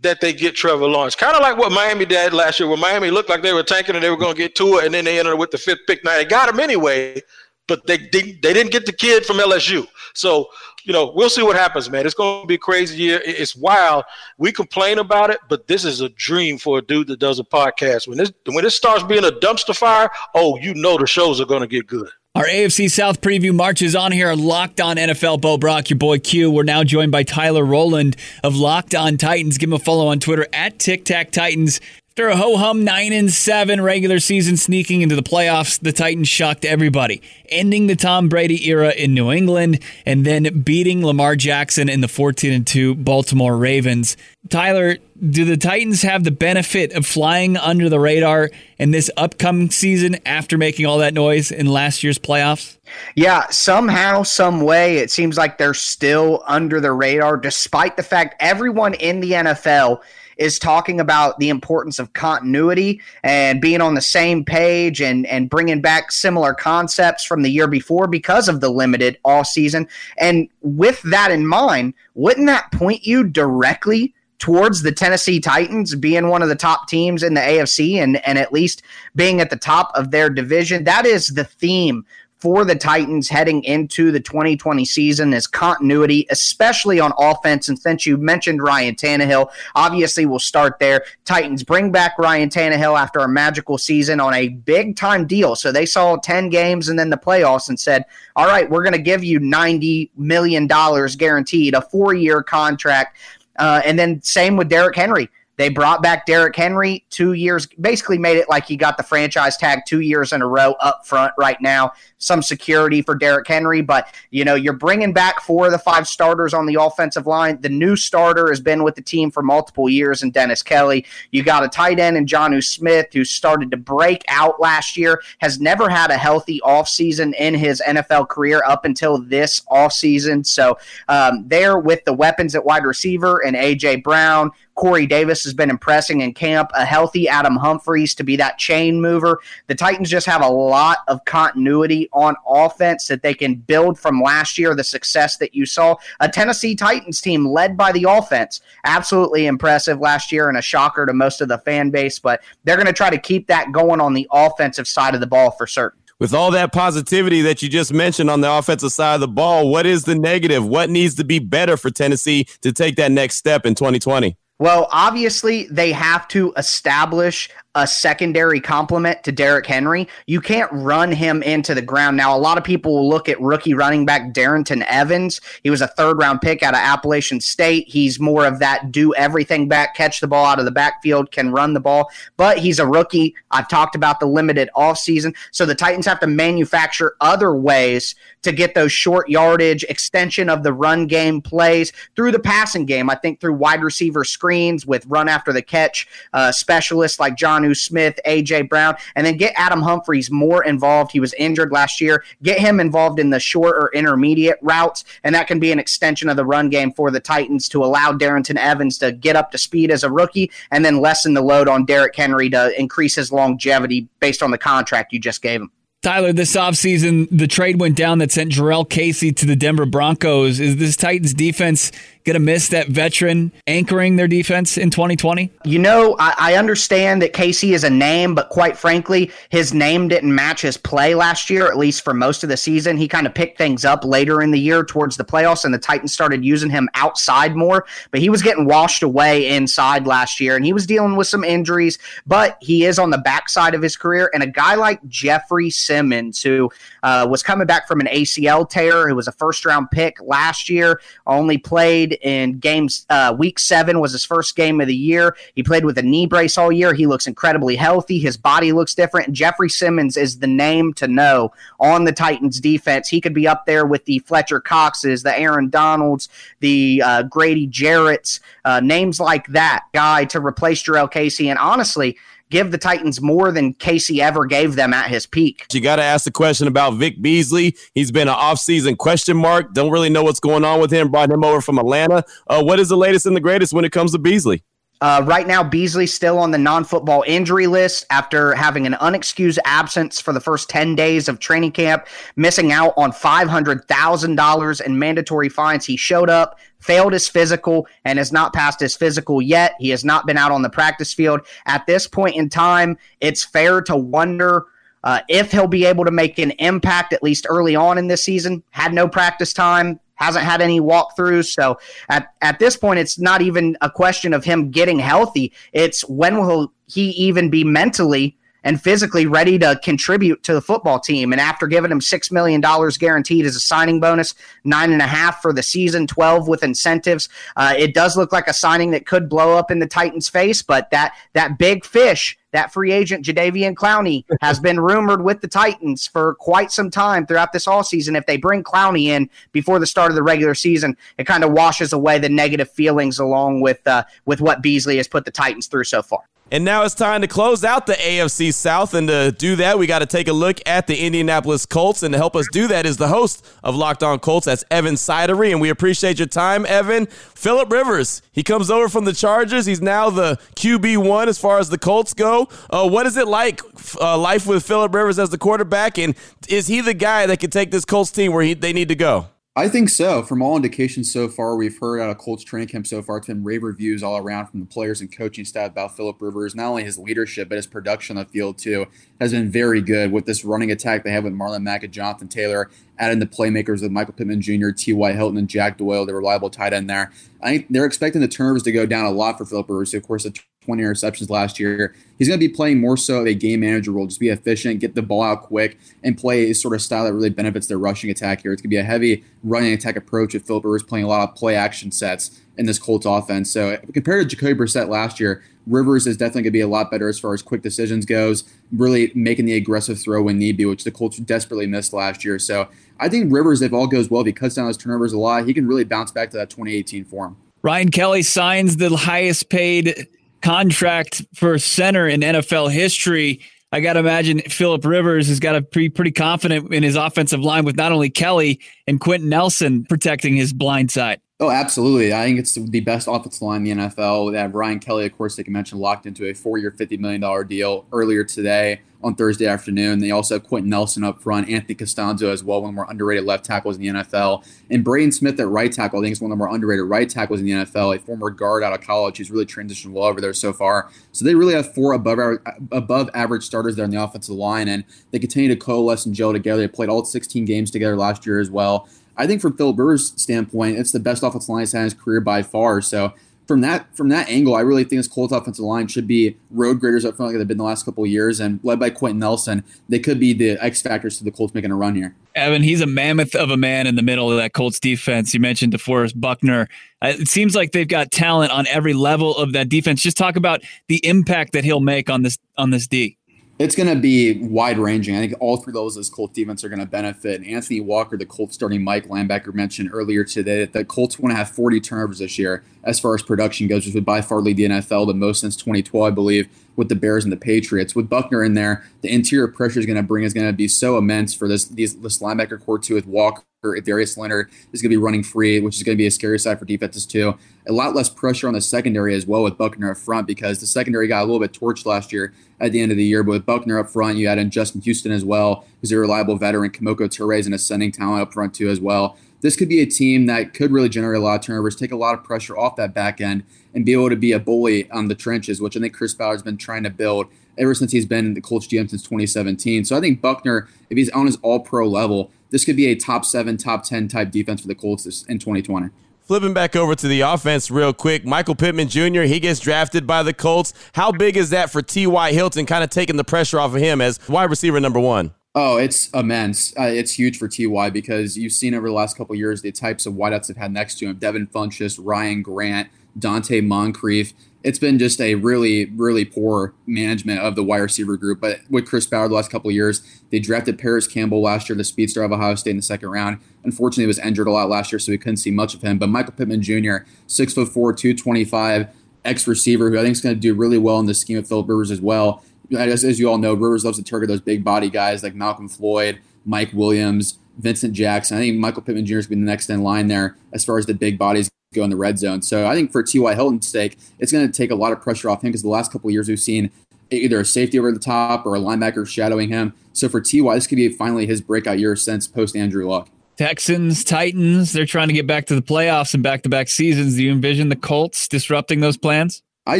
that 0.00 0.20
they 0.20 0.32
get 0.32 0.54
Trevor 0.54 0.86
Lawrence. 0.86 1.14
Kind 1.14 1.34
of 1.34 1.42
like 1.42 1.56
what 1.56 1.72
Miami 1.72 2.04
did 2.04 2.32
last 2.32 2.60
year, 2.60 2.68
where 2.68 2.78
Miami 2.78 3.10
looked 3.10 3.28
like 3.28 3.42
they 3.42 3.52
were 3.52 3.62
tanking 3.62 3.94
and 3.94 4.04
they 4.04 4.10
were 4.10 4.16
going 4.16 4.34
to 4.34 4.38
get 4.38 4.54
to 4.56 4.78
it, 4.78 4.84
and 4.84 4.94
then 4.94 5.04
they 5.04 5.18
ended 5.18 5.34
up 5.34 5.38
with 5.38 5.50
the 5.50 5.58
fifth 5.58 5.80
pick. 5.86 6.04
Now 6.04 6.16
they 6.16 6.24
got 6.24 6.48
him 6.48 6.60
anyway, 6.60 7.20
but 7.66 7.86
they 7.86 7.98
didn't. 7.98 8.42
They 8.42 8.52
didn't 8.52 8.72
get 8.72 8.86
the 8.86 8.92
kid 8.92 9.24
from 9.24 9.36
LSU. 9.36 9.86
So 10.14 10.48
you 10.84 10.92
know, 10.92 11.12
we'll 11.14 11.30
see 11.30 11.42
what 11.42 11.56
happens, 11.56 11.88
man. 11.90 12.04
It's 12.04 12.14
going 12.14 12.42
to 12.42 12.46
be 12.46 12.54
a 12.54 12.58
crazy 12.58 13.02
year. 13.02 13.20
It's 13.24 13.56
wild. 13.56 14.04
We 14.36 14.52
complain 14.52 14.98
about 14.98 15.30
it, 15.30 15.40
but 15.48 15.66
this 15.66 15.84
is 15.84 16.02
a 16.02 16.10
dream 16.10 16.58
for 16.58 16.78
a 16.78 16.82
dude 16.82 17.08
that 17.08 17.18
does 17.18 17.38
a 17.38 17.44
podcast. 17.44 18.06
When 18.06 18.18
this 18.18 18.32
when 18.46 18.64
this 18.64 18.76
starts 18.76 19.02
being 19.02 19.24
a 19.24 19.30
dumpster 19.30 19.76
fire, 19.76 20.10
oh, 20.34 20.58
you 20.58 20.74
know 20.74 20.98
the 20.98 21.06
shows 21.06 21.40
are 21.40 21.46
going 21.46 21.62
to 21.62 21.66
get 21.66 21.86
good. 21.86 22.10
Our 22.34 22.44
AFC 22.44 22.90
South 22.90 23.20
preview 23.20 23.54
marches 23.54 23.94
on 23.94 24.10
here. 24.10 24.34
Locked 24.34 24.80
on 24.80 24.96
NFL. 24.96 25.40
Bo 25.40 25.56
Brock, 25.56 25.88
your 25.88 25.98
boy 25.98 26.18
Q. 26.18 26.50
We're 26.50 26.64
now 26.64 26.84
joined 26.84 27.12
by 27.12 27.22
Tyler 27.22 27.64
Rowland 27.64 28.16
of 28.42 28.56
Locked 28.56 28.94
On 28.94 29.16
Titans. 29.16 29.56
Give 29.56 29.68
him 29.68 29.74
a 29.74 29.78
follow 29.78 30.08
on 30.08 30.18
Twitter 30.18 30.46
at 30.52 30.78
Tic 30.78 31.04
Tac 31.04 31.30
Titans. 31.30 31.80
After 32.16 32.28
a 32.28 32.36
ho 32.36 32.56
hum 32.56 32.84
9 32.84 33.12
and 33.12 33.32
7 33.32 33.80
regular 33.80 34.20
season 34.20 34.56
sneaking 34.56 35.02
into 35.02 35.16
the 35.16 35.22
playoffs, 35.24 35.80
the 35.80 35.90
Titans 35.90 36.28
shocked 36.28 36.64
everybody, 36.64 37.20
ending 37.48 37.88
the 37.88 37.96
Tom 37.96 38.28
Brady 38.28 38.68
era 38.68 38.92
in 38.92 39.14
New 39.14 39.32
England 39.32 39.80
and 40.06 40.24
then 40.24 40.62
beating 40.62 41.04
Lamar 41.04 41.34
Jackson 41.34 41.88
in 41.88 42.02
the 42.02 42.06
14 42.06 42.52
and 42.52 42.64
2 42.64 42.94
Baltimore 42.94 43.56
Ravens. 43.56 44.16
Tyler, 44.48 44.98
do 45.28 45.44
the 45.44 45.56
Titans 45.56 46.02
have 46.02 46.22
the 46.22 46.30
benefit 46.30 46.92
of 46.92 47.04
flying 47.04 47.56
under 47.56 47.88
the 47.88 47.98
radar 47.98 48.50
in 48.78 48.92
this 48.92 49.10
upcoming 49.16 49.70
season 49.70 50.16
after 50.24 50.56
making 50.56 50.86
all 50.86 50.98
that 50.98 51.14
noise 51.14 51.50
in 51.50 51.66
last 51.66 52.04
year's 52.04 52.20
playoffs? 52.20 52.78
Yeah, 53.16 53.48
somehow, 53.48 54.22
some 54.22 54.60
way, 54.60 54.98
it 54.98 55.10
seems 55.10 55.36
like 55.36 55.58
they're 55.58 55.74
still 55.74 56.44
under 56.46 56.80
the 56.80 56.92
radar, 56.92 57.36
despite 57.36 57.96
the 57.96 58.04
fact 58.04 58.36
everyone 58.38 58.94
in 58.94 59.18
the 59.18 59.32
NFL 59.32 60.00
is 60.36 60.58
talking 60.58 61.00
about 61.00 61.38
the 61.38 61.48
importance 61.48 61.98
of 61.98 62.12
continuity 62.12 63.00
and 63.22 63.60
being 63.60 63.80
on 63.80 63.94
the 63.94 64.00
same 64.00 64.44
page 64.44 65.00
and 65.00 65.26
and 65.26 65.50
bringing 65.50 65.80
back 65.80 66.10
similar 66.12 66.54
concepts 66.54 67.24
from 67.24 67.42
the 67.42 67.50
year 67.50 67.68
before 67.68 68.06
because 68.06 68.48
of 68.48 68.60
the 68.60 68.70
limited 68.70 69.18
all 69.24 69.44
season. 69.44 69.88
And 70.18 70.48
with 70.62 71.02
that 71.02 71.30
in 71.30 71.46
mind, 71.46 71.94
wouldn't 72.14 72.46
that 72.46 72.70
point 72.72 73.06
you 73.06 73.24
directly 73.24 74.14
towards 74.38 74.82
the 74.82 74.92
Tennessee 74.92 75.40
Titans 75.40 75.94
being 75.94 76.28
one 76.28 76.42
of 76.42 76.48
the 76.48 76.54
top 76.54 76.88
teams 76.88 77.22
in 77.22 77.34
the 77.34 77.40
AFC 77.40 77.96
and 77.96 78.24
and 78.26 78.38
at 78.38 78.52
least 78.52 78.82
being 79.14 79.40
at 79.40 79.50
the 79.50 79.56
top 79.56 79.90
of 79.94 80.10
their 80.10 80.28
division? 80.28 80.84
That 80.84 81.06
is 81.06 81.28
the 81.28 81.44
theme 81.44 82.04
for 82.44 82.66
the 82.66 82.74
Titans 82.74 83.30
heading 83.30 83.64
into 83.64 84.12
the 84.12 84.20
2020 84.20 84.84
season 84.84 85.32
is 85.32 85.46
continuity, 85.46 86.26
especially 86.28 87.00
on 87.00 87.10
offense. 87.16 87.70
And 87.70 87.78
since 87.78 88.04
you 88.04 88.18
mentioned 88.18 88.62
Ryan 88.62 88.94
Tannehill, 88.94 89.48
obviously 89.74 90.26
we'll 90.26 90.38
start 90.38 90.78
there. 90.78 91.06
Titans 91.24 91.62
bring 91.62 91.90
back 91.90 92.18
Ryan 92.18 92.50
Tannehill 92.50 93.00
after 93.00 93.20
a 93.20 93.28
magical 93.28 93.78
season 93.78 94.20
on 94.20 94.34
a 94.34 94.48
big 94.48 94.94
time 94.94 95.26
deal. 95.26 95.56
So 95.56 95.72
they 95.72 95.86
saw 95.86 96.16
10 96.16 96.50
games 96.50 96.90
and 96.90 96.98
then 96.98 97.08
the 97.08 97.16
playoffs 97.16 97.70
and 97.70 97.80
said, 97.80 98.04
all 98.36 98.46
right, 98.46 98.68
we're 98.68 98.82
going 98.82 98.92
to 98.92 98.98
give 98.98 99.24
you 99.24 99.40
$90 99.40 100.10
million 100.18 100.66
guaranteed, 100.66 101.72
a 101.72 101.80
four 101.80 102.12
year 102.12 102.42
contract. 102.42 103.16
Uh, 103.58 103.80
and 103.86 103.98
then 103.98 104.20
same 104.20 104.58
with 104.58 104.68
Derrick 104.68 104.96
Henry. 104.96 105.30
They 105.56 105.68
brought 105.68 106.02
back 106.02 106.26
Derrick 106.26 106.56
Henry 106.56 107.04
two 107.10 107.32
years, 107.32 107.66
basically 107.80 108.18
made 108.18 108.36
it 108.36 108.48
like 108.48 108.66
he 108.66 108.76
got 108.76 108.96
the 108.96 109.02
franchise 109.02 109.56
tag 109.56 109.80
two 109.86 110.00
years 110.00 110.32
in 110.32 110.42
a 110.42 110.46
row 110.46 110.72
up 110.80 111.06
front 111.06 111.32
right 111.38 111.60
now. 111.60 111.92
Some 112.18 112.42
security 112.42 113.02
for 113.02 113.14
Derrick 113.14 113.46
Henry, 113.46 113.82
but 113.82 114.12
you 114.30 114.44
know, 114.44 114.54
you're 114.54 114.72
bringing 114.72 115.12
back 115.12 115.40
four 115.40 115.66
of 115.66 115.72
the 115.72 115.78
five 115.78 116.08
starters 116.08 116.54
on 116.54 116.66
the 116.66 116.80
offensive 116.80 117.26
line. 117.26 117.60
The 117.60 117.68
new 117.68 117.96
starter 117.96 118.48
has 118.48 118.60
been 118.60 118.82
with 118.82 118.94
the 118.94 119.02
team 119.02 119.30
for 119.30 119.42
multiple 119.42 119.88
years 119.88 120.22
and 120.22 120.32
Dennis 120.32 120.62
Kelly. 120.62 121.04
You 121.30 121.42
got 121.42 121.64
a 121.64 121.68
tight 121.68 122.00
end 122.00 122.16
in 122.16 122.26
Jonnu 122.26 122.64
Smith 122.64 123.06
who 123.12 123.24
started 123.24 123.70
to 123.70 123.76
break 123.76 124.24
out 124.28 124.60
last 124.60 124.96
year, 124.96 125.22
has 125.38 125.60
never 125.60 125.88
had 125.88 126.10
a 126.10 126.16
healthy 126.16 126.60
offseason 126.64 127.34
in 127.34 127.54
his 127.54 127.82
NFL 127.86 128.28
career 128.28 128.62
up 128.66 128.84
until 128.84 129.18
this 129.18 129.60
offseason. 129.70 130.46
So 130.46 130.78
um, 131.08 131.44
there 131.46 131.78
with 131.78 132.04
the 132.04 132.12
weapons 132.12 132.54
at 132.54 132.64
wide 132.64 132.84
receiver 132.84 133.44
and 133.44 133.56
AJ 133.56 134.02
Brown, 134.02 134.50
Corey 134.74 135.06
Davis 135.06 135.44
has 135.44 135.54
been 135.54 135.70
impressing 135.70 136.20
in 136.20 136.34
camp. 136.34 136.70
A 136.74 136.84
healthy 136.84 137.28
Adam 137.28 137.56
Humphries 137.56 138.14
to 138.16 138.24
be 138.24 138.36
that 138.36 138.58
chain 138.58 139.00
mover. 139.00 139.40
The 139.68 139.74
Titans 139.74 140.10
just 140.10 140.26
have 140.26 140.42
a 140.42 140.48
lot 140.48 140.98
of 141.08 141.24
continuity 141.24 142.08
on 142.12 142.34
offense 142.46 143.06
that 143.08 143.22
they 143.22 143.34
can 143.34 143.54
build 143.54 143.98
from 143.98 144.20
last 144.20 144.58
year, 144.58 144.74
the 144.74 144.84
success 144.84 145.36
that 145.38 145.54
you 145.54 145.66
saw. 145.66 145.96
A 146.20 146.28
Tennessee 146.28 146.74
Titans 146.74 147.20
team 147.20 147.46
led 147.46 147.76
by 147.76 147.92
the 147.92 148.06
offense. 148.08 148.60
Absolutely 148.84 149.46
impressive 149.46 150.00
last 150.00 150.32
year 150.32 150.48
and 150.48 150.58
a 150.58 150.62
shocker 150.62 151.06
to 151.06 151.12
most 151.12 151.40
of 151.40 151.48
the 151.48 151.58
fan 151.58 151.90
base, 151.90 152.18
but 152.18 152.42
they're 152.64 152.76
going 152.76 152.86
to 152.86 152.92
try 152.92 153.10
to 153.10 153.18
keep 153.18 153.46
that 153.46 153.72
going 153.72 154.00
on 154.00 154.14
the 154.14 154.28
offensive 154.32 154.88
side 154.88 155.14
of 155.14 155.20
the 155.20 155.26
ball 155.26 155.50
for 155.50 155.66
certain 155.66 156.00
with 156.20 156.32
all 156.32 156.50
that 156.52 156.72
positivity 156.72 157.42
that 157.42 157.60
you 157.60 157.68
just 157.68 157.92
mentioned 157.92 158.30
on 158.30 158.40
the 158.40 158.50
offensive 158.50 158.92
side 158.92 159.16
of 159.16 159.20
the 159.20 159.28
ball, 159.28 159.68
what 159.68 159.84
is 159.84 160.04
the 160.04 160.14
negative? 160.14 160.64
What 160.66 160.88
needs 160.88 161.16
to 161.16 161.24
be 161.24 161.38
better 161.38 161.76
for 161.76 161.90
Tennessee 161.90 162.44
to 162.62 162.72
take 162.72 162.96
that 162.96 163.10
next 163.10 163.36
step 163.36 163.66
in 163.66 163.74
2020? 163.74 164.36
Well, 164.58 164.88
obviously, 164.92 165.64
they 165.64 165.92
have 165.92 166.28
to 166.28 166.52
establish 166.56 167.50
a 167.74 167.86
secondary 167.86 168.60
complement 168.60 169.22
to 169.24 169.32
Derrick 169.32 169.66
Henry. 169.66 170.08
You 170.26 170.40
can't 170.40 170.70
run 170.72 171.10
him 171.10 171.42
into 171.42 171.74
the 171.74 171.82
ground. 171.82 172.16
Now, 172.16 172.36
a 172.36 172.38
lot 172.38 172.58
of 172.58 172.64
people 172.64 172.94
will 172.94 173.08
look 173.08 173.28
at 173.28 173.40
rookie 173.40 173.74
running 173.74 174.06
back 174.06 174.32
Darrynton 174.32 174.84
Evans. 174.86 175.40
He 175.62 175.70
was 175.70 175.80
a 175.80 175.88
third 175.88 176.18
round 176.18 176.40
pick 176.40 176.62
out 176.62 176.74
of 176.74 176.80
Appalachian 176.80 177.40
State. 177.40 177.88
He's 177.88 178.20
more 178.20 178.46
of 178.46 178.58
that 178.60 178.92
do 178.92 179.14
everything 179.14 179.68
back, 179.68 179.94
catch 179.94 180.20
the 180.20 180.28
ball 180.28 180.46
out 180.46 180.58
of 180.58 180.64
the 180.64 180.70
backfield, 180.70 181.30
can 181.30 181.50
run 181.50 181.74
the 181.74 181.80
ball, 181.80 182.10
but 182.36 182.58
he's 182.58 182.78
a 182.78 182.86
rookie. 182.86 183.34
I've 183.50 183.68
talked 183.68 183.96
about 183.96 184.20
the 184.20 184.26
limited 184.26 184.70
offseason. 184.76 185.34
So 185.50 185.66
the 185.66 185.74
Titans 185.74 186.06
have 186.06 186.20
to 186.20 186.26
manufacture 186.26 187.16
other 187.20 187.54
ways 187.54 188.14
to 188.42 188.52
get 188.52 188.74
those 188.74 188.92
short 188.92 189.28
yardage, 189.28 189.84
extension 189.84 190.48
of 190.48 190.62
the 190.62 190.72
run 190.72 191.06
game 191.06 191.40
plays 191.40 191.92
through 192.14 192.30
the 192.30 192.38
passing 192.38 192.84
game. 192.84 193.10
I 193.10 193.14
think 193.14 193.40
through 193.40 193.54
wide 193.54 193.82
receiver 193.82 194.22
screens 194.22 194.86
with 194.86 195.06
run 195.06 195.28
after 195.28 195.52
the 195.52 195.62
catch 195.62 196.06
uh, 196.32 196.52
specialists 196.52 197.18
like 197.18 197.36
Jonnu 197.36 197.63
Smith, 197.72 198.18
AJ 198.26 198.68
Brown, 198.68 198.96
and 199.14 199.26
then 199.26 199.36
get 199.36 199.54
Adam 199.56 199.80
Humphries 199.80 200.30
more 200.30 200.64
involved. 200.64 201.12
He 201.12 201.20
was 201.20 201.32
injured 201.34 201.72
last 201.72 202.00
year. 202.00 202.24
Get 202.42 202.58
him 202.58 202.80
involved 202.80 203.18
in 203.18 203.30
the 203.30 203.40
short 203.40 203.76
or 203.76 203.90
intermediate 203.94 204.58
routes, 204.60 205.04
and 205.22 205.34
that 205.34 205.46
can 205.46 205.58
be 205.58 205.72
an 205.72 205.78
extension 205.78 206.28
of 206.28 206.36
the 206.36 206.44
run 206.44 206.68
game 206.68 206.92
for 206.92 207.10
the 207.10 207.20
Titans 207.20 207.68
to 207.70 207.84
allow 207.84 208.12
Darrynton 208.12 208.56
Evans 208.56 208.98
to 208.98 209.12
get 209.12 209.36
up 209.36 209.52
to 209.52 209.58
speed 209.58 209.90
as 209.90 210.02
a 210.04 210.10
rookie 210.10 210.50
and 210.70 210.84
then 210.84 211.00
lessen 211.00 211.34
the 211.34 211.42
load 211.42 211.68
on 211.68 211.84
Derrick 211.84 212.16
Henry 212.16 212.50
to 212.50 212.78
increase 212.78 213.14
his 213.14 213.30
longevity 213.30 214.08
based 214.20 214.42
on 214.42 214.50
the 214.50 214.58
contract 214.58 215.12
you 215.12 215.20
just 215.20 215.40
gave 215.40 215.60
him. 215.60 215.70
Tyler, 216.04 216.34
this 216.34 216.54
offseason, 216.54 217.26
the 217.30 217.46
trade 217.46 217.80
went 217.80 217.96
down 217.96 218.18
that 218.18 218.30
sent 218.30 218.52
Jurrell 218.52 218.86
Casey 218.86 219.32
to 219.32 219.46
the 219.46 219.56
Denver 219.56 219.86
Broncos. 219.86 220.60
Is 220.60 220.76
this 220.76 220.96
Titans 220.96 221.32
defense 221.32 221.92
going 222.24 222.34
to 222.34 222.40
miss 222.40 222.68
that 222.68 222.88
veteran 222.88 223.52
anchoring 223.66 224.16
their 224.16 224.26
defense 224.26 224.78
in 224.78 224.88
2020? 224.88 225.52
You 225.64 225.78
know, 225.78 226.16
I, 226.18 226.34
I, 226.38 226.54
understand 226.54 227.20
that 227.20 227.34
Casey 227.34 227.74
is 227.74 227.84
a 227.84 227.90
name, 227.90 228.34
but 228.34 228.48
quite 228.48 228.78
frankly, 228.78 229.30
his 229.50 229.74
name 229.74 230.08
didn't 230.08 230.34
match 230.34 230.62
his 230.62 230.78
play 230.78 231.14
last 231.14 231.50
year, 231.50 231.66
at 231.66 231.76
least 231.76 232.02
for 232.02 232.14
most 232.14 232.42
of 232.42 232.48
the 232.48 232.56
season. 232.56 232.96
He 232.96 233.08
kind 233.08 233.26
of 233.26 233.34
picked 233.34 233.58
things 233.58 233.84
up 233.84 234.04
later 234.04 234.40
in 234.40 234.52
the 234.52 234.58
year 234.58 234.84
towards 234.84 235.18
the 235.18 235.24
playoffs, 235.24 235.66
and 235.66 235.74
the 235.74 235.78
Titans 235.78 236.14
started 236.14 236.42
using 236.42 236.70
him 236.70 236.88
outside 236.94 237.56
more, 237.56 237.84
but 238.10 238.20
he 238.20 238.30
was 238.30 238.40
getting 238.40 238.64
washed 238.64 239.02
away 239.02 239.54
inside 239.54 240.06
last 240.06 240.40
year, 240.40 240.56
and 240.56 240.64
he 240.64 240.72
was 240.72 240.86
dealing 240.86 241.16
with 241.16 241.26
some 241.26 241.44
injuries, 241.44 241.98
but 242.26 242.56
he 242.62 242.84
is 242.84 242.98
on 242.98 243.10
the 243.10 243.18
backside 243.18 243.74
of 243.74 243.82
his 243.82 243.96
career. 243.96 244.30
And 244.32 244.42
a 244.42 244.46
guy 244.46 244.76
like 244.76 245.06
Jeffrey 245.08 245.68
Simmons, 245.68 246.42
who 246.42 246.70
uh, 247.02 247.26
was 247.28 247.42
coming 247.42 247.66
back 247.66 247.86
from 247.86 248.00
an 248.00 248.06
ACL 248.06 248.68
tear, 248.68 249.08
who 249.08 249.14
was 249.14 249.28
a 249.28 249.32
first 249.32 249.66
round 249.66 249.90
pick 249.90 250.16
last 250.22 250.70
year, 250.70 251.00
only 251.26 251.58
played 251.58 252.13
in 252.22 252.58
games. 252.58 253.06
Uh, 253.10 253.34
week 253.38 253.58
seven 253.58 254.00
was 254.00 254.12
his 254.12 254.24
first 254.24 254.56
game 254.56 254.80
of 254.80 254.86
the 254.86 254.94
year. 254.94 255.36
He 255.54 255.62
played 255.62 255.84
with 255.84 255.98
a 255.98 256.02
knee 256.02 256.26
brace 256.26 256.58
all 256.58 256.72
year. 256.72 256.94
He 256.94 257.06
looks 257.06 257.26
incredibly 257.26 257.76
healthy. 257.76 258.18
His 258.18 258.36
body 258.36 258.72
looks 258.72 258.94
different. 258.94 259.28
And 259.28 259.36
Jeffrey 259.36 259.68
Simmons 259.68 260.16
is 260.16 260.38
the 260.38 260.46
name 260.46 260.92
to 260.94 261.08
know 261.08 261.52
on 261.80 262.04
the 262.04 262.12
Titans 262.12 262.60
defense. 262.60 263.08
He 263.08 263.20
could 263.20 263.34
be 263.34 263.48
up 263.48 263.66
there 263.66 263.86
with 263.86 264.04
the 264.04 264.20
Fletcher 264.20 264.60
Coxes, 264.60 265.22
the 265.22 265.38
Aaron 265.38 265.68
Donalds, 265.68 266.28
the 266.60 267.02
uh, 267.04 267.22
Grady 267.24 267.66
Jarrett's, 267.66 268.40
uh, 268.64 268.80
names 268.80 269.20
like 269.20 269.46
that 269.48 269.84
guy 269.92 270.24
to 270.26 270.40
replace 270.40 270.82
Jurrell 270.82 271.10
Casey. 271.10 271.48
And 271.50 271.58
honestly, 271.58 272.16
give 272.50 272.70
the 272.70 272.78
Titans 272.78 273.20
more 273.20 273.50
than 273.52 273.74
Casey 273.74 274.22
ever 274.22 274.44
gave 274.44 274.76
them 274.76 274.92
at 274.92 275.10
his 275.10 275.26
peak. 275.26 275.66
You 275.72 275.80
got 275.80 275.96
to 275.96 276.02
ask 276.02 276.24
the 276.24 276.30
question 276.30 276.68
about 276.68 276.94
Vic 276.94 277.20
Beasley. 277.20 277.76
He's 277.94 278.10
been 278.10 278.28
an 278.28 278.34
offseason 278.34 278.96
question 278.96 279.36
mark. 279.36 279.74
Don't 279.74 279.90
really 279.90 280.10
know 280.10 280.22
what's 280.22 280.40
going 280.40 280.64
on 280.64 280.80
with 280.80 280.90
him. 280.90 281.10
Brought 281.10 281.30
him 281.30 281.44
over 281.44 281.60
from 281.60 281.78
Atlanta. 281.78 282.24
Uh, 282.46 282.62
what 282.62 282.78
is 282.78 282.88
the 282.88 282.96
latest 282.96 283.26
and 283.26 283.36
the 283.36 283.40
greatest 283.40 283.72
when 283.72 283.84
it 283.84 283.92
comes 283.92 284.12
to 284.12 284.18
Beasley? 284.18 284.62
Uh, 285.04 285.20
right 285.26 285.46
now, 285.46 285.62
Beasley's 285.62 286.14
still 286.14 286.38
on 286.38 286.50
the 286.50 286.56
non 286.56 286.82
football 286.82 287.22
injury 287.26 287.66
list 287.66 288.06
after 288.08 288.54
having 288.54 288.86
an 288.86 288.94
unexcused 288.94 289.58
absence 289.66 290.18
for 290.18 290.32
the 290.32 290.40
first 290.40 290.70
10 290.70 290.94
days 290.94 291.28
of 291.28 291.38
training 291.38 291.72
camp, 291.72 292.06
missing 292.36 292.72
out 292.72 292.94
on 292.96 293.12
$500,000 293.12 294.80
in 294.80 294.98
mandatory 294.98 295.50
fines. 295.50 295.84
He 295.84 295.98
showed 295.98 296.30
up, 296.30 296.58
failed 296.78 297.12
his 297.12 297.28
physical, 297.28 297.86
and 298.06 298.18
has 298.18 298.32
not 298.32 298.54
passed 298.54 298.80
his 298.80 298.96
physical 298.96 299.42
yet. 299.42 299.74
He 299.78 299.90
has 299.90 300.06
not 300.06 300.26
been 300.26 300.38
out 300.38 300.52
on 300.52 300.62
the 300.62 300.70
practice 300.70 301.12
field. 301.12 301.42
At 301.66 301.84
this 301.84 302.06
point 302.06 302.36
in 302.36 302.48
time, 302.48 302.96
it's 303.20 303.44
fair 303.44 303.82
to 303.82 303.94
wonder. 303.94 304.64
Uh, 305.02 305.20
if 305.28 305.52
he'll 305.52 305.66
be 305.66 305.84
able 305.84 306.06
to 306.06 306.10
make 306.10 306.38
an 306.38 306.52
impact 306.52 307.12
at 307.12 307.22
least 307.22 307.44
early 307.50 307.76
on 307.76 307.98
in 307.98 308.06
this 308.06 308.24
season, 308.24 308.62
had 308.70 308.94
no 308.94 309.06
practice 309.06 309.52
time, 309.52 310.00
hasn't 310.14 310.44
had 310.44 310.60
any 310.60 310.80
walkthroughs. 310.80 311.46
So 311.46 311.78
at, 312.08 312.28
at 312.40 312.58
this 312.58 312.76
point, 312.76 312.98
it's 313.00 313.18
not 313.18 313.42
even 313.42 313.76
a 313.80 313.90
question 313.90 314.32
of 314.32 314.44
him 314.44 314.70
getting 314.70 314.98
healthy. 314.98 315.52
It's 315.72 316.02
when 316.08 316.38
will 316.38 316.72
he 316.86 317.10
even 317.10 317.50
be 317.50 317.64
mentally 317.64 318.36
and 318.64 318.82
physically 318.82 319.26
ready 319.26 319.58
to 319.58 319.78
contribute 319.82 320.42
to 320.42 320.54
the 320.54 320.60
football 320.60 320.98
team. 320.98 321.32
And 321.32 321.40
after 321.40 321.66
giving 321.66 321.90
him 321.90 322.00
$6 322.00 322.32
million 322.32 322.60
guaranteed 322.60 323.46
as 323.46 323.54
a 323.54 323.60
signing 323.60 324.00
bonus, 324.00 324.34
nine 324.64 324.92
and 324.92 325.02
a 325.02 325.06
half 325.06 325.40
for 325.40 325.52
the 325.52 325.62
season, 325.62 326.06
12 326.06 326.48
with 326.48 326.64
incentives, 326.64 327.28
uh, 327.56 327.74
it 327.76 327.94
does 327.94 328.16
look 328.16 328.32
like 328.32 328.48
a 328.48 328.54
signing 328.54 328.90
that 328.92 329.06
could 329.06 329.28
blow 329.28 329.56
up 329.56 329.70
in 329.70 329.78
the 329.78 329.86
Titans' 329.86 330.28
face. 330.28 330.62
But 330.62 330.90
that, 330.90 331.14
that 331.34 331.58
big 331.58 331.84
fish, 331.84 332.38
that 332.52 332.72
free 332.72 332.92
agent, 332.92 333.24
Jadeveon 333.26 333.74
Clowney, 333.74 334.24
has 334.40 334.58
been 334.58 334.80
rumored 334.80 335.22
with 335.22 335.42
the 335.42 335.48
Titans 335.48 336.06
for 336.06 336.34
quite 336.36 336.72
some 336.72 336.90
time 336.90 337.26
throughout 337.26 337.52
this 337.52 337.68
all 337.68 337.84
season. 337.84 338.16
If 338.16 338.24
they 338.24 338.38
bring 338.38 338.64
Clowney 338.64 339.04
in 339.04 339.28
before 339.52 339.78
the 339.78 339.86
start 339.86 340.10
of 340.10 340.14
the 340.14 340.22
regular 340.22 340.54
season, 340.54 340.96
it 341.18 341.26
kind 341.26 341.44
of 341.44 341.52
washes 341.52 341.92
away 341.92 342.18
the 342.18 342.30
negative 342.30 342.70
feelings 342.70 343.18
along 343.18 343.60
with, 343.60 343.86
uh, 343.86 344.04
with 344.24 344.40
what 344.40 344.62
Beasley 344.62 344.96
has 344.96 345.08
put 345.08 345.26
the 345.26 345.30
Titans 345.30 345.66
through 345.66 345.84
so 345.84 346.02
far. 346.02 346.22
And 346.54 346.64
now 346.64 346.84
it's 346.84 346.94
time 346.94 347.22
to 347.22 347.26
close 347.26 347.64
out 347.64 347.86
the 347.86 347.94
AFC 347.94 348.54
South. 348.54 348.94
And 348.94 349.08
to 349.08 349.32
do 349.32 349.56
that, 349.56 349.76
we 349.76 349.88
got 349.88 349.98
to 349.98 350.06
take 350.06 350.28
a 350.28 350.32
look 350.32 350.60
at 350.66 350.86
the 350.86 351.04
Indianapolis 351.04 351.66
Colts. 351.66 352.04
And 352.04 352.12
to 352.12 352.16
help 352.16 352.36
us 352.36 352.46
do 352.52 352.68
that 352.68 352.86
is 352.86 352.96
the 352.96 353.08
host 353.08 353.44
of 353.64 353.74
Locked 353.74 354.04
On 354.04 354.20
Colts. 354.20 354.46
That's 354.46 354.62
Evan 354.70 354.94
Sidery. 354.94 355.50
And 355.50 355.60
we 355.60 355.68
appreciate 355.68 356.20
your 356.20 356.28
time, 356.28 356.64
Evan. 356.66 357.06
Philip 357.06 357.72
Rivers, 357.72 358.22
he 358.30 358.44
comes 358.44 358.70
over 358.70 358.88
from 358.88 359.04
the 359.04 359.12
Chargers. 359.12 359.66
He's 359.66 359.82
now 359.82 360.10
the 360.10 360.36
QB1 360.54 361.26
as 361.26 361.38
far 361.38 361.58
as 361.58 361.70
the 361.70 361.78
Colts 361.78 362.14
go. 362.14 362.48
Uh, 362.70 362.88
what 362.88 363.06
is 363.06 363.16
it 363.16 363.26
like, 363.26 363.60
uh, 364.00 364.16
life 364.16 364.46
with 364.46 364.64
Philip 364.64 364.94
Rivers 364.94 365.18
as 365.18 365.30
the 365.30 365.38
quarterback? 365.38 365.98
And 365.98 366.14
is 366.48 366.68
he 366.68 366.82
the 366.82 366.94
guy 366.94 367.26
that 367.26 367.40
can 367.40 367.50
take 367.50 367.72
this 367.72 367.84
Colts 367.84 368.12
team 368.12 368.32
where 368.32 368.44
he, 368.44 368.54
they 368.54 368.72
need 368.72 368.90
to 368.90 368.94
go? 368.94 369.26
I 369.56 369.68
think 369.68 369.88
so. 369.88 370.24
From 370.24 370.42
all 370.42 370.56
indications 370.56 371.12
so 371.12 371.28
far, 371.28 371.54
we've 371.54 371.78
heard 371.78 372.00
out 372.00 372.10
of 372.10 372.18
Colts 372.18 372.42
training 372.42 372.66
camp 372.66 372.88
so 372.88 373.00
far, 373.02 373.18
it's 373.18 373.28
been 373.28 373.44
rave 373.44 373.62
reviews 373.62 374.02
all 374.02 374.16
around 374.16 374.46
from 374.46 374.58
the 374.58 374.66
players 374.66 375.00
and 375.00 375.16
coaching 375.16 375.44
staff 375.44 375.70
about 375.70 375.96
Philip 375.96 376.20
Rivers. 376.20 376.56
Not 376.56 376.70
only 376.70 376.82
his 376.82 376.98
leadership, 376.98 377.48
but 377.48 377.54
his 377.54 377.68
production 377.68 378.16
on 378.16 378.24
the 378.24 378.30
field 378.30 378.58
too 378.58 378.86
has 379.20 379.30
been 379.30 379.52
very 379.52 379.80
good. 379.80 380.10
With 380.10 380.26
this 380.26 380.44
running 380.44 380.72
attack 380.72 381.04
they 381.04 381.12
have 381.12 381.22
with 381.22 381.34
Marlon 381.34 381.62
Mack 381.62 381.84
and 381.84 381.92
Jonathan 381.92 382.26
Taylor, 382.26 382.68
adding 382.98 383.20
the 383.20 383.26
playmakers 383.26 383.80
with 383.80 383.92
Michael 383.92 384.14
Pittman 384.14 384.40
Jr., 384.40 384.70
T.Y. 384.70 385.12
Hilton, 385.12 385.38
and 385.38 385.48
Jack 385.48 385.78
Doyle, 385.78 386.04
the 386.04 386.16
reliable 386.16 386.50
tight 386.50 386.72
end 386.72 386.90
there. 386.90 387.12
I 387.40 387.50
think 387.50 387.66
they're 387.70 387.84
expecting 387.84 388.22
the 388.22 388.28
turnovers 388.28 388.64
to 388.64 388.72
go 388.72 388.86
down 388.86 389.04
a 389.04 389.12
lot 389.12 389.38
for 389.38 389.44
Philip 389.44 389.68
Rivers. 389.68 389.94
Of 389.94 390.02
course, 390.02 390.24
the 390.24 390.36
20 390.64 390.82
interceptions 390.82 391.30
last 391.30 391.60
year. 391.60 391.94
He's 392.18 392.28
going 392.28 392.38
to 392.38 392.48
be 392.48 392.52
playing 392.52 392.80
more 392.80 392.96
so 392.96 393.20
of 393.20 393.26
a 393.26 393.34
game 393.34 393.60
manager 393.60 393.92
role, 393.92 394.06
just 394.06 394.20
be 394.20 394.28
efficient, 394.28 394.80
get 394.80 394.94
the 394.94 395.02
ball 395.02 395.22
out 395.22 395.42
quick, 395.42 395.78
and 396.02 396.16
play 396.16 396.50
a 396.50 396.54
sort 396.54 396.74
of 396.74 396.82
style 396.82 397.04
that 397.04 397.12
really 397.12 397.30
benefits 397.30 397.66
their 397.66 397.78
rushing 397.78 398.10
attack 398.10 398.42
here. 398.42 398.52
It's 398.52 398.62
going 398.62 398.70
to 398.70 398.74
be 398.74 398.80
a 398.80 398.84
heavy 398.84 399.24
running 399.42 399.72
attack 399.72 399.96
approach 399.96 400.34
with 400.34 400.46
Philip 400.46 400.64
Rivers 400.64 400.82
playing 400.82 401.04
a 401.04 401.08
lot 401.08 401.28
of 401.28 401.34
play 401.34 401.56
action 401.56 401.90
sets 401.90 402.40
in 402.56 402.66
this 402.66 402.78
Colts 402.78 403.04
offense. 403.04 403.50
So 403.50 403.76
compared 403.92 404.28
to 404.28 404.36
Jacoby 404.36 404.54
Brissett 404.54 404.88
last 404.88 405.18
year, 405.18 405.42
Rivers 405.66 406.06
is 406.06 406.16
definitely 406.16 406.42
going 406.42 406.52
to 406.52 406.58
be 406.58 406.60
a 406.60 406.68
lot 406.68 406.90
better 406.90 407.08
as 407.08 407.18
far 407.18 407.34
as 407.34 407.42
quick 407.42 407.62
decisions 407.62 408.04
goes, 408.04 408.44
really 408.72 409.10
making 409.14 409.46
the 409.46 409.56
aggressive 409.56 409.98
throw 409.98 410.22
when 410.22 410.38
need 410.38 410.56
be, 410.56 410.66
which 410.66 410.84
the 410.84 410.90
Colts 410.90 411.16
desperately 411.18 411.66
missed 411.66 411.92
last 411.92 412.24
year. 412.24 412.38
So 412.38 412.68
I 413.00 413.08
think 413.08 413.32
Rivers, 413.32 413.62
if 413.62 413.72
all 413.72 413.86
goes 413.86 414.10
well, 414.10 414.20
if 414.20 414.26
he 414.26 414.32
cuts 414.32 414.54
down 414.54 414.68
his 414.68 414.76
turnovers 414.76 415.12
a 415.12 415.18
lot, 415.18 415.46
he 415.46 415.54
can 415.54 415.66
really 415.66 415.84
bounce 415.84 416.10
back 416.10 416.30
to 416.30 416.36
that 416.36 416.50
2018 416.50 417.04
form. 417.04 417.36
Ryan 417.62 417.90
Kelly 417.90 418.22
signs 418.22 418.76
the 418.76 418.94
highest 418.94 419.48
paid 419.48 420.06
contract 420.44 421.22
for 421.34 421.58
center 421.58 422.06
in 422.06 422.20
NFL 422.20 422.70
history. 422.70 423.40
I 423.72 423.80
got 423.80 423.94
to 423.94 424.00
imagine 424.00 424.40
Philip 424.40 424.84
Rivers 424.84 425.26
has 425.28 425.40
got 425.40 425.52
to 425.52 425.62
be 425.62 425.88
pretty 425.88 426.12
confident 426.12 426.72
in 426.72 426.82
his 426.82 426.96
offensive 426.96 427.40
line 427.40 427.64
with 427.64 427.76
not 427.76 427.92
only 427.92 428.10
Kelly 428.10 428.60
and 428.86 429.00
Quenton 429.00 429.30
Nelson 429.30 429.84
protecting 429.84 430.36
his 430.36 430.52
blind 430.52 430.90
side. 430.90 431.20
Oh, 431.44 431.50
absolutely. 431.50 432.14
I 432.14 432.24
think 432.24 432.38
it's 432.38 432.54
the 432.54 432.80
best 432.80 433.06
offensive 433.06 433.42
line 433.42 433.66
in 433.66 433.76
the 433.76 433.84
NFL. 433.84 434.32
They 434.32 434.38
have 434.38 434.54
Ryan 434.54 434.78
Kelly, 434.78 435.04
of 435.04 435.14
course, 435.14 435.36
they 435.36 435.42
can 435.42 435.52
mention, 435.52 435.78
locked 435.78 436.06
into 436.06 436.24
a 436.24 436.32
four 436.32 436.56
year, 436.56 436.70
$50 436.70 436.98
million 436.98 437.46
deal 437.46 437.84
earlier 437.92 438.24
today 438.24 438.80
on 439.02 439.14
Thursday 439.14 439.44
afternoon. 439.44 439.98
They 439.98 440.10
also 440.10 440.36
have 440.36 440.44
Quenton 440.44 440.70
Nelson 440.70 441.04
up 441.04 441.22
front, 441.22 441.50
Anthony 441.50 441.74
Castonzo 441.74 442.32
as 442.32 442.42
well, 442.42 442.62
one 442.62 442.70
of 442.70 442.74
the 442.74 442.76
more 442.76 442.86
underrated 442.88 443.26
left 443.26 443.44
tackles 443.44 443.76
in 443.76 443.82
the 443.82 443.88
NFL. 443.88 444.42
And 444.70 444.82
Braden 444.82 445.12
Smith 445.12 445.38
at 445.38 445.46
right 445.46 445.70
tackle, 445.70 445.98
I 445.98 446.04
think 446.04 446.12
is 446.12 446.22
one 446.22 446.32
of 446.32 446.38
the 446.38 446.42
more 446.42 446.54
underrated 446.54 446.86
right 446.86 447.10
tackles 447.10 447.40
in 447.40 447.44
the 447.44 447.52
NFL, 447.52 447.94
a 447.94 447.98
former 447.98 448.30
guard 448.30 448.62
out 448.62 448.72
of 448.72 448.80
college 448.80 449.18
who's 449.18 449.30
really 449.30 449.44
transitioned 449.44 449.92
well 449.92 450.04
over 450.04 450.22
there 450.22 450.32
so 450.32 450.54
far. 450.54 450.90
So 451.12 451.26
they 451.26 451.34
really 451.34 451.52
have 451.52 451.74
four 451.74 451.92
above, 451.92 452.38
above 452.72 453.10
average 453.12 453.44
starters 453.44 453.76
there 453.76 453.84
in 453.84 453.90
the 453.90 454.02
offensive 454.02 454.34
line, 454.34 454.68
and 454.68 454.82
they 455.10 455.18
continue 455.18 455.50
to 455.50 455.56
coalesce 455.56 456.06
and 456.06 456.14
gel 456.14 456.32
together. 456.32 456.62
They 456.62 456.68
played 456.68 456.88
all 456.88 457.04
16 457.04 457.44
games 457.44 457.70
together 457.70 457.98
last 457.98 458.24
year 458.24 458.40
as 458.40 458.50
well. 458.50 458.88
I 459.16 459.26
think 459.26 459.40
from 459.40 459.56
Phil 459.56 459.72
Rivers' 459.72 460.12
standpoint, 460.20 460.78
it's 460.78 460.92
the 460.92 461.00
best 461.00 461.22
offensive 461.22 461.48
line 461.48 461.60
he's 461.60 461.72
had 461.72 461.80
in 461.80 461.84
his 461.84 461.94
career 461.94 462.20
by 462.20 462.42
far. 462.42 462.80
So 462.80 463.12
from 463.46 463.60
that 463.60 463.94
from 463.94 464.08
that 464.08 464.28
angle, 464.28 464.54
I 464.54 464.60
really 464.60 464.84
think 464.84 464.98
this 464.98 465.08
Colts 465.08 465.32
offensive 465.32 465.64
line 465.64 465.86
should 465.86 466.06
be 466.06 466.36
road 466.50 466.80
graders 466.80 467.04
up 467.04 467.16
front 467.16 467.32
like 467.32 467.38
they've 467.38 467.46
been 467.46 467.58
the 467.58 467.64
last 467.64 467.84
couple 467.84 468.06
years, 468.06 468.40
and 468.40 468.60
led 468.62 468.80
by 468.80 468.90
Quenton 468.90 469.18
Nelson, 469.18 469.64
they 469.88 469.98
could 469.98 470.18
be 470.18 470.32
the 470.32 470.56
X 470.64 470.80
factors 470.82 471.18
to 471.18 471.24
the 471.24 471.30
Colts 471.30 471.54
making 471.54 471.70
a 471.70 471.76
run 471.76 471.94
here. 471.94 472.14
Evan, 472.34 472.62
he's 472.62 472.80
a 472.80 472.86
mammoth 472.86 473.34
of 473.34 473.50
a 473.50 473.56
man 473.56 473.86
in 473.86 473.94
the 473.94 474.02
middle 474.02 474.30
of 474.30 474.38
that 474.38 474.54
Colts 474.54 474.80
defense. 474.80 475.34
You 475.34 475.40
mentioned 475.40 475.72
DeForest 475.72 476.18
Buckner. 476.18 476.68
Uh, 477.02 477.12
it 477.18 477.28
seems 477.28 477.54
like 477.54 477.72
they've 477.72 477.86
got 477.86 478.10
talent 478.10 478.50
on 478.50 478.66
every 478.68 478.94
level 478.94 479.36
of 479.36 479.52
that 479.52 479.68
defense. 479.68 480.02
Just 480.02 480.16
talk 480.16 480.36
about 480.36 480.62
the 480.88 481.04
impact 481.06 481.52
that 481.52 481.64
he'll 481.64 481.80
make 481.80 482.10
on 482.10 482.22
this 482.22 482.38
on 482.56 482.70
this 482.70 482.86
D. 482.86 483.18
It's 483.56 483.76
going 483.76 483.88
to 483.88 483.94
be 483.94 484.42
wide 484.42 484.78
ranging. 484.78 485.14
I 485.14 485.20
think 485.20 485.34
all 485.38 485.56
three 485.56 485.72
levels 485.72 485.96
of 485.96 486.00
this 486.00 486.10
Colts 486.10 486.34
defense 486.34 486.64
are 486.64 486.68
going 486.68 486.80
to 486.80 486.86
benefit. 486.86 487.40
And 487.40 487.48
Anthony 487.48 487.80
Walker, 487.80 488.16
the 488.16 488.26
Colts 488.26 488.54
starting 488.54 488.82
Mike 488.82 489.06
linebacker, 489.06 489.54
mentioned 489.54 489.90
earlier 489.92 490.24
today 490.24 490.60
that 490.60 490.72
the 490.72 490.84
Colts 490.84 491.20
want 491.20 491.30
to 491.32 491.36
have 491.36 491.50
40 491.50 491.80
turnovers 491.80 492.18
this 492.18 492.36
year 492.36 492.64
as 492.82 492.98
far 492.98 493.14
as 493.14 493.22
production 493.22 493.68
goes, 493.68 493.86
which 493.86 493.94
would 493.94 494.04
by 494.04 494.22
far 494.22 494.40
lead 494.40 494.56
the 494.56 494.64
NFL 494.64 495.06
the 495.06 495.14
most 495.14 495.40
since 495.40 495.54
2012, 495.56 496.04
I 496.04 496.10
believe, 496.10 496.48
with 496.74 496.88
the 496.88 496.96
Bears 496.96 497.22
and 497.22 497.32
the 497.32 497.36
Patriots. 497.36 497.94
With 497.94 498.08
Buckner 498.08 498.42
in 498.42 498.54
there, 498.54 498.84
the 499.02 499.12
interior 499.12 499.46
pressure 499.46 499.78
is 499.78 499.86
going 499.86 499.96
to 499.96 500.02
bring 500.02 500.24
is 500.24 500.34
going 500.34 500.48
to 500.48 500.52
be 500.52 500.66
so 500.66 500.98
immense 500.98 501.32
for 501.32 501.46
this 501.46 501.64
these, 501.64 501.94
this 502.00 502.18
linebacker 502.18 502.60
corps 502.60 502.80
too 502.80 502.94
with 502.94 503.06
Walker 503.06 503.44
Darius 503.84 504.16
Leonard 504.16 504.50
is 504.72 504.82
going 504.82 504.90
to 504.90 504.96
be 504.96 505.02
running 505.02 505.22
free, 505.22 505.60
which 505.60 505.76
is 505.76 505.82
going 505.82 505.96
to 505.96 506.00
be 506.00 506.06
a 506.06 506.10
scary 506.10 506.38
side 506.38 506.58
for 506.58 506.64
defenses 506.64 507.06
too. 507.06 507.36
A 507.66 507.72
lot 507.72 507.94
less 507.94 508.08
pressure 508.08 508.46
on 508.46 508.54
the 508.54 508.60
secondary 508.60 509.14
as 509.14 509.26
well 509.26 509.42
with 509.42 509.56
Buckner 509.56 509.90
up 509.90 509.96
front 509.96 510.26
because 510.26 510.60
the 510.60 510.66
secondary 510.66 511.08
got 511.08 511.22
a 511.22 511.24
little 511.24 511.40
bit 511.40 511.52
torched 511.52 511.86
last 511.86 512.12
year 512.12 512.34
at 512.60 512.72
the 512.72 512.80
end 512.80 512.92
of 512.92 512.98
the 512.98 513.04
year. 513.04 513.22
But 513.22 513.32
with 513.32 513.46
Buckner 513.46 513.78
up 513.78 513.88
front, 513.88 514.18
you 514.18 514.28
add 514.28 514.38
in 514.38 514.50
Justin 514.50 514.80
Houston 514.82 515.12
as 515.12 515.24
well, 515.24 515.64
who's 515.80 515.92
a 515.92 515.98
reliable 515.98 516.36
veteran. 516.36 516.70
Kemoko 516.70 517.08
Turay, 517.08 517.38
is 517.38 517.46
an 517.46 517.54
ascending 517.54 517.92
talent 517.92 518.22
up 518.22 518.32
front 518.32 518.54
too 518.54 518.68
as 518.68 518.80
well. 518.80 519.16
This 519.44 519.56
could 519.56 519.68
be 519.68 519.82
a 519.82 519.86
team 519.86 520.24
that 520.24 520.54
could 520.54 520.72
really 520.72 520.88
generate 520.88 521.20
a 521.20 521.22
lot 521.22 521.38
of 521.38 521.42
turnovers, 521.42 521.76
take 521.76 521.92
a 521.92 521.96
lot 521.96 522.14
of 522.14 522.24
pressure 522.24 522.56
off 522.56 522.76
that 522.76 522.94
back 522.94 523.20
end, 523.20 523.44
and 523.74 523.84
be 523.84 523.92
able 523.92 524.08
to 524.08 524.16
be 524.16 524.32
a 524.32 524.40
bully 524.40 524.90
on 524.90 525.08
the 525.08 525.14
trenches, 525.14 525.60
which 525.60 525.76
I 525.76 525.80
think 525.80 525.92
Chris 525.92 526.14
Ballard's 526.14 526.42
been 526.42 526.56
trying 526.56 526.82
to 526.84 526.88
build 526.88 527.26
ever 527.58 527.74
since 527.74 527.92
he's 527.92 528.06
been 528.06 528.32
the 528.32 528.40
Colts 528.40 528.66
GM 528.66 528.88
since 528.88 529.02
2017. 529.02 529.84
So 529.84 529.98
I 529.98 530.00
think 530.00 530.22
Buckner, 530.22 530.66
if 530.88 530.96
he's 530.96 531.10
on 531.10 531.26
his 531.26 531.36
all 531.42 531.60
pro 531.60 531.86
level, 531.86 532.30
this 532.48 532.64
could 532.64 532.74
be 532.74 532.86
a 532.86 532.94
top 532.94 533.26
seven, 533.26 533.58
top 533.58 533.84
10 533.84 534.08
type 534.08 534.30
defense 534.30 534.62
for 534.62 534.68
the 534.68 534.74
Colts 534.74 535.04
in 535.24 535.38
2020. 535.38 535.90
Flipping 536.22 536.54
back 536.54 536.74
over 536.74 536.94
to 536.94 537.06
the 537.06 537.20
offense 537.20 537.70
real 537.70 537.92
quick, 537.92 538.24
Michael 538.24 538.54
Pittman 538.54 538.88
Jr., 538.88 539.24
he 539.24 539.40
gets 539.40 539.60
drafted 539.60 540.06
by 540.06 540.22
the 540.22 540.32
Colts. 540.32 540.72
How 540.94 541.12
big 541.12 541.36
is 541.36 541.50
that 541.50 541.70
for 541.70 541.82
T.Y. 541.82 542.32
Hilton, 542.32 542.64
kind 542.64 542.82
of 542.82 542.88
taking 542.88 543.18
the 543.18 543.24
pressure 543.24 543.60
off 543.60 543.74
of 543.74 543.82
him 543.82 544.00
as 544.00 544.18
wide 544.26 544.48
receiver 544.48 544.80
number 544.80 545.00
one? 545.00 545.34
Oh, 545.56 545.76
it's 545.76 546.08
immense. 546.10 546.76
Uh, 546.76 546.82
it's 546.84 547.12
huge 547.12 547.38
for 547.38 547.46
Ty 547.46 547.90
because 547.90 548.36
you've 548.36 548.52
seen 548.52 548.74
over 548.74 548.88
the 548.88 548.94
last 548.94 549.16
couple 549.16 549.36
years 549.36 549.62
the 549.62 549.70
types 549.70 550.04
of 550.04 550.14
wideouts 550.14 550.48
they've 550.48 550.56
had 550.56 550.72
next 550.72 550.98
to 550.98 551.06
him: 551.06 551.16
Devin 551.16 551.46
Funchess, 551.46 551.98
Ryan 552.02 552.42
Grant, 552.42 552.88
Donte 553.18 553.64
Moncrief 553.64 554.32
it's 554.64 554.78
been 554.78 554.98
just 554.98 555.20
a 555.20 555.34
really, 555.34 555.84
really 555.94 556.24
poor 556.24 556.72
management 556.86 557.38
of 557.40 557.54
the 557.54 557.62
wide 557.62 557.78
receiver 557.78 558.16
group. 558.16 558.40
But 558.40 558.60
with 558.70 558.86
Chris 558.86 559.06
Ballard 559.06 559.30
the 559.30 559.34
last 559.34 559.50
couple 559.50 559.70
years, 559.70 560.02
they 560.30 560.40
drafted 560.40 560.78
Parris 560.78 561.06
Campbell 561.06 561.42
last 561.42 561.68
year, 561.68 561.76
the 561.76 561.84
speedster 561.84 562.22
of 562.22 562.32
Ohio 562.32 562.54
State 562.54 562.70
in 562.70 562.76
the 562.78 562.82
second 562.82 563.10
round. 563.10 563.38
Unfortunately, 563.62 564.04
he 564.04 564.08
was 564.08 564.18
injured 564.18 564.46
a 564.46 564.50
lot 564.50 564.70
last 564.70 564.90
year, 564.90 564.98
so 564.98 565.12
we 565.12 565.18
couldn't 565.18 565.36
see 565.36 565.50
much 565.50 565.74
of 565.74 565.82
him. 565.82 565.98
But 565.98 566.08
Michael 566.08 566.32
Pittman 566.32 566.62
Jr., 566.62 567.04
six 567.26 567.52
foot 567.52 567.68
four, 567.68 567.92
225, 567.92 568.88
X 569.26 569.46
receiver, 569.46 569.90
who 569.90 569.98
I 569.98 570.02
think 570.02 570.12
is 570.12 570.22
going 570.22 570.34
to 570.34 570.40
do 570.40 570.54
really 570.54 570.78
well 570.78 570.98
in 570.98 571.06
the 571.06 571.14
scheme 571.14 571.38
of 571.38 571.46
Philip 571.46 571.68
Rivers 571.68 571.90
as 571.90 572.00
well. 572.00 572.42
As, 572.72 573.04
as 573.04 573.18
you 573.18 573.28
all 573.28 573.38
know, 573.38 573.54
Rivers 573.54 573.84
loves 573.84 573.98
to 573.98 574.04
target 574.04 574.28
those 574.28 574.40
big 574.40 574.64
body 574.64 574.90
guys 574.90 575.22
like 575.22 575.34
Malcom 575.34 575.74
Floyd, 575.74 576.20
Mike 576.44 576.70
Williams, 576.72 577.38
Vincent 577.58 577.92
Jackson. 577.92 578.36
I 578.36 578.40
think 578.40 578.58
Michael 578.58 578.82
Pittman 578.82 579.06
Jr. 579.06 579.18
is 579.18 579.26
going 579.26 579.38
to 579.38 579.42
be 579.42 579.44
the 579.44 579.50
next 579.50 579.70
in 579.70 579.82
line 579.82 580.08
there 580.08 580.36
as 580.52 580.64
far 580.64 580.78
as 580.78 580.86
the 580.86 580.94
big 580.94 581.18
bodies 581.18 581.50
go 581.74 581.84
in 581.84 581.90
the 581.90 581.96
red 581.96 582.18
zone. 582.18 582.42
So 582.42 582.66
I 582.66 582.74
think 582.74 582.92
for 582.92 583.02
T.Y. 583.02 583.34
Hilton's 583.34 583.66
sake, 583.66 583.98
it's 584.18 584.32
going 584.32 584.46
to 584.46 584.52
take 584.52 584.70
a 584.70 584.74
lot 584.74 584.92
of 584.92 585.00
pressure 585.00 585.28
off 585.28 585.42
him 585.42 585.50
because 585.50 585.62
the 585.62 585.68
last 585.68 585.92
couple 585.92 586.10
years 586.10 586.28
we've 586.28 586.40
seen 586.40 586.70
either 587.10 587.40
a 587.40 587.44
safety 587.44 587.78
over 587.78 587.92
the 587.92 587.98
top 587.98 588.46
or 588.46 588.54
a 588.56 588.60
linebacker 588.60 589.06
shadowing 589.06 589.48
him. 589.48 589.74
So 589.92 590.08
for 590.08 590.20
T.Y., 590.20 590.54
this 590.54 590.66
could 590.66 590.76
be 590.76 590.88
finally 590.88 591.26
his 591.26 591.40
breakout 591.40 591.78
year 591.78 591.96
since 591.96 592.26
post 592.26 592.56
Andrew 592.56 592.88
Luck. 592.88 593.08
Texans, 593.36 594.04
Titans, 594.04 594.72
they're 594.72 594.86
trying 594.86 595.08
to 595.08 595.14
get 595.14 595.26
back 595.26 595.46
to 595.46 595.56
the 595.56 595.62
playoffs 595.62 596.14
and 596.14 596.22
back 596.22 596.42
to 596.42 596.48
back 596.48 596.68
seasons. 596.68 597.16
Do 597.16 597.24
you 597.24 597.32
envision 597.32 597.68
the 597.68 597.76
Colts 597.76 598.28
disrupting 598.28 598.80
those 598.80 598.96
plans? 598.96 599.42
I 599.66 599.78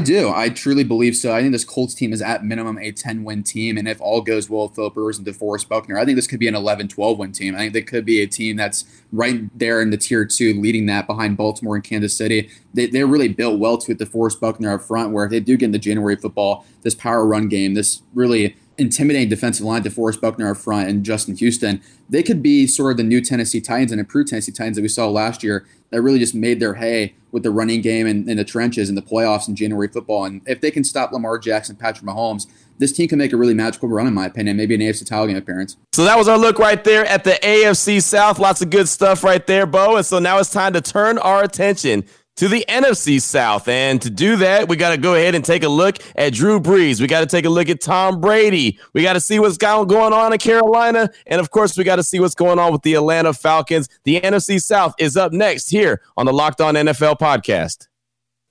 do. 0.01 0.33
I 0.35 0.49
truly 0.49 0.83
believe 0.83 1.15
so. 1.15 1.35
I 1.35 1.43
think 1.43 1.53
this 1.53 1.65
Colts 1.65 1.93
team 1.93 2.15
is 2.15 2.23
at 2.23 2.43
minimum 2.43 2.79
a 2.79 2.91
10 2.91 3.23
win 3.23 3.43
team. 3.43 3.77
And 3.77 3.87
if 3.87 4.01
all 4.01 4.23
goes 4.23 4.49
well 4.49 4.67
with 4.67 4.77
Philip 4.77 4.97
Rivers 4.97 5.19
and 5.19 5.27
DeForest 5.27 5.69
Buckner, 5.69 5.99
I 5.99 6.07
think 6.07 6.17
this 6.17 6.27
could 6.27 6.41
be 6.41 6.49
an 6.49 6.55
11 6.55 6.89
12 6.89 7.19
win 7.19 7.33
team. 7.33 7.55
I 7.55 7.59
think 7.59 7.75
they 7.75 7.83
could 7.83 8.07
be 8.07 8.23
a 8.23 8.27
team 8.27 8.57
that's 8.57 8.87
right 9.13 9.43
there 9.57 9.83
in 9.83 9.91
the 9.91 9.99
tier 9.99 10.25
two, 10.25 10.59
leading 10.59 10.87
that 10.87 11.07
behind 11.07 11.37
Baltimore 11.37 11.75
and 11.75 11.85
Kansas 11.85 12.17
City. 12.17 12.49
They, 12.73 12.87
they're 12.87 13.07
really 13.07 13.29
built 13.29 13.61
well 13.61 13.77
to 13.77 13.93
it, 13.93 13.99
DeForest 13.99 14.41
Buckner 14.41 14.73
up 14.73 14.81
front, 14.81 15.13
where 15.13 15.27
if 15.27 15.31
they 15.31 15.41
do 15.41 15.55
get 15.59 15.67
into 15.67 15.79
January 15.79 16.17
football, 16.17 16.65
this 16.81 16.95
power 16.95 17.27
run 17.27 17.49
game, 17.49 17.75
this 17.75 18.01
really 18.15 18.57
intimidating 18.79 19.29
defensive 19.29 19.65
line 19.65 19.83
DeForest 19.83 20.21
Buckner 20.21 20.51
up 20.51 20.57
front 20.57 20.89
and 20.89 21.05
Justin 21.05 21.37
Houston, 21.37 21.83
they 22.09 22.23
could 22.23 22.43
be 22.43 22.67
sort 22.67 22.93
of 22.93 22.97
the 22.97 23.03
new 23.03 23.21
Tennessee 23.21 23.61
Titans 23.61 23.93
and 23.93 24.01
improved 24.01 24.29
Tennessee 24.29 24.53
Titans 24.53 24.77
that 24.77 24.83
we 24.83 24.89
saw 24.89 25.09
last 25.09 25.43
year 25.43 25.67
that 25.91 26.03
really 26.03 26.19
just 26.19 26.35
made 26.35 26.61
their 26.61 26.75
hay 26.75 27.15
with 27.31 27.43
the 27.43 27.51
running 27.51 27.81
game 27.81 28.07
and 28.07 28.29
in 28.29 28.37
the 28.37 28.45
trenches 28.45 28.89
and 28.89 28.99
the 28.99 29.03
playoffs 29.03 29.49
in 29.49 29.57
January 29.57 29.89
football. 29.89 30.25
And 30.25 30.43
if 30.47 30.61
they 30.61 30.71
can 30.71 30.85
stop 30.85 31.13
Lamar 31.13 31.39
Jackson, 31.39 31.77
Patrick 31.77 32.05
Mahomes, 32.05 32.47
this 32.79 32.93
team 32.93 33.09
can 33.09 33.19
make 33.19 33.33
a 33.33 33.37
really 33.37 33.55
magical 33.55 33.89
run, 33.89 34.07
in 34.07 34.15
my 34.15 34.27
opinion. 34.27 34.57
Maybe 34.57 34.75
an 34.75 34.81
AFC 34.81 35.07
title 35.07 35.29
game 35.29 35.37
appearance. 35.37 35.77
So 35.93 36.05
that 36.05 36.19
was 36.19 36.27
our 36.27 36.39
look 36.39 36.59
right 36.59 36.83
there 36.83 37.05
at 37.07 37.23
the 37.23 37.39
AFC 37.43 38.03
South. 38.03 38.39
Lots 38.39 38.63
of 38.63 38.71
good 38.71 38.89
stuff 38.89 39.23
right 39.23 39.47
there, 39.47 39.67
Bo. 39.67 39.97
And 39.97 40.07
so 40.07 40.19
now 40.19 40.39
it's 40.39 40.51
time 40.51 40.73
to 40.73 40.81
turn 40.81 41.19
our 41.19 41.45
attention 41.45 42.05
to 42.37 42.49
the 42.49 42.65
NFC 42.69 43.21
South. 43.21 43.69
And 43.69 44.01
to 44.03 44.11
do 44.11 44.37
that, 44.37 44.69
we 44.69 44.77
got 44.77 44.91
to 44.91 44.97
go 44.97 45.15
ahead 45.15 45.35
and 45.35 45.45
take 45.45 45.63
a 45.63 45.69
look 45.69 45.99
at 46.17 46.33
Drew 46.33 46.61
Brees. 46.61 47.01
We 47.01 47.07
got 47.07 47.21
to 47.21 47.27
take 47.27 47.45
a 47.45 47.51
look 47.51 47.69
at 47.69 47.81
Tom 47.81 48.21
Brady. 48.21 48.79
We 48.93 49.03
got 49.03 49.15
to 49.15 49.21
see 49.21 49.39
what's 49.39 49.57
going 49.57 50.13
on 50.13 50.33
in 50.33 50.39
Carolina. 50.39 51.11
And 51.27 51.41
of 51.41 51.51
course, 51.51 51.77
we 51.77 51.85
got 51.85 51.97
to 51.97 52.03
see 52.03 52.21
what's 52.21 52.35
going 52.35 52.59
on 52.59 52.73
with 52.73 52.83
the 52.83 52.95
Atlanta 52.95 53.33
Falcons. 53.33 53.89
The 54.05 54.21
NFC 54.21 54.61
South 54.63 54.95
is 54.99 55.17
up 55.17 55.33
next 55.33 55.71
here 55.71 56.01
on 56.17 56.27
the 56.27 56.33
Locked 56.33 56.61
On 56.61 56.75
NFL 56.75 57.19
podcast. 57.19 57.89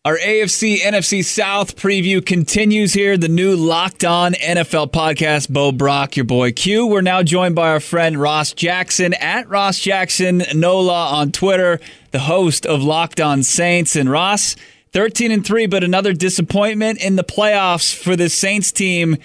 Our 0.06 0.18
AFC 0.18 0.80
NFC 0.80 1.24
South 1.24 1.78
preview 1.78 2.26
continues 2.26 2.92
here. 2.92 3.18
The 3.18 3.30
new 3.30 3.56
Locked 3.56 4.04
On 4.04 4.34
NFL 4.34 4.92
podcast. 4.92 5.50
Bo 5.50 5.72
Brock, 5.72 6.18
your 6.18 6.26
boy 6.26 6.52
Q. 6.52 6.88
We're 6.88 7.00
now 7.00 7.24
joined 7.24 7.56
by 7.56 7.70
our 7.70 7.80
friend 7.80 8.20
Ross 8.20 8.52
Jackson 8.52 9.14
at 9.14 9.48
Ross 9.48 9.80
Jackson 9.80 10.44
Nola 10.54 11.08
on 11.08 11.32
Twitter, 11.32 11.80
the 12.14 12.20
host 12.20 12.66
of 12.66 12.82
Locked 12.82 13.20
On 13.20 13.44
Saints. 13.44 13.98
And 13.98 14.10
Ross, 14.10 14.56
13 14.94 15.32
and 15.32 15.46
3, 15.46 15.66
but 15.66 15.84
another 15.84 16.14
disappointment 16.14 17.04
in 17.04 17.18
the 17.18 17.24
playoffs 17.24 17.94
for 17.94 18.16
the 18.16 18.30
Saints 18.30 18.72
team. 18.72 19.18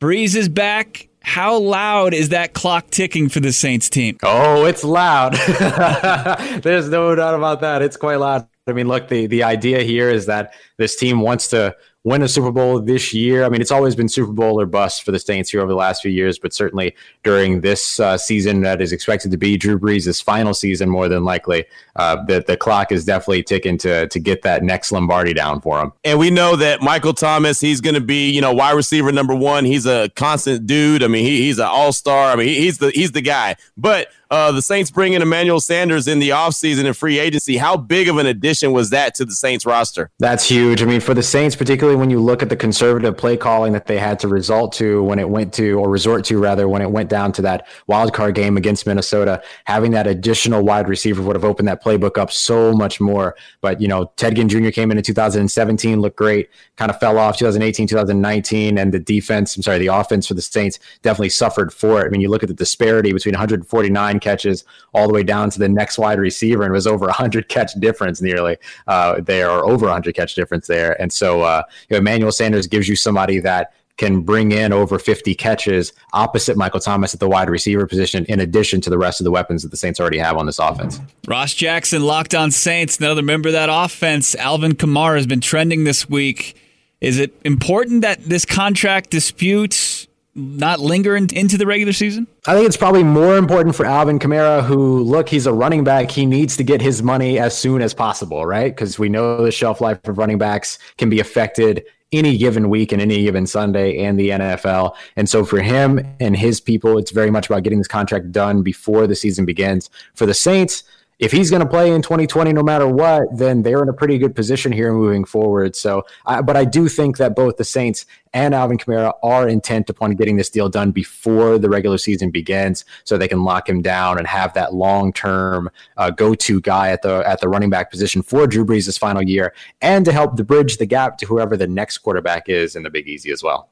Brees 0.00 0.36
is 0.36 0.50
back. 0.50 1.08
How 1.22 1.56
loud 1.56 2.12
is 2.12 2.30
that 2.30 2.52
clock 2.52 2.90
ticking 2.90 3.30
for 3.30 3.40
the 3.40 3.52
Saints 3.52 3.88
team? 3.88 4.18
Oh, 4.22 4.66
it's 4.66 4.84
loud. 4.84 5.34
There's 6.62 6.90
no 6.90 7.14
doubt 7.14 7.34
about 7.34 7.62
that. 7.62 7.80
It's 7.80 7.96
quite 7.96 8.16
loud. 8.16 8.46
I 8.66 8.72
mean, 8.72 8.88
look, 8.88 9.08
the, 9.08 9.26
the 9.26 9.44
idea 9.44 9.82
here 9.82 10.10
is 10.10 10.26
that 10.26 10.52
this 10.76 10.96
team 10.96 11.20
wants 11.20 11.48
to 11.48 11.74
win 12.04 12.20
a 12.20 12.28
Super 12.28 12.52
Bowl 12.52 12.80
this 12.80 13.14
year. 13.14 13.44
I 13.44 13.48
mean, 13.48 13.62
it's 13.62 13.70
always 13.70 13.96
been 13.96 14.10
Super 14.10 14.32
Bowl 14.32 14.60
or 14.60 14.66
bust 14.66 15.02
for 15.02 15.10
the 15.10 15.18
Saints 15.18 15.50
here 15.50 15.60
over 15.60 15.70
the 15.70 15.76
last 15.76 16.02
few 16.02 16.10
years, 16.10 16.38
but 16.38 16.52
certainly 16.52 16.94
during 17.22 17.62
this 17.62 17.98
uh, 17.98 18.18
season 18.18 18.60
that 18.60 18.82
is 18.82 18.92
expected 18.92 19.30
to 19.30 19.38
be 19.38 19.56
Drew 19.56 19.78
Brees' 19.78 20.22
final 20.22 20.52
season, 20.52 20.90
more 20.90 21.08
than 21.08 21.24
likely, 21.24 21.64
uh, 21.96 22.22
the, 22.24 22.44
the 22.46 22.58
clock 22.58 22.92
is 22.92 23.06
definitely 23.06 23.42
ticking 23.42 23.78
to, 23.78 24.06
to 24.08 24.20
get 24.20 24.42
that 24.42 24.62
next 24.62 24.92
Lombardi 24.92 25.32
down 25.32 25.62
for 25.62 25.80
him. 25.80 25.92
And 26.04 26.18
we 26.18 26.30
know 26.30 26.56
that 26.56 26.82
Michael 26.82 27.14
Thomas, 27.14 27.58
he's 27.58 27.80
going 27.80 27.94
to 27.94 28.02
be, 28.02 28.30
you 28.30 28.42
know, 28.42 28.52
wide 28.52 28.72
receiver 28.72 29.10
number 29.10 29.34
one. 29.34 29.64
He's 29.64 29.86
a 29.86 30.10
constant 30.10 30.66
dude. 30.66 31.02
I 31.02 31.06
mean, 31.06 31.24
he, 31.24 31.38
he's 31.42 31.58
an 31.58 31.66
all 31.66 31.92
star. 31.92 32.30
I 32.30 32.36
mean, 32.36 32.48
he, 32.48 32.56
he's 32.56 32.78
the 32.78 32.90
he's 32.90 33.12
the 33.12 33.22
guy. 33.22 33.56
But 33.78 34.08
uh, 34.30 34.52
the 34.52 34.62
Saints 34.62 34.90
bringing 34.90 35.20
Emmanuel 35.20 35.60
Sanders 35.60 36.08
in 36.08 36.18
the 36.18 36.30
offseason 36.30 36.86
and 36.86 36.96
free 36.96 37.18
agency. 37.18 37.56
How 37.56 37.76
big 37.76 38.08
of 38.08 38.18
an 38.18 38.26
addition 38.26 38.72
was 38.72 38.90
that 38.90 39.14
to 39.16 39.24
the 39.24 39.34
Saints 39.34 39.66
roster? 39.66 40.10
That's 40.18 40.48
huge. 40.48 40.82
I 40.82 40.86
mean, 40.86 41.00
for 41.00 41.14
the 41.14 41.22
Saints, 41.22 41.56
particularly 41.56 41.98
when 41.98 42.10
you 42.10 42.20
look 42.20 42.42
at 42.42 42.48
the 42.48 42.56
conservative 42.56 43.16
play 43.16 43.36
calling 43.36 43.72
that 43.72 43.86
they 43.86 43.98
had 43.98 44.18
to 44.20 44.28
result 44.28 44.72
to 44.74 45.02
when 45.02 45.18
it 45.18 45.28
went 45.28 45.52
to, 45.54 45.72
or 45.78 45.88
resort 45.90 46.24
to 46.26 46.38
rather, 46.38 46.68
when 46.68 46.82
it 46.82 46.90
went 46.90 47.10
down 47.10 47.32
to 47.32 47.42
that 47.42 47.66
wild 47.86 48.12
card 48.12 48.34
game 48.34 48.56
against 48.56 48.86
Minnesota, 48.86 49.42
having 49.64 49.92
that 49.92 50.06
additional 50.06 50.62
wide 50.62 50.88
receiver 50.88 51.22
would 51.22 51.36
have 51.36 51.44
opened 51.44 51.68
that 51.68 51.82
playbook 51.82 52.18
up 52.18 52.32
so 52.32 52.72
much 52.72 53.00
more. 53.00 53.36
But, 53.60 53.80
you 53.80 53.88
know, 53.88 54.12
Ted 54.16 54.36
Ginn 54.36 54.48
Jr. 54.48 54.70
came 54.70 54.90
in 54.90 54.98
in 54.98 55.04
2017, 55.04 56.00
looked 56.00 56.16
great, 56.16 56.50
kind 56.76 56.90
of 56.90 56.98
fell 56.98 57.18
off 57.18 57.36
2018, 57.38 57.86
2019, 57.86 58.78
and 58.78 58.92
the 58.92 58.98
defense, 58.98 59.56
I'm 59.56 59.62
sorry, 59.62 59.78
the 59.78 59.88
offense 59.88 60.26
for 60.26 60.34
the 60.34 60.42
Saints 60.42 60.78
definitely 61.02 61.28
suffered 61.30 61.72
for 61.72 62.02
it. 62.02 62.06
I 62.06 62.08
mean, 62.10 62.20
you 62.20 62.28
look 62.28 62.42
at 62.42 62.48
the 62.48 62.54
disparity 62.54 63.12
between 63.12 63.34
149 63.34 64.13
catches 64.20 64.64
all 64.92 65.06
the 65.06 65.14
way 65.14 65.22
down 65.22 65.50
to 65.50 65.58
the 65.58 65.68
next 65.68 65.98
wide 65.98 66.18
receiver, 66.18 66.62
and 66.62 66.72
was 66.72 66.86
over 66.86 67.06
100 67.06 67.48
catch 67.48 67.72
difference 67.74 68.20
nearly 68.20 68.56
uh, 68.86 69.20
there, 69.20 69.50
or 69.50 69.68
over 69.68 69.86
100 69.86 70.14
catch 70.14 70.34
difference 70.34 70.66
there. 70.66 71.00
And 71.00 71.12
so, 71.12 71.42
uh, 71.42 71.62
you 71.88 71.94
know, 71.94 71.98
Emmanuel 71.98 72.32
Sanders 72.32 72.66
gives 72.66 72.88
you 72.88 72.96
somebody 72.96 73.38
that 73.40 73.72
can 73.96 74.22
bring 74.22 74.52
in 74.52 74.72
over 74.72 74.98
50 74.98 75.34
catches 75.34 75.92
opposite 76.12 76.56
Michael 76.56 76.80
Thomas 76.80 77.14
at 77.14 77.20
the 77.20 77.28
wide 77.28 77.48
receiver 77.48 77.86
position, 77.86 78.24
in 78.26 78.40
addition 78.40 78.80
to 78.82 78.90
the 78.90 78.98
rest 78.98 79.20
of 79.20 79.24
the 79.24 79.30
weapons 79.30 79.62
that 79.62 79.70
the 79.70 79.76
Saints 79.76 80.00
already 80.00 80.18
have 80.18 80.36
on 80.36 80.46
this 80.46 80.58
offense. 80.58 81.00
Ross 81.28 81.54
Jackson, 81.54 82.02
locked 82.02 82.34
on 82.34 82.50
Saints, 82.50 82.98
another 82.98 83.22
member 83.22 83.48
of 83.50 83.52
that 83.52 83.68
offense. 83.70 84.34
Alvin 84.34 84.72
Kamara 84.72 85.16
has 85.16 85.26
been 85.26 85.40
trending 85.40 85.84
this 85.84 86.08
week. 86.08 86.56
Is 87.00 87.18
it 87.18 87.34
important 87.44 88.02
that 88.02 88.24
this 88.24 88.44
contract 88.44 89.10
dispute 89.10 90.08
not 90.34 90.80
linger 90.80 91.16
in, 91.16 91.28
into 91.34 91.56
the 91.56 91.66
regular 91.66 91.92
season? 91.92 92.26
I 92.46 92.54
think 92.54 92.66
it's 92.66 92.76
probably 92.76 93.04
more 93.04 93.36
important 93.36 93.76
for 93.76 93.86
Alvin 93.86 94.18
Kamara, 94.18 94.64
who, 94.64 95.02
look, 95.02 95.28
he's 95.28 95.46
a 95.46 95.52
running 95.52 95.84
back. 95.84 96.10
He 96.10 96.26
needs 96.26 96.56
to 96.56 96.64
get 96.64 96.80
his 96.80 97.02
money 97.02 97.38
as 97.38 97.56
soon 97.56 97.82
as 97.82 97.94
possible, 97.94 98.44
right? 98.46 98.74
Because 98.74 98.98
we 98.98 99.08
know 99.08 99.44
the 99.44 99.52
shelf 99.52 99.80
life 99.80 100.06
of 100.06 100.18
running 100.18 100.38
backs 100.38 100.78
can 100.98 101.08
be 101.08 101.20
affected 101.20 101.84
any 102.12 102.36
given 102.38 102.68
week 102.68 102.92
and 102.92 103.02
any 103.02 103.22
given 103.24 103.46
Sunday 103.46 103.98
and 103.98 104.18
the 104.18 104.30
NFL. 104.30 104.94
And 105.16 105.28
so 105.28 105.44
for 105.44 105.60
him 105.60 106.00
and 106.20 106.36
his 106.36 106.60
people, 106.60 106.96
it's 106.98 107.10
very 107.10 107.30
much 107.30 107.46
about 107.46 107.62
getting 107.64 107.78
this 107.78 107.88
contract 107.88 108.30
done 108.30 108.62
before 108.62 109.06
the 109.06 109.16
season 109.16 109.44
begins. 109.44 109.90
For 110.14 110.26
the 110.26 110.34
Saints, 110.34 110.84
if 111.18 111.32
he's 111.32 111.50
going 111.50 111.62
to 111.62 111.68
play 111.68 111.92
in 111.92 112.02
2020 112.02 112.52
no 112.52 112.62
matter 112.62 112.88
what, 112.88 113.22
then 113.36 113.62
they're 113.62 113.82
in 113.82 113.88
a 113.88 113.92
pretty 113.92 114.18
good 114.18 114.34
position 114.34 114.72
here 114.72 114.92
moving 114.92 115.24
forward. 115.24 115.76
So, 115.76 116.04
I, 116.26 116.42
but 116.42 116.56
I 116.56 116.64
do 116.64 116.88
think 116.88 117.18
that 117.18 117.36
both 117.36 117.56
the 117.56 117.64
Saints 117.64 118.06
and 118.32 118.54
Alvin 118.54 118.78
Kamara 118.78 119.12
are 119.22 119.48
intent 119.48 119.88
upon 119.88 120.12
getting 120.12 120.36
this 120.36 120.50
deal 120.50 120.68
done 120.68 120.90
before 120.90 121.58
the 121.58 121.68
regular 121.68 121.98
season 121.98 122.30
begins, 122.30 122.84
so 123.04 123.16
they 123.16 123.28
can 123.28 123.44
lock 123.44 123.68
him 123.68 123.80
down 123.80 124.18
and 124.18 124.26
have 124.26 124.52
that 124.54 124.74
long 124.74 125.12
term 125.12 125.70
uh, 125.96 126.10
go 126.10 126.34
to 126.34 126.60
guy 126.60 126.90
at 126.90 127.02
the 127.02 127.22
at 127.26 127.40
the 127.40 127.48
running 127.48 127.70
back 127.70 127.90
position 127.90 128.22
for 128.22 128.46
Drew 128.46 128.64
Brees' 128.64 128.98
final 128.98 129.22
year, 129.22 129.54
and 129.80 130.04
to 130.04 130.12
help 130.12 130.36
bridge 130.44 130.78
the 130.78 130.86
gap 130.86 131.16
to 131.18 131.26
whoever 131.26 131.56
the 131.56 131.68
next 131.68 131.98
quarterback 131.98 132.48
is 132.48 132.74
in 132.74 132.82
the 132.82 132.90
Big 132.90 133.06
Easy 133.06 133.30
as 133.30 133.42
well. 133.42 133.70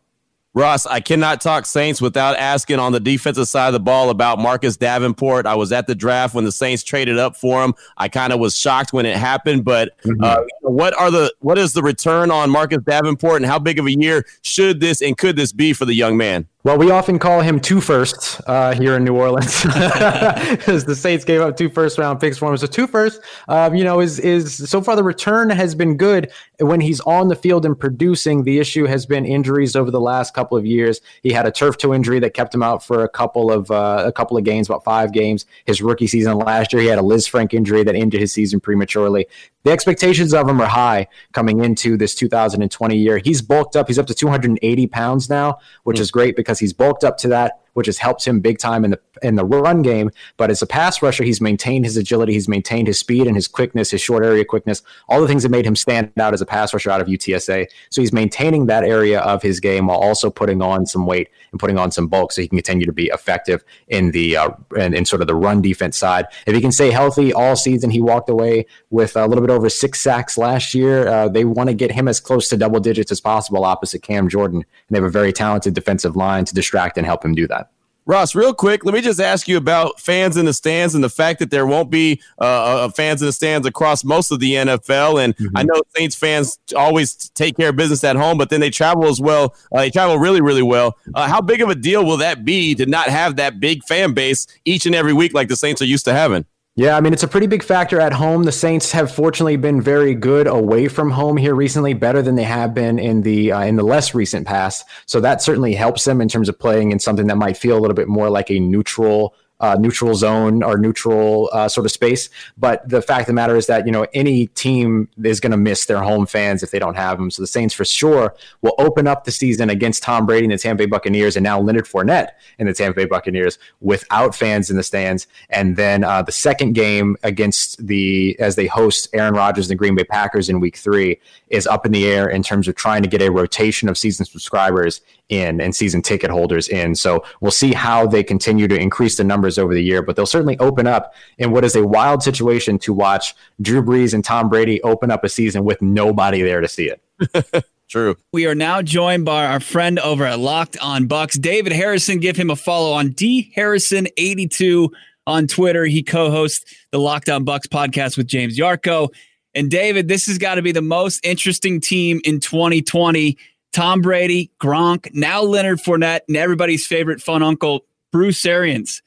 Ross, 0.54 0.84
I 0.84 1.00
cannot 1.00 1.40
talk 1.40 1.64
Saints 1.64 2.02
without 2.02 2.36
asking 2.36 2.78
on 2.78 2.92
the 2.92 3.00
defensive 3.00 3.48
side 3.48 3.68
of 3.68 3.72
the 3.72 3.80
ball 3.80 4.10
about 4.10 4.38
Marcus 4.38 4.76
Davenport. 4.76 5.46
I 5.46 5.54
was 5.54 5.72
at 5.72 5.86
the 5.86 5.94
draft 5.94 6.34
when 6.34 6.44
the 6.44 6.52
Saints 6.52 6.82
traded 6.82 7.18
up 7.18 7.36
for 7.36 7.64
him. 7.64 7.74
I 7.96 8.08
kind 8.08 8.34
of 8.34 8.38
was 8.38 8.54
shocked 8.54 8.92
when 8.92 9.06
it 9.06 9.16
happened, 9.16 9.64
but 9.64 9.98
mm-hmm. 10.02 10.22
uh, 10.22 10.42
what 10.60 10.92
are 11.00 11.10
the 11.10 11.32
what 11.40 11.56
is 11.56 11.72
the 11.72 11.82
return 11.82 12.30
on 12.30 12.50
Marcus 12.50 12.82
Davenport, 12.82 13.40
and 13.40 13.46
how 13.46 13.58
big 13.58 13.78
of 13.78 13.86
a 13.86 13.92
year 13.92 14.26
should 14.42 14.80
this 14.80 15.00
and 15.00 15.16
could 15.16 15.36
this 15.36 15.52
be 15.52 15.72
for 15.72 15.86
the 15.86 15.94
young 15.94 16.18
man? 16.18 16.46
Well, 16.64 16.78
we 16.78 16.92
often 16.92 17.18
call 17.18 17.40
him 17.40 17.58
two 17.58 17.80
firsts 17.80 18.40
uh, 18.46 18.72
here 18.74 18.94
in 18.94 19.02
New 19.02 19.16
Orleans 19.16 19.62
because 19.64 20.84
the 20.84 20.94
Saints 20.94 21.24
gave 21.24 21.40
up 21.40 21.56
two 21.56 21.68
first 21.68 21.98
round 21.98 22.20
picks 22.20 22.38
for 22.38 22.52
him. 22.52 22.56
So 22.56 22.68
two 22.68 22.86
first, 22.86 23.20
um, 23.48 23.74
you 23.74 23.82
know, 23.82 23.98
is 23.98 24.20
is 24.20 24.70
so 24.70 24.80
far 24.80 24.94
the 24.94 25.02
return 25.02 25.50
has 25.50 25.74
been 25.74 25.96
good 25.96 26.30
when 26.60 26.80
he's 26.80 27.00
on 27.00 27.26
the 27.26 27.34
field 27.34 27.66
and 27.66 27.76
producing. 27.76 28.44
The 28.44 28.60
issue 28.60 28.84
has 28.84 29.06
been 29.06 29.26
injuries 29.26 29.74
over 29.74 29.90
the 29.90 30.00
last 30.00 30.34
couple 30.34 30.56
of 30.56 30.64
years. 30.64 31.00
He 31.24 31.32
had 31.32 31.46
a 31.46 31.50
turf 31.50 31.78
toe 31.78 31.92
injury 31.92 32.20
that 32.20 32.32
kept 32.32 32.54
him 32.54 32.62
out 32.62 32.84
for 32.84 33.02
a 33.02 33.08
couple 33.08 33.50
of 33.50 33.68
uh, 33.72 34.04
a 34.06 34.12
couple 34.12 34.36
of 34.36 34.44
games, 34.44 34.68
about 34.68 34.84
five 34.84 35.12
games. 35.12 35.44
His 35.64 35.82
rookie 35.82 36.06
season 36.06 36.38
last 36.38 36.72
year, 36.72 36.80
he 36.80 36.86
had 36.86 37.00
a 37.00 37.02
Lisfranc 37.02 37.52
injury 37.54 37.82
that 37.82 37.96
ended 37.96 38.20
his 38.20 38.32
season 38.32 38.60
prematurely 38.60 39.26
the 39.64 39.70
expectations 39.70 40.34
of 40.34 40.48
him 40.48 40.60
are 40.60 40.66
high 40.66 41.06
coming 41.32 41.64
into 41.64 41.96
this 41.96 42.14
2020 42.14 42.96
year. 42.96 43.18
He's 43.18 43.42
bulked 43.42 43.76
up. 43.76 43.88
He's 43.88 43.98
up 43.98 44.06
to 44.06 44.14
280 44.14 44.86
pounds 44.88 45.30
now, 45.30 45.58
which 45.84 45.98
mm. 45.98 46.00
is 46.00 46.10
great 46.10 46.36
because 46.36 46.58
he's 46.58 46.72
bulked 46.72 47.04
up 47.04 47.16
to 47.18 47.28
that 47.28 47.61
which 47.74 47.86
has 47.86 47.98
helped 47.98 48.24
him 48.24 48.40
big 48.40 48.58
time 48.58 48.84
in 48.84 48.92
the 48.92 49.00
in 49.22 49.36
the 49.36 49.44
run 49.44 49.82
game. 49.82 50.10
But 50.36 50.50
as 50.50 50.62
a 50.62 50.66
pass 50.66 51.02
rusher, 51.02 51.24
he's 51.24 51.40
maintained 51.40 51.84
his 51.84 51.96
agility, 51.96 52.32
he's 52.32 52.48
maintained 52.48 52.88
his 52.88 52.98
speed 52.98 53.26
and 53.26 53.36
his 53.36 53.48
quickness, 53.48 53.90
his 53.90 54.00
short 54.00 54.24
area 54.24 54.44
quickness, 54.44 54.82
all 55.08 55.20
the 55.20 55.28
things 55.28 55.42
that 55.42 55.50
made 55.50 55.66
him 55.66 55.76
stand 55.76 56.12
out 56.18 56.34
as 56.34 56.40
a 56.40 56.46
pass 56.46 56.72
rusher 56.72 56.90
out 56.90 57.00
of 57.00 57.06
UTSA. 57.06 57.66
So 57.90 58.00
he's 58.00 58.12
maintaining 58.12 58.66
that 58.66 58.84
area 58.84 59.20
of 59.20 59.42
his 59.42 59.60
game 59.60 59.86
while 59.86 59.98
also 59.98 60.30
putting 60.30 60.62
on 60.62 60.86
some 60.86 61.06
weight 61.06 61.28
and 61.50 61.60
putting 61.60 61.78
on 61.78 61.90
some 61.90 62.08
bulk, 62.08 62.32
so 62.32 62.42
he 62.42 62.48
can 62.48 62.58
continue 62.58 62.86
to 62.86 62.92
be 62.92 63.06
effective 63.06 63.64
in 63.88 64.10
the 64.10 64.36
uh, 64.36 64.50
in, 64.76 64.94
in 64.94 65.04
sort 65.04 65.22
of 65.22 65.28
the 65.28 65.34
run 65.34 65.60
defense 65.60 65.96
side. 65.96 66.26
If 66.46 66.54
he 66.54 66.60
can 66.60 66.72
stay 66.72 66.90
healthy 66.90 67.32
all 67.32 67.56
season, 67.56 67.90
he 67.90 68.00
walked 68.00 68.28
away 68.28 68.66
with 68.90 69.16
a 69.16 69.26
little 69.26 69.42
bit 69.42 69.50
over 69.50 69.68
six 69.68 70.00
sacks 70.00 70.36
last 70.36 70.74
year. 70.74 71.08
Uh, 71.08 71.28
they 71.28 71.44
want 71.44 71.68
to 71.68 71.74
get 71.74 71.92
him 71.92 72.08
as 72.08 72.20
close 72.20 72.48
to 72.48 72.56
double 72.56 72.80
digits 72.80 73.12
as 73.12 73.20
possible 73.20 73.64
opposite 73.64 74.02
Cam 74.02 74.28
Jordan, 74.28 74.58
and 74.58 74.66
they 74.90 74.98
have 74.98 75.04
a 75.04 75.10
very 75.10 75.32
talented 75.32 75.74
defensive 75.74 76.16
line 76.16 76.44
to 76.44 76.54
distract 76.54 76.96
and 76.96 77.06
help 77.06 77.24
him 77.24 77.34
do 77.34 77.46
that. 77.48 77.61
Ross, 78.04 78.34
real 78.34 78.52
quick, 78.52 78.84
let 78.84 78.94
me 78.94 79.00
just 79.00 79.20
ask 79.20 79.46
you 79.46 79.56
about 79.56 80.00
fans 80.00 80.36
in 80.36 80.44
the 80.44 80.52
stands 80.52 80.94
and 80.94 81.04
the 81.04 81.08
fact 81.08 81.38
that 81.38 81.50
there 81.50 81.66
won't 81.66 81.88
be 81.88 82.20
uh, 82.40 82.44
uh 82.44 82.88
fans 82.88 83.22
in 83.22 83.26
the 83.26 83.32
stands 83.32 83.66
across 83.66 84.02
most 84.02 84.32
of 84.32 84.40
the 84.40 84.54
NFL. 84.54 85.22
And 85.22 85.36
mm-hmm. 85.36 85.56
I 85.56 85.62
know 85.62 85.80
Saints 85.96 86.16
fans 86.16 86.58
always 86.76 87.14
take 87.30 87.56
care 87.56 87.68
of 87.68 87.76
business 87.76 88.02
at 88.02 88.16
home, 88.16 88.38
but 88.38 88.50
then 88.50 88.60
they 88.60 88.70
travel 88.70 89.06
as 89.06 89.20
well. 89.20 89.54
Uh, 89.72 89.78
they 89.78 89.90
travel 89.90 90.18
really, 90.18 90.40
really 90.40 90.62
well. 90.62 90.96
Uh, 91.14 91.28
how 91.28 91.40
big 91.40 91.60
of 91.60 91.68
a 91.68 91.76
deal 91.76 92.04
will 92.04 92.16
that 92.16 92.44
be 92.44 92.74
to 92.74 92.86
not 92.86 93.08
have 93.08 93.36
that 93.36 93.60
big 93.60 93.84
fan 93.84 94.14
base 94.14 94.46
each 94.64 94.84
and 94.84 94.94
every 94.94 95.12
week 95.12 95.32
like 95.32 95.48
the 95.48 95.56
Saints 95.56 95.80
are 95.80 95.86
used 95.86 96.04
to 96.06 96.12
having? 96.12 96.44
Yeah, 96.74 96.96
I 96.96 97.02
mean 97.02 97.12
it's 97.12 97.22
a 97.22 97.28
pretty 97.28 97.46
big 97.46 97.62
factor 97.62 98.00
at 98.00 98.14
home. 98.14 98.44
The 98.44 98.52
Saints 98.52 98.92
have 98.92 99.14
fortunately 99.14 99.56
been 99.56 99.82
very 99.82 100.14
good 100.14 100.46
away 100.46 100.88
from 100.88 101.10
home 101.10 101.36
here 101.36 101.54
recently, 101.54 101.92
better 101.92 102.22
than 102.22 102.34
they 102.34 102.44
have 102.44 102.72
been 102.72 102.98
in 102.98 103.20
the 103.20 103.52
uh, 103.52 103.60
in 103.60 103.76
the 103.76 103.82
less 103.82 104.14
recent 104.14 104.46
past. 104.46 104.86
So 105.04 105.20
that 105.20 105.42
certainly 105.42 105.74
helps 105.74 106.04
them 106.06 106.22
in 106.22 106.28
terms 106.28 106.48
of 106.48 106.58
playing 106.58 106.90
in 106.90 106.98
something 106.98 107.26
that 107.26 107.36
might 107.36 107.58
feel 107.58 107.76
a 107.76 107.80
little 107.80 107.94
bit 107.94 108.08
more 108.08 108.30
like 108.30 108.50
a 108.50 108.58
neutral 108.58 109.34
uh, 109.62 109.76
neutral 109.78 110.14
zone 110.14 110.62
or 110.62 110.76
neutral 110.76 111.48
uh, 111.52 111.68
sort 111.68 111.86
of 111.86 111.92
space. 111.92 112.28
But 112.58 112.86
the 112.88 113.00
fact 113.00 113.22
of 113.22 113.26
the 113.28 113.32
matter 113.32 113.56
is 113.56 113.66
that 113.68 113.86
you 113.86 113.92
know 113.92 114.06
any 114.12 114.48
team 114.48 115.08
is 115.22 115.40
going 115.40 115.52
to 115.52 115.56
miss 115.56 115.86
their 115.86 116.02
home 116.02 116.26
fans 116.26 116.62
if 116.62 116.72
they 116.72 116.78
don't 116.78 116.96
have 116.96 117.16
them. 117.16 117.30
So 117.30 117.42
the 117.42 117.46
Saints 117.46 117.72
for 117.72 117.84
sure 117.84 118.34
will 118.60 118.74
open 118.78 119.06
up 119.06 119.24
the 119.24 119.30
season 119.30 119.70
against 119.70 120.02
Tom 120.02 120.26
Brady 120.26 120.44
and 120.46 120.52
the 120.52 120.58
Tampa 120.58 120.82
Bay 120.82 120.86
Buccaneers, 120.86 121.36
and 121.36 121.44
now 121.44 121.60
Leonard 121.60 121.86
Fournette 121.86 122.30
and 122.58 122.68
the 122.68 122.74
Tampa 122.74 122.96
Bay 122.96 123.06
Buccaneers 123.06 123.58
without 123.80 124.34
fans 124.34 124.68
in 124.68 124.76
the 124.76 124.82
stands. 124.82 125.26
And 125.48 125.76
then 125.76 126.04
uh, 126.04 126.22
the 126.22 126.32
second 126.32 126.74
game 126.74 127.16
against 127.22 127.86
the 127.86 128.36
as 128.40 128.56
they 128.56 128.66
host 128.66 129.08
Aaron 129.12 129.34
Rodgers 129.34 129.66
and 129.66 129.70
the 129.70 129.78
Green 129.78 129.94
Bay 129.94 130.04
Packers 130.04 130.48
in 130.48 130.58
Week 130.58 130.76
Three 130.76 131.20
is 131.48 131.66
up 131.68 131.86
in 131.86 131.92
the 131.92 132.06
air 132.06 132.28
in 132.28 132.42
terms 132.42 132.66
of 132.66 132.74
trying 132.74 133.02
to 133.02 133.08
get 133.08 133.22
a 133.22 133.30
rotation 133.30 133.88
of 133.88 133.96
season 133.96 134.26
subscribers 134.26 135.00
in 135.32 135.60
and 135.60 135.74
season 135.74 136.02
ticket 136.02 136.30
holders 136.30 136.68
in. 136.68 136.94
So 136.94 137.24
we'll 137.40 137.50
see 137.50 137.72
how 137.72 138.06
they 138.06 138.22
continue 138.22 138.68
to 138.68 138.78
increase 138.78 139.16
the 139.16 139.24
numbers 139.24 139.58
over 139.58 139.72
the 139.74 139.82
year, 139.82 140.02
but 140.02 140.14
they'll 140.14 140.26
certainly 140.26 140.58
open 140.58 140.86
up 140.86 141.14
in 141.38 141.50
what 141.50 141.64
is 141.64 141.74
a 141.74 141.86
wild 141.86 142.22
situation 142.22 142.78
to 142.80 142.92
watch 142.92 143.34
Drew 143.60 143.82
Brees 143.82 144.12
and 144.12 144.24
Tom 144.24 144.48
Brady 144.48 144.80
open 144.82 145.10
up 145.10 145.24
a 145.24 145.28
season 145.28 145.64
with 145.64 145.80
nobody 145.80 146.42
there 146.42 146.60
to 146.60 146.68
see 146.68 146.90
it. 146.90 147.64
True. 147.88 148.16
We 148.32 148.46
are 148.46 148.54
now 148.54 148.80
joined 148.80 149.24
by 149.24 149.46
our 149.46 149.60
friend 149.60 149.98
over 149.98 150.24
at 150.24 150.38
Locked 150.38 150.78
On 150.78 151.06
Bucs, 151.06 151.38
David 151.40 151.72
Harrison. 151.72 152.20
Give 152.20 152.36
him 152.36 152.48
a 152.48 152.56
follow 152.56 152.92
on 152.92 153.10
D 153.10 153.52
Harrison82 153.56 154.88
on 155.26 155.46
Twitter. 155.46 155.84
He 155.84 156.02
co-hosts 156.02 156.74
the 156.90 156.98
Locked 156.98 157.28
On 157.28 157.44
Bucs 157.44 157.66
podcast 157.66 158.16
with 158.16 158.26
James 158.26 158.58
Yarcho. 158.58 159.10
And 159.54 159.70
David, 159.70 160.08
this 160.08 160.26
has 160.26 160.38
got 160.38 160.54
to 160.54 160.62
be 160.62 160.72
the 160.72 160.80
most 160.80 161.24
interesting 161.24 161.80
team 161.80 162.20
in 162.24 162.40
2020 162.40 163.36
Tom 163.72 164.00
Brady, 164.00 164.50
Gronk, 164.60 165.12
now 165.14 165.42
Leonard 165.42 165.78
Fournette, 165.78 166.20
and 166.28 166.36
everybody's 166.36 166.86
favorite 166.86 167.20
fun 167.20 167.42
uncle, 167.42 167.84
Bruce 168.10 168.44
Arians. 168.44 169.02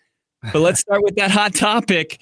But 0.53 0.59
let's 0.59 0.80
start 0.80 1.03
with 1.03 1.16
that 1.16 1.32
hot 1.32 1.53
topic. 1.53 2.20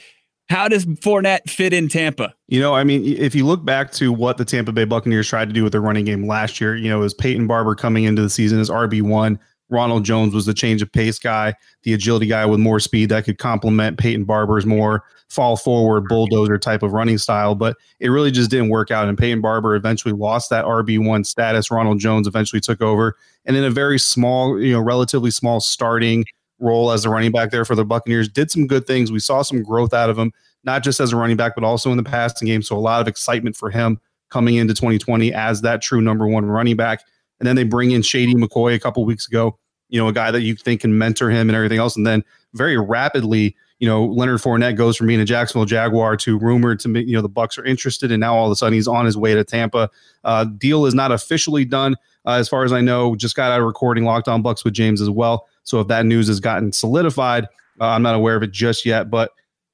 How 0.49 0.67
does 0.67 0.85
Fournette 0.85 1.49
fit 1.49 1.73
in 1.73 1.87
Tampa? 1.87 2.33
You 2.47 2.59
know, 2.59 2.73
I 2.73 2.83
mean, 2.83 3.03
if 3.05 3.33
you 3.33 3.45
look 3.45 3.63
back 3.65 3.91
to 3.93 4.11
what 4.11 4.37
the 4.37 4.45
Tampa 4.45 4.71
Bay 4.71 4.83
Buccaneers 4.83 5.27
tried 5.27 5.49
to 5.49 5.53
do 5.53 5.63
with 5.63 5.71
their 5.71 5.81
running 5.81 6.05
game 6.05 6.27
last 6.27 6.59
year, 6.59 6.75
you 6.75 6.89
know, 6.89 7.01
as 7.01 7.13
Peyton 7.13 7.47
Barber 7.47 7.75
coming 7.75 8.03
into 8.03 8.21
the 8.21 8.29
season 8.29 8.59
as 8.59 8.69
RB1, 8.69 9.39
Ronald 9.73 10.05
Jones 10.05 10.33
was 10.33 10.45
the 10.45 10.53
change 10.53 10.81
of 10.81 10.91
pace 10.91 11.19
guy, 11.19 11.55
the 11.81 11.93
agility 11.93 12.27
guy 12.27 12.45
with 12.45 12.59
more 12.59 12.79
speed 12.79 13.09
that 13.09 13.25
could 13.25 13.37
complement 13.37 13.97
Peyton 13.97 14.23
Barber's 14.23 14.65
more 14.65 15.03
fall 15.27 15.57
forward 15.57 16.07
bulldozer 16.07 16.57
type 16.57 16.83
of 16.83 16.93
running 16.93 17.17
style. 17.17 17.55
But 17.55 17.75
it 17.99 18.09
really 18.09 18.31
just 18.31 18.51
didn't 18.51 18.69
work 18.69 18.91
out. 18.91 19.09
And 19.09 19.17
Peyton 19.17 19.41
Barber 19.41 19.75
eventually 19.75 20.13
lost 20.13 20.49
that 20.51 20.63
RB1 20.63 21.25
status. 21.25 21.71
Ronald 21.71 21.99
Jones 21.99 22.27
eventually 22.27 22.61
took 22.61 22.81
over. 22.81 23.17
And 23.45 23.57
in 23.57 23.63
a 23.63 23.71
very 23.71 23.99
small, 23.99 24.61
you 24.61 24.73
know, 24.73 24.79
relatively 24.79 25.31
small 25.31 25.59
starting 25.59 26.23
role 26.59 26.91
as 26.91 27.03
a 27.03 27.09
running 27.09 27.31
back 27.31 27.51
there 27.51 27.65
for 27.65 27.75
the 27.75 27.83
Buccaneers, 27.83 28.29
did 28.29 28.51
some 28.51 28.67
good 28.67 28.85
things. 28.85 29.11
We 29.11 29.19
saw 29.19 29.41
some 29.41 29.63
growth 29.63 29.93
out 29.93 30.09
of 30.09 30.17
him, 30.17 30.31
not 30.63 30.83
just 30.83 30.99
as 30.99 31.11
a 31.11 31.17
running 31.17 31.35
back, 31.35 31.55
but 31.55 31.63
also 31.63 31.91
in 31.91 31.97
the 31.97 32.03
passing 32.03 32.45
game. 32.45 32.61
So 32.61 32.77
a 32.77 32.79
lot 32.79 33.01
of 33.01 33.07
excitement 33.07 33.57
for 33.57 33.69
him 33.69 33.99
coming 34.29 34.55
into 34.55 34.73
2020 34.73 35.33
as 35.33 35.61
that 35.61 35.81
true 35.81 36.01
number 36.01 36.27
one 36.27 36.45
running 36.45 36.75
back. 36.75 37.01
And 37.39 37.47
then 37.47 37.55
they 37.55 37.63
bring 37.63 37.91
in 37.91 38.01
Shady 38.01 38.35
McCoy 38.35 38.75
a 38.75 38.79
couple 38.79 39.03
weeks 39.03 39.27
ago, 39.27 39.57
you 39.93 39.99
know, 39.99 40.07
a 40.07 40.11
guy 40.11 40.31
that 40.31 40.41
you 40.41 40.55
think 40.55 40.81
can 40.81 40.97
mentor 40.97 41.29
him 41.29 41.49
and 41.49 41.55
everything 41.55 41.77
else. 41.77 41.95
And 41.95 42.05
then 42.05 42.23
very 42.55 42.79
rapidly, 42.79 43.55
you 43.77 43.87
know, 43.87 44.05
Leonard 44.05 44.41
Fournette 44.41 44.75
goes 44.75 44.97
from 44.97 45.05
being 45.05 45.19
a 45.19 45.25
Jacksonville 45.25 45.67
Jaguar 45.67 46.17
to 46.17 46.39
rumored 46.39 46.79
to, 46.79 46.89
you 46.99 47.13
know, 47.13 47.21
the 47.21 47.29
Bucs 47.29 47.59
are 47.59 47.63
interested, 47.63 48.11
and 48.11 48.19
now 48.19 48.35
all 48.35 48.47
of 48.47 48.51
a 48.51 48.55
sudden 48.55 48.73
he's 48.73 48.87
on 48.87 49.05
his 49.05 49.15
way 49.15 49.35
to 49.35 49.43
Tampa. 49.43 49.91
Uh, 50.23 50.45
deal 50.45 50.87
is 50.87 50.95
not 50.95 51.11
officially 51.11 51.63
done, 51.63 51.95
uh, 52.25 52.31
as 52.31 52.49
far 52.49 52.63
as 52.63 52.73
I 52.73 52.81
know. 52.81 53.15
Just 53.15 53.35
got 53.35 53.51
out 53.51 53.59
of 53.59 53.67
recording 53.67 54.03
Locked 54.03 54.27
On 54.27 54.41
Bucs 54.41 54.65
with 54.65 54.73
James 54.73 54.99
as 54.99 55.11
well. 55.11 55.47
So 55.63 55.79
if 55.79 55.87
that 55.89 56.07
news 56.07 56.27
has 56.27 56.39
gotten 56.39 56.71
solidified, 56.71 57.43
uh, 57.79 57.85
I'm 57.85 58.01
not 58.01 58.15
aware 58.15 58.35
of 58.35 58.41
it 58.41 58.51
just 58.51 58.87
yet, 58.87 59.11
but 59.11 59.31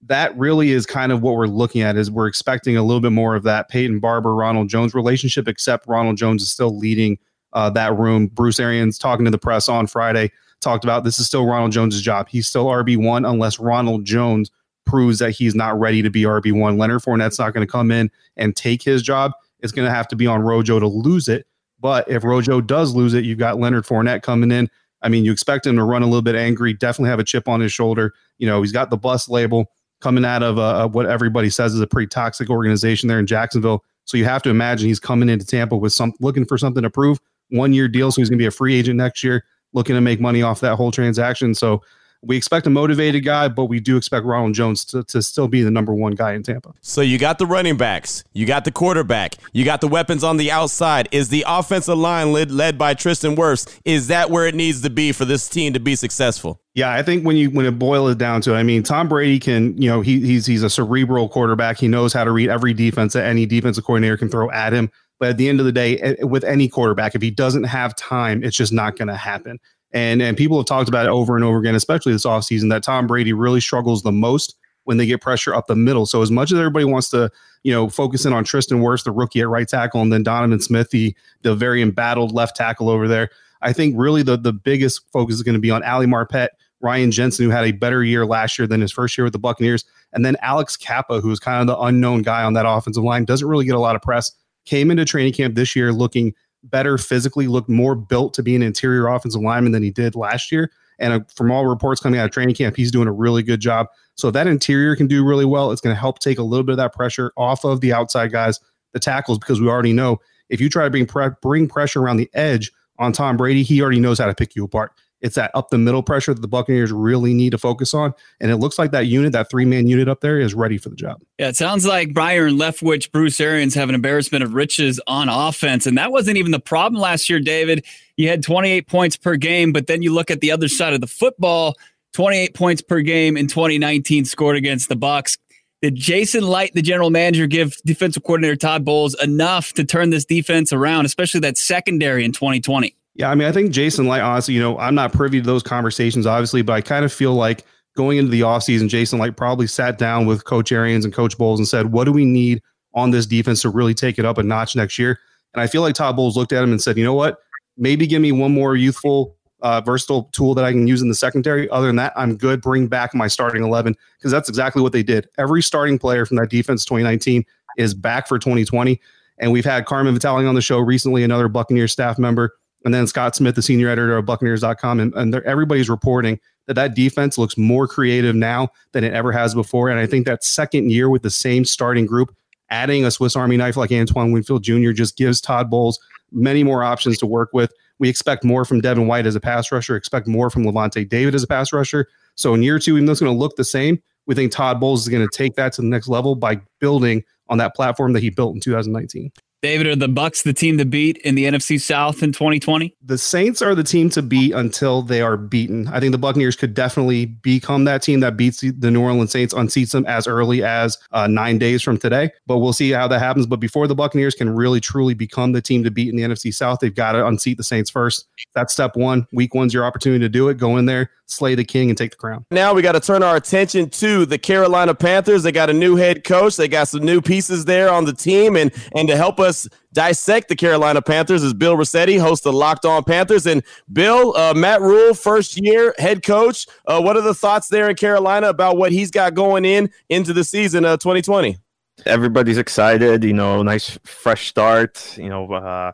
that 0.07 0.37
really 0.37 0.71
is 0.71 0.85
kind 0.85 1.13
of 1.13 1.21
what 1.21 1.35
we're 1.35 1.47
looking 1.47 1.81
at. 1.81 1.95
Is 1.95 2.11
we're 2.11 2.27
expecting 2.27 2.75
a 2.75 2.83
little 2.83 3.01
bit 3.01 3.13
more 3.13 3.35
of 3.35 3.43
that 3.43 3.69
Peyton 3.69 3.99
Barber 3.99 4.35
Ronald 4.35 4.67
Jones 4.67 4.93
relationship, 4.93 5.47
except 5.47 5.87
Ronald 5.87 6.17
Jones 6.17 6.43
is 6.43 6.51
still 6.51 6.77
leading 6.77 7.19
uh, 7.53 7.69
that 7.71 7.97
room. 7.97 8.27
Bruce 8.27 8.59
Arians 8.59 8.97
talking 8.97 9.25
to 9.25 9.31
the 9.31 9.37
press 9.37 9.69
on 9.69 9.87
Friday 9.87 10.31
talked 10.61 10.83
about 10.83 11.03
this 11.03 11.19
is 11.19 11.25
still 11.25 11.45
Ronald 11.45 11.71
Jones's 11.71 12.01
job. 12.01 12.27
He's 12.29 12.47
still 12.47 12.65
RB1 12.65 13.29
unless 13.29 13.59
Ronald 13.59 14.05
Jones 14.05 14.51
proves 14.85 15.19
that 15.19 15.31
he's 15.31 15.55
not 15.55 15.79
ready 15.79 16.01
to 16.01 16.09
be 16.09 16.23
RB1. 16.23 16.77
Leonard 16.77 17.01
Fournette's 17.01 17.39
not 17.39 17.53
going 17.53 17.65
to 17.65 17.71
come 17.71 17.91
in 17.91 18.09
and 18.37 18.55
take 18.55 18.81
his 18.83 19.01
job. 19.01 19.31
It's 19.61 19.71
going 19.71 19.87
to 19.87 19.93
have 19.93 20.07
to 20.09 20.15
be 20.15 20.27
on 20.27 20.41
Rojo 20.41 20.79
to 20.79 20.87
lose 20.87 21.27
it. 21.27 21.45
But 21.79 22.09
if 22.09 22.23
Rojo 22.23 22.59
does 22.59 22.93
lose 22.93 23.13
it, 23.13 23.23
you've 23.23 23.39
got 23.39 23.59
Leonard 23.59 23.85
Fournette 23.85 24.21
coming 24.21 24.51
in. 24.51 24.69
I 25.01 25.07
mean, 25.07 25.23
you 25.23 25.31
expect 25.31 25.65
him 25.65 25.77
to 25.77 25.83
run 25.83 26.01
a 26.01 26.05
little 26.05 26.21
bit 26.21 26.35
angry, 26.35 26.73
definitely 26.73 27.09
have 27.09 27.19
a 27.19 27.23
chip 27.23 27.47
on 27.47 27.61
his 27.61 27.71
shoulder. 27.71 28.13
You 28.37 28.47
know, 28.47 28.61
he's 28.61 28.73
got 28.73 28.89
the 28.89 28.97
bus 28.97 29.29
label 29.29 29.71
coming 30.01 30.25
out 30.25 30.43
of 30.43 30.57
uh, 30.57 30.87
what 30.89 31.05
everybody 31.05 31.49
says 31.49 31.73
is 31.73 31.79
a 31.79 31.87
pretty 31.87 32.07
toxic 32.07 32.49
organization 32.49 33.07
there 33.07 33.19
in 33.19 33.27
Jacksonville. 33.27 33.83
So 34.05 34.17
you 34.17 34.25
have 34.25 34.41
to 34.43 34.49
imagine 34.49 34.87
he's 34.87 34.99
coming 34.99 35.29
into 35.29 35.45
Tampa 35.45 35.77
with 35.77 35.93
some 35.93 36.13
looking 36.19 36.45
for 36.45 36.57
something 36.57 36.83
to 36.83 36.89
prove. 36.89 37.19
One 37.49 37.73
year 37.73 37.87
deal, 37.87 38.11
so 38.11 38.21
he's 38.21 38.29
going 38.29 38.37
to 38.37 38.43
be 38.43 38.47
a 38.47 38.51
free 38.51 38.75
agent 38.75 38.97
next 38.97 39.23
year 39.23 39.43
looking 39.73 39.95
to 39.95 40.01
make 40.01 40.19
money 40.19 40.41
off 40.41 40.59
that 40.61 40.75
whole 40.75 40.91
transaction. 40.91 41.53
So 41.53 41.81
we 42.21 42.35
expect 42.35 42.67
a 42.67 42.69
motivated 42.69 43.23
guy, 43.23 43.47
but 43.47 43.65
we 43.65 43.79
do 43.79 43.95
expect 43.95 44.25
Ronald 44.25 44.53
Jones 44.53 44.83
to, 44.85 45.03
to 45.05 45.21
still 45.21 45.47
be 45.47 45.61
the 45.61 45.71
number 45.71 45.93
one 45.93 46.13
guy 46.13 46.33
in 46.33 46.43
Tampa. 46.43 46.73
So 46.81 46.99
you 47.01 47.17
got 47.17 47.37
the 47.37 47.45
running 47.45 47.77
backs, 47.77 48.25
you 48.33 48.45
got 48.45 48.65
the 48.65 48.71
quarterback, 48.71 49.35
you 49.53 49.63
got 49.63 49.79
the 49.79 49.87
weapons 49.87 50.23
on 50.23 50.37
the 50.37 50.51
outside. 50.51 51.07
Is 51.11 51.29
the 51.29 51.45
offensive 51.47 51.97
line 51.97 52.33
led, 52.33 52.51
led 52.51 52.77
by 52.77 52.93
Tristan 52.93 53.35
Wirfs? 53.35 53.73
Is 53.85 54.07
that 54.07 54.29
where 54.29 54.47
it 54.47 54.55
needs 54.55 54.81
to 54.81 54.89
be 54.89 55.13
for 55.13 55.23
this 55.23 55.47
team 55.47 55.73
to 55.73 55.79
be 55.79 55.95
successful? 55.95 56.59
Yeah, 56.73 56.91
I 56.91 57.03
think 57.03 57.25
when 57.25 57.37
you 57.37 57.49
when 57.51 57.65
it 57.65 57.79
boils 57.79 58.11
it 58.11 58.17
down 58.17 58.41
to, 58.41 58.53
it, 58.53 58.57
I 58.57 58.63
mean, 58.63 58.83
Tom 58.83 59.07
Brady 59.07 59.39
can, 59.39 59.81
you 59.81 59.89
know, 59.89 60.01
he, 60.01 60.19
he's 60.19 60.45
he's 60.45 60.63
a 60.63 60.69
cerebral 60.69 61.29
quarterback. 61.29 61.77
He 61.77 61.87
knows 61.87 62.13
how 62.13 62.23
to 62.23 62.31
read 62.31 62.49
every 62.49 62.73
defense 62.73 63.13
that 63.13 63.25
any 63.25 63.45
defensive 63.45 63.85
coordinator 63.85 64.17
can 64.17 64.29
throw 64.29 64.51
at 64.51 64.73
him. 64.73 64.91
But 65.19 65.29
at 65.29 65.37
the 65.37 65.49
end 65.49 65.59
of 65.59 65.65
the 65.65 65.71
day, 65.71 66.15
with 66.21 66.43
any 66.43 66.69
quarterback, 66.69 67.13
if 67.13 67.21
he 67.21 67.29
doesn't 67.29 67.65
have 67.65 67.95
time, 67.95 68.43
it's 68.43 68.55
just 68.55 68.71
not 68.71 68.97
going 68.97 69.09
to 69.09 69.15
happen. 69.15 69.59
And 69.91 70.21
and 70.21 70.37
people 70.37 70.57
have 70.57 70.65
talked 70.65 70.87
about 70.87 71.05
it 71.05 71.09
over 71.09 71.35
and 71.35 71.43
over 71.43 71.57
again, 71.57 71.75
especially 71.75 72.13
this 72.13 72.25
offseason, 72.25 72.69
that 72.69 72.83
Tom 72.83 73.07
Brady 73.07 73.33
really 73.33 73.59
struggles 73.59 74.03
the 74.03 74.11
most 74.11 74.55
when 74.83 74.97
they 74.97 75.05
get 75.05 75.21
pressure 75.21 75.53
up 75.53 75.67
the 75.67 75.75
middle. 75.75 76.05
So 76.05 76.21
as 76.21 76.31
much 76.31 76.51
as 76.51 76.57
everybody 76.57 76.85
wants 76.85 77.09
to, 77.09 77.29
you 77.63 77.71
know, 77.71 77.89
focus 77.89 78.25
in 78.25 78.33
on 78.33 78.43
Tristan 78.43 78.81
Wirfs, 78.81 79.03
the 79.03 79.11
rookie 79.11 79.41
at 79.41 79.49
right 79.49 79.67
tackle, 79.67 80.01
and 80.01 80.13
then 80.13 80.23
Donovan 80.23 80.59
Smith, 80.59 80.91
the 80.91 81.15
the 81.41 81.55
very 81.55 81.81
embattled 81.81 82.31
left 82.31 82.55
tackle 82.55 82.89
over 82.89 83.07
there, 83.07 83.29
I 83.61 83.73
think 83.73 83.95
really 83.97 84.23
the 84.23 84.37
the 84.37 84.53
biggest 84.53 85.01
focus 85.11 85.35
is 85.35 85.43
going 85.43 85.53
to 85.53 85.59
be 85.59 85.71
on 85.71 85.83
Ali 85.83 86.05
Marpet, 86.05 86.49
Ryan 86.81 87.11
Jensen, 87.11 87.45
who 87.45 87.51
had 87.51 87.65
a 87.65 87.71
better 87.71 88.03
year 88.03 88.25
last 88.25 88.57
year 88.57 88.67
than 88.67 88.81
his 88.81 88.91
first 88.91 89.17
year 89.17 89.25
with 89.25 89.33
the 89.33 89.39
Buccaneers, 89.39 89.85
and 90.13 90.23
then 90.23 90.37
Alex 90.41 90.77
Cappa, 90.77 91.19
who's 91.19 91.39
kind 91.39 91.61
of 91.61 91.67
the 91.67 91.77
unknown 91.79 92.21
guy 92.21 92.43
on 92.43 92.53
that 92.53 92.67
offensive 92.67 93.03
line, 93.03 93.25
doesn't 93.25 93.47
really 93.47 93.65
get 93.65 93.75
a 93.75 93.79
lot 93.79 93.95
of 93.95 94.01
press. 94.01 94.31
Came 94.69 94.91
into 94.91 95.03
training 95.03 95.33
camp 95.33 95.55
this 95.55 95.75
year 95.75 95.91
looking 95.91 96.31
better 96.61 96.99
physically, 96.99 97.47
looked 97.47 97.69
more 97.69 97.95
built 97.95 98.35
to 98.35 98.43
be 98.43 98.55
an 98.55 98.61
interior 98.61 99.07
offensive 99.07 99.41
lineman 99.41 99.71
than 99.71 99.81
he 99.81 99.89
did 99.89 100.13
last 100.13 100.51
year. 100.51 100.69
And 100.99 101.11
uh, 101.11 101.19
from 101.33 101.51
all 101.51 101.65
reports 101.65 101.99
coming 101.99 102.19
out 102.19 102.25
of 102.25 102.31
training 102.31 102.53
camp, 102.53 102.75
he's 102.75 102.91
doing 102.91 103.07
a 103.07 103.11
really 103.11 103.41
good 103.41 103.61
job. 103.61 103.87
So 104.13 104.27
if 104.27 104.35
that 104.35 104.45
interior 104.45 104.95
can 104.95 105.07
do 105.07 105.25
really 105.25 105.45
well, 105.45 105.71
it's 105.71 105.81
going 105.81 105.95
to 105.95 105.99
help 105.99 106.19
take 106.19 106.37
a 106.37 106.43
little 106.43 106.63
bit 106.63 106.73
of 106.73 106.77
that 106.77 106.93
pressure 106.93 107.31
off 107.35 107.65
of 107.65 107.81
the 107.81 107.93
outside 107.93 108.31
guys, 108.31 108.59
the 108.93 108.99
tackles, 108.99 109.39
because 109.39 109.59
we 109.59 109.67
already 109.67 109.91
know 109.91 110.19
if 110.49 110.61
you 110.61 110.69
try 110.69 110.83
to 110.83 110.91
bring 110.91 111.07
pre- 111.07 111.29
bring 111.41 111.67
pressure 111.67 111.99
around 111.99 112.17
the 112.17 112.29
edge 112.35 112.71
on 112.99 113.11
Tom 113.11 113.37
Brady, 113.37 113.63
he 113.63 113.81
already 113.81 113.99
knows 113.99 114.19
how 114.19 114.27
to 114.27 114.35
pick 114.35 114.55
you 114.55 114.63
apart. 114.63 114.91
It's 115.21 115.35
that 115.35 115.51
up 115.53 115.69
the 115.69 115.77
middle 115.77 116.03
pressure 116.03 116.33
that 116.33 116.41
the 116.41 116.47
Buccaneers 116.47 116.91
really 116.91 117.33
need 117.33 117.51
to 117.51 117.57
focus 117.57 117.93
on. 117.93 118.13
And 118.39 118.51
it 118.51 118.57
looks 118.57 118.79
like 118.79 118.91
that 118.91 119.07
unit, 119.07 119.33
that 119.33 119.49
three 119.49 119.65
man 119.65 119.87
unit 119.87 120.07
up 120.07 120.21
there, 120.21 120.39
is 120.39 120.53
ready 120.53 120.77
for 120.77 120.89
the 120.89 120.95
job. 120.95 121.21
Yeah, 121.37 121.49
it 121.49 121.55
sounds 121.55 121.85
like 121.85 122.13
Byron 122.13 122.57
Leftwich, 122.57 123.11
Bruce 123.11 123.39
Arians 123.39 123.75
have 123.75 123.89
an 123.89 123.95
embarrassment 123.95 124.43
of 124.43 124.53
riches 124.53 124.99
on 125.07 125.29
offense. 125.29 125.85
And 125.85 125.97
that 125.97 126.11
wasn't 126.11 126.37
even 126.37 126.51
the 126.51 126.59
problem 126.59 127.01
last 127.01 127.29
year, 127.29 127.39
David. 127.39 127.85
You 128.17 128.29
had 128.29 128.43
28 128.43 128.87
points 128.87 129.17
per 129.17 129.35
game, 129.35 129.71
but 129.71 129.87
then 129.87 130.01
you 130.01 130.13
look 130.13 130.31
at 130.31 130.41
the 130.41 130.51
other 130.51 130.67
side 130.67 130.93
of 130.93 131.01
the 131.01 131.07
football 131.07 131.75
28 132.13 132.53
points 132.53 132.81
per 132.81 133.01
game 133.01 133.37
in 133.37 133.47
2019 133.47 134.25
scored 134.25 134.55
against 134.55 134.89
the 134.89 134.95
Bucs. 134.95 135.37
Did 135.81 135.95
Jason 135.95 136.45
Licht, 136.45 136.73
the 136.73 136.81
general 136.81 137.09
manager, 137.09 137.47
give 137.47 137.77
defensive 137.85 138.23
coordinator 138.23 138.57
Todd 138.57 138.83
Bowles 138.83 139.15
enough 139.21 139.71
to 139.73 139.85
turn 139.85 140.09
this 140.09 140.25
defense 140.25 140.73
around, 140.73 141.05
especially 141.05 141.39
that 141.41 141.57
secondary 141.57 142.25
in 142.25 142.33
2020? 142.33 142.95
Yeah, 143.19 143.29
I 143.29 143.35
mean, 143.35 143.49
I 143.49 143.51
think 143.51 143.71
Jason 143.71 144.07
Licht, 144.07 144.23
honestly, 144.23 144.53
you 144.53 144.61
know, 144.61 144.79
I'm 144.79 144.95
not 144.95 145.11
privy 145.11 145.41
to 145.41 145.45
those 145.45 145.61
conversations, 145.61 146.25
obviously, 146.25 146.61
but 146.61 146.71
I 146.71 146.79
kind 146.79 147.03
of 147.03 147.11
feel 147.11 147.33
like 147.33 147.65
going 147.97 148.17
into 148.17 148.31
the 148.31 148.39
offseason, 148.41 148.87
Jason 148.87 149.19
Licht 149.19 149.35
probably 149.35 149.67
sat 149.67 149.97
down 149.97 150.25
with 150.25 150.45
Coach 150.45 150.71
Arians 150.71 151.03
and 151.03 151.13
Coach 151.13 151.37
Bowles 151.37 151.59
and 151.59 151.67
said, 151.67 151.91
what 151.91 152.05
do 152.05 152.13
we 152.13 152.23
need 152.23 152.61
on 152.93 153.11
this 153.11 153.25
defense 153.25 153.61
to 153.63 153.69
really 153.69 153.93
take 153.93 154.19
it 154.19 154.25
up 154.25 154.37
a 154.37 154.43
notch 154.43 154.73
next 154.73 154.97
year? 154.97 155.19
And 155.53 155.61
I 155.61 155.67
feel 155.67 155.81
like 155.81 155.95
Todd 155.95 156.15
Bowles 156.15 156.37
looked 156.37 156.53
at 156.53 156.63
him 156.63 156.71
and 156.71 156.81
said, 156.81 156.97
you 156.97 157.03
know 157.03 157.13
what? 157.13 157.39
Maybe 157.75 158.07
give 158.07 158.21
me 158.21 158.31
one 158.31 158.53
more 158.53 158.77
youthful, 158.77 159.35
uh, 159.63 159.81
versatile 159.81 160.29
tool 160.31 160.55
that 160.55 160.63
I 160.63 160.71
can 160.71 160.87
use 160.87 161.01
in 161.01 161.09
the 161.09 161.13
secondary. 161.13 161.69
Other 161.71 161.87
than 161.87 161.97
that, 161.97 162.13
I'm 162.15 162.37
good. 162.37 162.61
Bring 162.61 162.87
back 162.87 163.13
my 163.13 163.27
starting 163.27 163.63
11 163.63 163.97
because 164.17 164.31
that's 164.31 164.47
exactly 164.47 164.81
what 164.81 164.93
they 164.93 165.03
did. 165.03 165.27
Every 165.37 165.61
starting 165.61 165.99
player 165.99 166.25
from 166.25 166.37
that 166.37 166.49
defense 166.49 166.85
2019 166.85 167.43
is 167.77 167.93
back 167.93 168.29
for 168.29 168.39
2020. 168.39 169.01
And 169.39 169.51
we've 169.51 169.65
had 169.65 169.85
Carmen 169.85 170.13
Vitale 170.13 170.47
on 170.47 170.55
the 170.55 170.61
show 170.61 170.79
recently, 170.79 171.25
another 171.25 171.49
Buccaneers 171.49 171.91
staff 171.91 172.17
member 172.17 172.55
and 172.85 172.93
then 172.93 173.07
Scott 173.07 173.35
Smith, 173.35 173.55
the 173.55 173.61
senior 173.61 173.89
editor 173.89 174.17
of 174.17 174.25
Buccaneers.com, 174.25 174.99
and, 174.99 175.13
and 175.15 175.35
everybody's 175.35 175.89
reporting 175.89 176.39
that 176.67 176.75
that 176.75 176.95
defense 176.95 177.37
looks 177.37 177.57
more 177.57 177.87
creative 177.87 178.35
now 178.35 178.69
than 178.91 179.03
it 179.03 179.13
ever 179.13 179.31
has 179.31 179.53
before. 179.53 179.89
And 179.89 179.99
I 179.99 180.05
think 180.05 180.25
that 180.25 180.43
second 180.43 180.91
year 180.91 181.09
with 181.09 181.23
the 181.23 181.29
same 181.29 181.65
starting 181.65 182.05
group, 182.05 182.33
adding 182.69 183.05
a 183.05 183.11
Swiss 183.11 183.35
Army 183.35 183.57
knife 183.57 183.75
like 183.75 183.91
Antoine 183.91 184.31
Winfield 184.31 184.63
Jr. 184.63 184.91
just 184.91 185.17
gives 185.17 185.41
Todd 185.41 185.69
Bowles 185.69 185.99
many 186.31 186.63
more 186.63 186.83
options 186.83 187.17
to 187.17 187.25
work 187.25 187.49
with. 187.53 187.73
We 187.97 188.07
expect 188.07 188.43
more 188.43 188.63
from 188.65 188.81
Devin 188.81 189.07
White 189.07 189.25
as 189.25 189.35
a 189.35 189.39
pass 189.39 189.71
rusher, 189.71 189.95
expect 189.95 190.27
more 190.27 190.49
from 190.49 190.63
Lavonte 190.63 191.09
David 191.09 191.35
as 191.35 191.43
a 191.43 191.47
pass 191.47 191.73
rusher. 191.73 192.07
So 192.35 192.53
in 192.53 192.63
year 192.63 192.79
two, 192.79 192.95
even 192.95 193.05
though 193.05 193.11
it's 193.11 193.21
going 193.21 193.33
to 193.33 193.37
look 193.37 193.55
the 193.55 193.65
same, 193.65 194.01
we 194.25 194.35
think 194.35 194.51
Todd 194.51 194.79
Bowles 194.79 195.01
is 195.01 195.09
going 195.09 195.27
to 195.27 195.37
take 195.37 195.55
that 195.55 195.73
to 195.73 195.81
the 195.81 195.87
next 195.87 196.07
level 196.07 196.35
by 196.35 196.61
building 196.79 197.23
on 197.49 197.57
that 197.57 197.75
platform 197.75 198.13
that 198.13 198.21
he 198.21 198.29
built 198.29 198.53
in 198.53 198.61
2019. 198.61 199.31
David, 199.61 199.87
are 199.87 199.95
the 199.97 200.07
Bucs 200.07 200.43
the 200.43 200.53
team 200.53 200.77
to 200.77 200.85
beat 200.85 201.17
in 201.17 201.35
the 201.35 201.43
NFC 201.43 201.81
South 201.81 202.23
in 202.23 202.31
2020? 202.31 202.95
The 203.03 203.17
Saints 203.17 203.61
are 203.61 203.75
the 203.75 203.83
team 203.83 204.09
to 204.11 204.21
beat 204.21 204.53
until 204.53 205.01
they 205.01 205.21
are 205.21 205.35
beaten. 205.35 205.89
I 205.89 205.99
think 205.99 206.13
the 206.13 206.17
Buccaneers 206.17 206.55
could 206.55 206.73
definitely 206.73 207.25
become 207.25 207.83
that 207.83 208.01
team 208.01 208.21
that 208.21 208.37
beats 208.37 208.61
the 208.61 208.89
New 208.89 209.01
Orleans 209.01 209.33
Saints, 209.33 209.53
unseats 209.53 209.91
them 209.91 210.05
as 210.05 210.27
early 210.27 210.63
as 210.63 210.97
uh, 211.11 211.27
nine 211.27 211.57
days 211.57 211.81
from 211.81 211.97
today. 211.97 212.31
But 212.47 212.59
we'll 212.59 212.71
see 212.71 212.91
how 212.91 213.09
that 213.09 213.19
happens. 213.19 213.47
But 213.47 213.59
before 213.59 213.85
the 213.87 213.95
Buccaneers 213.95 214.33
can 214.33 214.49
really 214.49 214.79
truly 214.79 215.13
become 215.13 215.51
the 215.51 215.61
team 215.61 215.83
to 215.83 215.91
beat 215.91 216.07
in 216.07 216.15
the 216.15 216.23
NFC 216.23 216.53
South, 216.53 216.79
they've 216.79 216.95
got 216.95 217.11
to 217.11 217.27
unseat 217.27 217.57
the 217.57 217.63
Saints 217.63 217.89
first. 217.89 218.29
That's 218.55 218.71
step 218.71 218.95
one. 218.95 219.27
Week 219.33 219.53
one's 219.53 219.73
your 219.73 219.83
opportunity 219.83 220.23
to 220.23 220.29
do 220.29 220.47
it. 220.47 220.57
Go 220.57 220.77
in 220.77 220.85
there, 220.85 221.11
slay 221.29 221.55
the 221.55 221.63
king, 221.63 221.89
and 221.89 221.97
take 221.97 222.11
the 222.11 222.17
crown. 222.17 222.45
Now 222.51 222.73
we 222.73 222.81
got 222.81 222.93
to 222.93 222.99
turn 222.99 223.23
our 223.23 223.35
attention 223.35 223.89
to 223.91 224.25
the 224.25 224.37
Carolina 224.37 224.93
Panthers. 224.95 225.43
They 225.43 225.51
got 225.51 225.69
a 225.69 225.73
new 225.73 225.95
head 225.95 226.23
coach. 226.23 226.55
They 226.55 226.67
got 226.67 226.87
some 226.87 227.03
new 227.03 227.21
pieces 227.21 227.65
there 227.65 227.91
on 227.91 228.05
the 228.05 228.13
team, 228.13 228.55
and 228.55 228.71
and 228.95 229.07
to 229.07 229.17
help 229.17 229.39
us 229.39 229.67
dissect 229.93 230.49
the 230.49 230.55
Carolina 230.55 231.01
Panthers 231.01 231.43
is 231.43 231.53
Bill 231.53 231.75
Rossetti, 231.75 232.17
host 232.17 232.45
of 232.45 232.53
Locked 232.53 232.85
On 232.85 233.03
Panthers. 233.03 233.45
And 233.45 233.63
Bill, 233.91 234.35
uh, 234.35 234.53
Matt 234.53 234.81
Rhule, 234.81 235.13
first 235.13 235.59
year 235.61 235.95
head 235.97 236.23
coach. 236.23 236.67
Uh, 236.85 237.01
what 237.01 237.17
are 237.17 237.21
the 237.21 237.33
thoughts 237.33 237.67
there 237.67 237.89
in 237.89 237.95
Carolina 237.95 238.49
about 238.49 238.77
what 238.77 238.91
he's 238.91 239.11
got 239.11 239.33
going 239.33 239.65
in 239.65 239.89
into 240.09 240.33
the 240.33 240.43
season 240.43 240.85
of 240.85 240.99
2020? 240.99 241.57
Everybody's 242.05 242.57
excited. 242.57 243.23
You 243.23 243.33
know, 243.33 243.61
nice 243.63 243.97
fresh 244.03 244.47
start. 244.49 245.17
You 245.17 245.29
know. 245.29 245.51
Uh, 245.51 245.91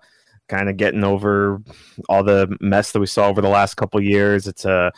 kind 0.47 0.69
of 0.69 0.77
getting 0.77 1.03
over 1.03 1.61
all 2.09 2.23
the 2.23 2.55
mess 2.59 2.91
that 2.91 2.99
we 2.99 3.05
saw 3.07 3.27
over 3.27 3.41
the 3.41 3.49
last 3.49 3.75
couple 3.75 4.01
years. 4.01 4.47
It's 4.47 4.65
a 4.65 4.91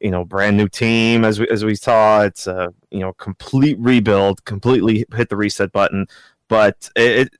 you 0.00 0.10
know 0.10 0.24
brand 0.24 0.56
new 0.56 0.68
team 0.68 1.24
as 1.24 1.40
we 1.40 1.48
as 1.48 1.64
we 1.64 1.74
saw. 1.74 2.22
It's 2.22 2.46
a 2.46 2.72
you 2.90 3.00
know 3.00 3.12
complete 3.14 3.78
rebuild, 3.78 4.44
completely 4.44 5.04
hit 5.14 5.28
the 5.28 5.36
reset 5.36 5.72
button. 5.72 6.06
But 6.48 6.90
it, 6.96 7.32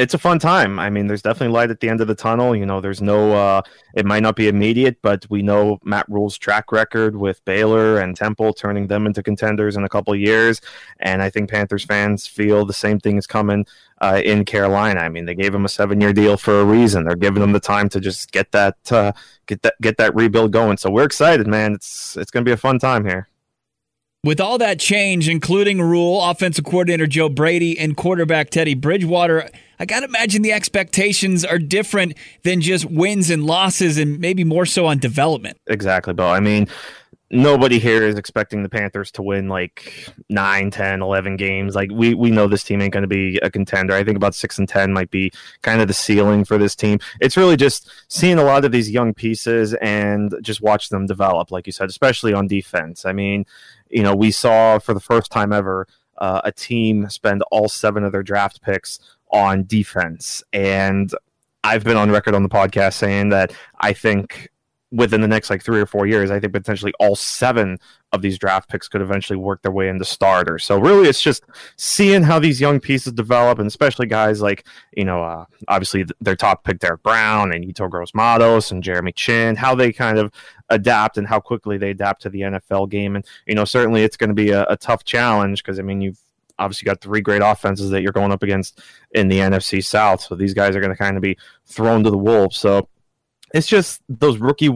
it's 0.00 0.14
a 0.14 0.18
fun 0.18 0.38
time. 0.38 0.78
I 0.78 0.88
mean, 0.88 1.06
there's 1.06 1.20
definitely 1.20 1.52
light 1.52 1.70
at 1.70 1.80
the 1.80 1.88
end 1.88 2.00
of 2.00 2.08
the 2.08 2.14
tunnel. 2.14 2.56
You 2.56 2.64
know, 2.64 2.80
there's 2.80 3.02
no, 3.02 3.32
uh, 3.32 3.62
it 3.94 4.06
might 4.06 4.22
not 4.22 4.34
be 4.34 4.48
immediate, 4.48 4.96
but 5.02 5.26
we 5.28 5.42
know 5.42 5.78
Matt 5.84 6.06
Rhule's 6.08 6.38
track 6.38 6.72
record 6.72 7.16
with 7.16 7.44
Baylor 7.44 7.98
and 7.98 8.16
Temple 8.16 8.54
turning 8.54 8.86
them 8.86 9.06
into 9.06 9.22
contenders 9.22 9.76
in 9.76 9.84
a 9.84 9.88
couple 9.88 10.14
of 10.14 10.18
years. 10.18 10.62
And 11.00 11.22
I 11.22 11.28
think 11.28 11.50
Panthers 11.50 11.84
fans 11.84 12.26
feel 12.26 12.64
the 12.64 12.72
same 12.72 12.98
thing 12.98 13.18
is 13.18 13.26
coming 13.26 13.66
uh, 14.00 14.22
in 14.24 14.46
Carolina. 14.46 15.00
I 15.00 15.10
mean, 15.10 15.26
they 15.26 15.34
gave 15.34 15.54
him 15.54 15.66
a 15.66 15.68
seven 15.68 16.00
year 16.00 16.14
deal 16.14 16.38
for 16.38 16.60
a 16.60 16.64
reason. 16.64 17.04
They're 17.04 17.14
giving 17.14 17.42
them 17.42 17.52
the 17.52 17.60
time 17.60 17.90
to 17.90 18.00
just 18.00 18.32
get 18.32 18.50
that, 18.52 18.76
uh, 18.90 19.12
get 19.46 19.60
that, 19.62 19.74
get 19.82 19.98
that 19.98 20.14
rebuild 20.14 20.52
going. 20.52 20.78
So 20.78 20.90
we're 20.90 21.04
excited, 21.04 21.46
man. 21.46 21.74
It's, 21.74 22.16
it's 22.16 22.30
going 22.30 22.44
to 22.44 22.48
be 22.48 22.54
a 22.54 22.56
fun 22.56 22.78
time 22.78 23.04
here. 23.04 23.28
With 24.22 24.38
all 24.38 24.58
that 24.58 24.78
change, 24.78 25.30
including 25.30 25.80
Rhule, 25.80 26.22
offensive 26.22 26.66
coordinator 26.66 27.06
Joe 27.06 27.30
Brady, 27.30 27.78
and 27.78 27.96
quarterback 27.96 28.50
Teddy 28.50 28.74
Bridgewater, 28.74 29.48
I 29.78 29.86
got 29.86 30.00
to 30.00 30.06
imagine 30.06 30.42
the 30.42 30.52
expectations 30.52 31.42
are 31.42 31.58
different 31.58 32.18
than 32.42 32.60
just 32.60 32.84
wins 32.84 33.30
and 33.30 33.46
losses 33.46 33.96
and 33.96 34.20
maybe 34.20 34.44
more 34.44 34.66
so 34.66 34.84
on 34.84 34.98
development. 34.98 35.56
Exactly, 35.68 36.12
Bill. 36.12 36.26
I 36.26 36.40
mean, 36.40 36.68
nobody 37.30 37.78
here 37.78 38.02
is 38.02 38.16
expecting 38.16 38.62
the 38.62 38.68
Panthers 38.68 39.10
to 39.12 39.22
win 39.22 39.48
like 39.48 40.12
9, 40.28 40.70
10, 40.70 41.00
11 41.00 41.36
games. 41.36 41.74
Like 41.74 41.90
we 41.90 42.12
we 42.12 42.30
know 42.30 42.46
this 42.46 42.64
team 42.64 42.82
ain't 42.82 42.92
going 42.92 43.02
to 43.02 43.08
be 43.08 43.38
a 43.38 43.50
contender. 43.50 43.94
I 43.94 44.04
think 44.04 44.16
about 44.16 44.34
6 44.34 44.58
and 44.58 44.68
10 44.68 44.92
might 44.92 45.10
be 45.10 45.32
kind 45.62 45.80
of 45.80 45.88
the 45.88 45.94
ceiling 45.94 46.44
for 46.44 46.58
this 46.58 46.74
team. 46.74 46.98
It's 47.20 47.38
really 47.38 47.56
just 47.56 47.90
seeing 48.08 48.38
a 48.38 48.44
lot 48.44 48.66
of 48.66 48.72
these 48.72 48.90
young 48.90 49.14
pieces 49.14 49.72
and 49.74 50.34
just 50.42 50.60
watch 50.60 50.90
them 50.90 51.06
develop 51.06 51.50
like 51.50 51.66
you 51.66 51.72
said, 51.72 51.88
especially 51.88 52.34
on 52.34 52.48
defense. 52.48 53.06
I 53.06 53.12
mean, 53.12 53.46
you 53.90 54.02
know, 54.02 54.14
we 54.14 54.30
saw 54.30 54.78
for 54.78 54.94
the 54.94 55.00
first 55.00 55.30
time 55.30 55.52
ever 55.52 55.86
uh, 56.18 56.40
a 56.44 56.52
team 56.52 57.08
spend 57.08 57.42
all 57.50 57.68
seven 57.68 58.04
of 58.04 58.12
their 58.12 58.22
draft 58.22 58.62
picks 58.62 58.98
on 59.32 59.64
defense. 59.64 60.42
And 60.52 61.10
I've 61.64 61.84
been 61.84 61.96
on 61.96 62.10
record 62.10 62.34
on 62.34 62.42
the 62.42 62.48
podcast 62.48 62.94
saying 62.94 63.30
that 63.30 63.52
I 63.80 63.92
think 63.92 64.50
within 64.92 65.20
the 65.20 65.28
next 65.28 65.50
like 65.50 65.62
three 65.62 65.80
or 65.80 65.86
four 65.86 66.06
years, 66.06 66.30
I 66.30 66.40
think 66.40 66.52
potentially 66.52 66.92
all 66.98 67.14
seven 67.14 67.78
of 68.12 68.22
these 68.22 68.38
draft 68.38 68.68
picks 68.68 68.88
could 68.88 69.00
eventually 69.00 69.36
work 69.36 69.62
their 69.62 69.70
way 69.70 69.88
into 69.88 70.04
starters. 70.04 70.64
So 70.64 70.78
really, 70.78 71.08
it's 71.08 71.22
just 71.22 71.44
seeing 71.76 72.22
how 72.22 72.38
these 72.40 72.60
young 72.60 72.80
pieces 72.80 73.12
develop, 73.12 73.58
and 73.58 73.68
especially 73.68 74.06
guys 74.06 74.42
like 74.42 74.66
you 74.96 75.04
know, 75.04 75.22
uh, 75.22 75.44
obviously 75.68 76.04
their 76.20 76.36
top 76.36 76.64
pick 76.64 76.80
Derrick 76.80 77.02
Brown 77.02 77.52
and 77.52 77.64
Yetur 77.64 77.88
Gross 77.88 78.70
and 78.70 78.82
Jeremy 78.82 79.12
Chinn, 79.12 79.56
how 79.56 79.74
they 79.74 79.92
kind 79.92 80.18
of 80.18 80.32
adapt 80.68 81.18
and 81.18 81.26
how 81.26 81.40
quickly 81.40 81.78
they 81.78 81.90
adapt 81.90 82.22
to 82.22 82.30
the 82.30 82.40
NFL 82.40 82.90
game. 82.90 83.16
And 83.16 83.24
you 83.46 83.54
know, 83.54 83.64
certainly 83.64 84.02
it's 84.02 84.16
going 84.16 84.30
to 84.30 84.34
be 84.34 84.50
a, 84.50 84.64
a 84.64 84.76
tough 84.76 85.04
challenge 85.04 85.62
because 85.62 85.78
I 85.78 85.82
mean 85.82 86.00
you've 86.00 86.18
obviously 86.58 86.84
got 86.86 87.00
three 87.00 87.20
great 87.20 87.42
offenses 87.42 87.90
that 87.90 88.02
you're 88.02 88.12
going 88.12 88.32
up 88.32 88.42
against 88.42 88.80
in 89.12 89.28
the 89.28 89.38
NFC 89.38 89.84
South. 89.84 90.20
So 90.20 90.34
these 90.34 90.52
guys 90.52 90.76
are 90.76 90.80
going 90.80 90.92
to 90.92 90.96
kind 90.96 91.16
of 91.16 91.22
be 91.22 91.36
thrown 91.66 92.04
to 92.04 92.10
the 92.10 92.18
wolves. 92.18 92.58
So 92.58 92.88
it's 93.54 93.66
just 93.66 94.02
those 94.08 94.38
rookie 94.38 94.70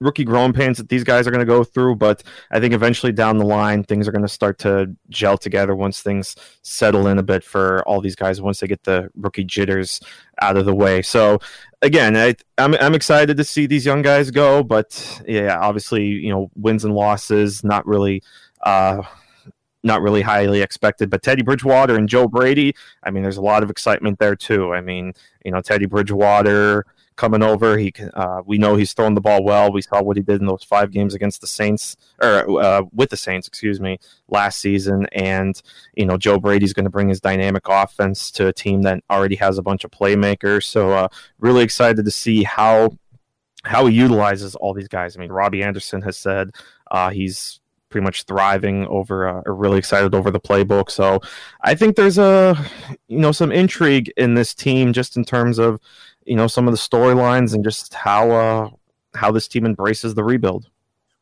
rookie 0.00 0.24
growing 0.24 0.52
pains 0.52 0.76
that 0.76 0.88
these 0.88 1.04
guys 1.04 1.26
are 1.26 1.30
going 1.30 1.40
to 1.40 1.46
go 1.46 1.64
through. 1.64 1.96
But 1.96 2.22
I 2.50 2.60
think 2.60 2.74
eventually 2.74 3.12
down 3.12 3.38
the 3.38 3.46
line, 3.46 3.82
things 3.82 4.06
are 4.06 4.12
going 4.12 4.22
to 4.22 4.28
start 4.28 4.58
to 4.60 4.94
gel 5.08 5.38
together 5.38 5.74
once 5.74 6.02
things 6.02 6.36
settle 6.62 7.06
in 7.06 7.18
a 7.18 7.22
bit 7.22 7.42
for 7.42 7.82
all 7.88 8.00
these 8.00 8.16
guys 8.16 8.40
once 8.40 8.60
they 8.60 8.66
get 8.66 8.84
the 8.84 9.10
rookie 9.16 9.44
jitters 9.44 10.00
out 10.40 10.56
of 10.56 10.66
the 10.66 10.74
way. 10.74 11.02
So 11.02 11.38
again, 11.82 12.16
I, 12.16 12.34
I'm 12.58 12.74
I'm 12.74 12.94
excited 12.94 13.36
to 13.36 13.44
see 13.44 13.66
these 13.66 13.86
young 13.86 14.02
guys 14.02 14.30
go. 14.30 14.62
But 14.62 15.22
yeah, 15.26 15.58
obviously, 15.58 16.04
you 16.04 16.30
know, 16.30 16.50
wins 16.54 16.84
and 16.84 16.94
losses, 16.94 17.64
not 17.64 17.86
really. 17.86 18.22
Uh, 18.62 19.02
not 19.82 20.02
really 20.02 20.22
highly 20.22 20.62
expected. 20.62 21.08
But 21.10 21.22
Teddy 21.22 21.42
Bridgewater 21.42 21.94
and 21.94 22.08
Joe 22.08 22.26
Brady, 22.26 22.74
I 23.04 23.12
mean, 23.12 23.22
there's 23.22 23.36
a 23.36 23.42
lot 23.42 23.62
of 23.62 23.70
excitement 23.70 24.18
there 24.18 24.34
too. 24.34 24.74
I 24.74 24.80
mean, 24.80 25.12
you 25.44 25.52
know, 25.52 25.60
Teddy 25.60 25.86
Bridgewater 25.86 26.84
coming 27.16 27.42
over, 27.42 27.78
he 27.78 27.92
uh, 28.14 28.42
we 28.44 28.58
know 28.58 28.76
he's 28.76 28.92
throwing 28.92 29.14
the 29.14 29.20
ball 29.20 29.42
well. 29.42 29.72
We 29.72 29.82
saw 29.82 30.02
what 30.02 30.16
he 30.16 30.22
did 30.22 30.40
in 30.40 30.46
those 30.46 30.62
five 30.62 30.90
games 30.90 31.14
against 31.14 31.40
the 31.40 31.46
Saints 31.46 31.96
or 32.22 32.60
uh, 32.62 32.82
with 32.92 33.10
the 33.10 33.16
Saints, 33.16 33.48
excuse 33.48 33.80
me, 33.80 33.98
last 34.28 34.60
season. 34.60 35.06
And 35.12 35.60
you 35.94 36.06
know, 36.06 36.16
Joe 36.16 36.38
Brady's 36.38 36.72
going 36.72 36.84
to 36.84 36.90
bring 36.90 37.08
his 37.08 37.20
dynamic 37.20 37.64
offense 37.68 38.30
to 38.32 38.48
a 38.48 38.52
team 38.52 38.82
that 38.82 39.02
already 39.10 39.36
has 39.36 39.58
a 39.58 39.62
bunch 39.62 39.84
of 39.84 39.90
playmakers. 39.90 40.64
So 40.64 40.92
uh, 40.92 41.08
really 41.38 41.64
excited 41.64 42.04
to 42.04 42.10
see 42.10 42.44
how 42.44 42.90
how 43.64 43.86
he 43.86 43.96
utilizes 43.96 44.54
all 44.54 44.74
these 44.74 44.88
guys. 44.88 45.16
I 45.16 45.20
mean, 45.20 45.32
Robbie 45.32 45.62
Anderson 45.62 46.02
has 46.02 46.16
said 46.16 46.50
uh, 46.90 47.10
he's 47.10 47.60
pretty 47.88 48.04
much 48.04 48.24
thriving 48.24 48.86
over 48.88 49.28
uh, 49.28 49.42
or 49.46 49.54
really 49.54 49.78
excited 49.78 50.14
over 50.14 50.30
the 50.30 50.40
playbook. 50.40 50.90
So 50.90 51.20
I 51.62 51.74
think 51.74 51.96
there's 51.96 52.18
a 52.18 52.56
you 53.08 53.18
know 53.18 53.32
some 53.32 53.52
intrigue 53.52 54.12
in 54.16 54.34
this 54.34 54.54
team 54.54 54.92
just 54.92 55.16
in 55.16 55.24
terms 55.24 55.58
of 55.58 55.80
you 56.26 56.36
know 56.36 56.46
some 56.46 56.68
of 56.68 56.72
the 56.72 56.78
storylines 56.78 57.54
and 57.54 57.64
just 57.64 57.94
how 57.94 58.30
uh, 58.30 58.70
how 59.14 59.30
this 59.30 59.48
team 59.48 59.64
embraces 59.64 60.14
the 60.14 60.24
rebuild. 60.24 60.68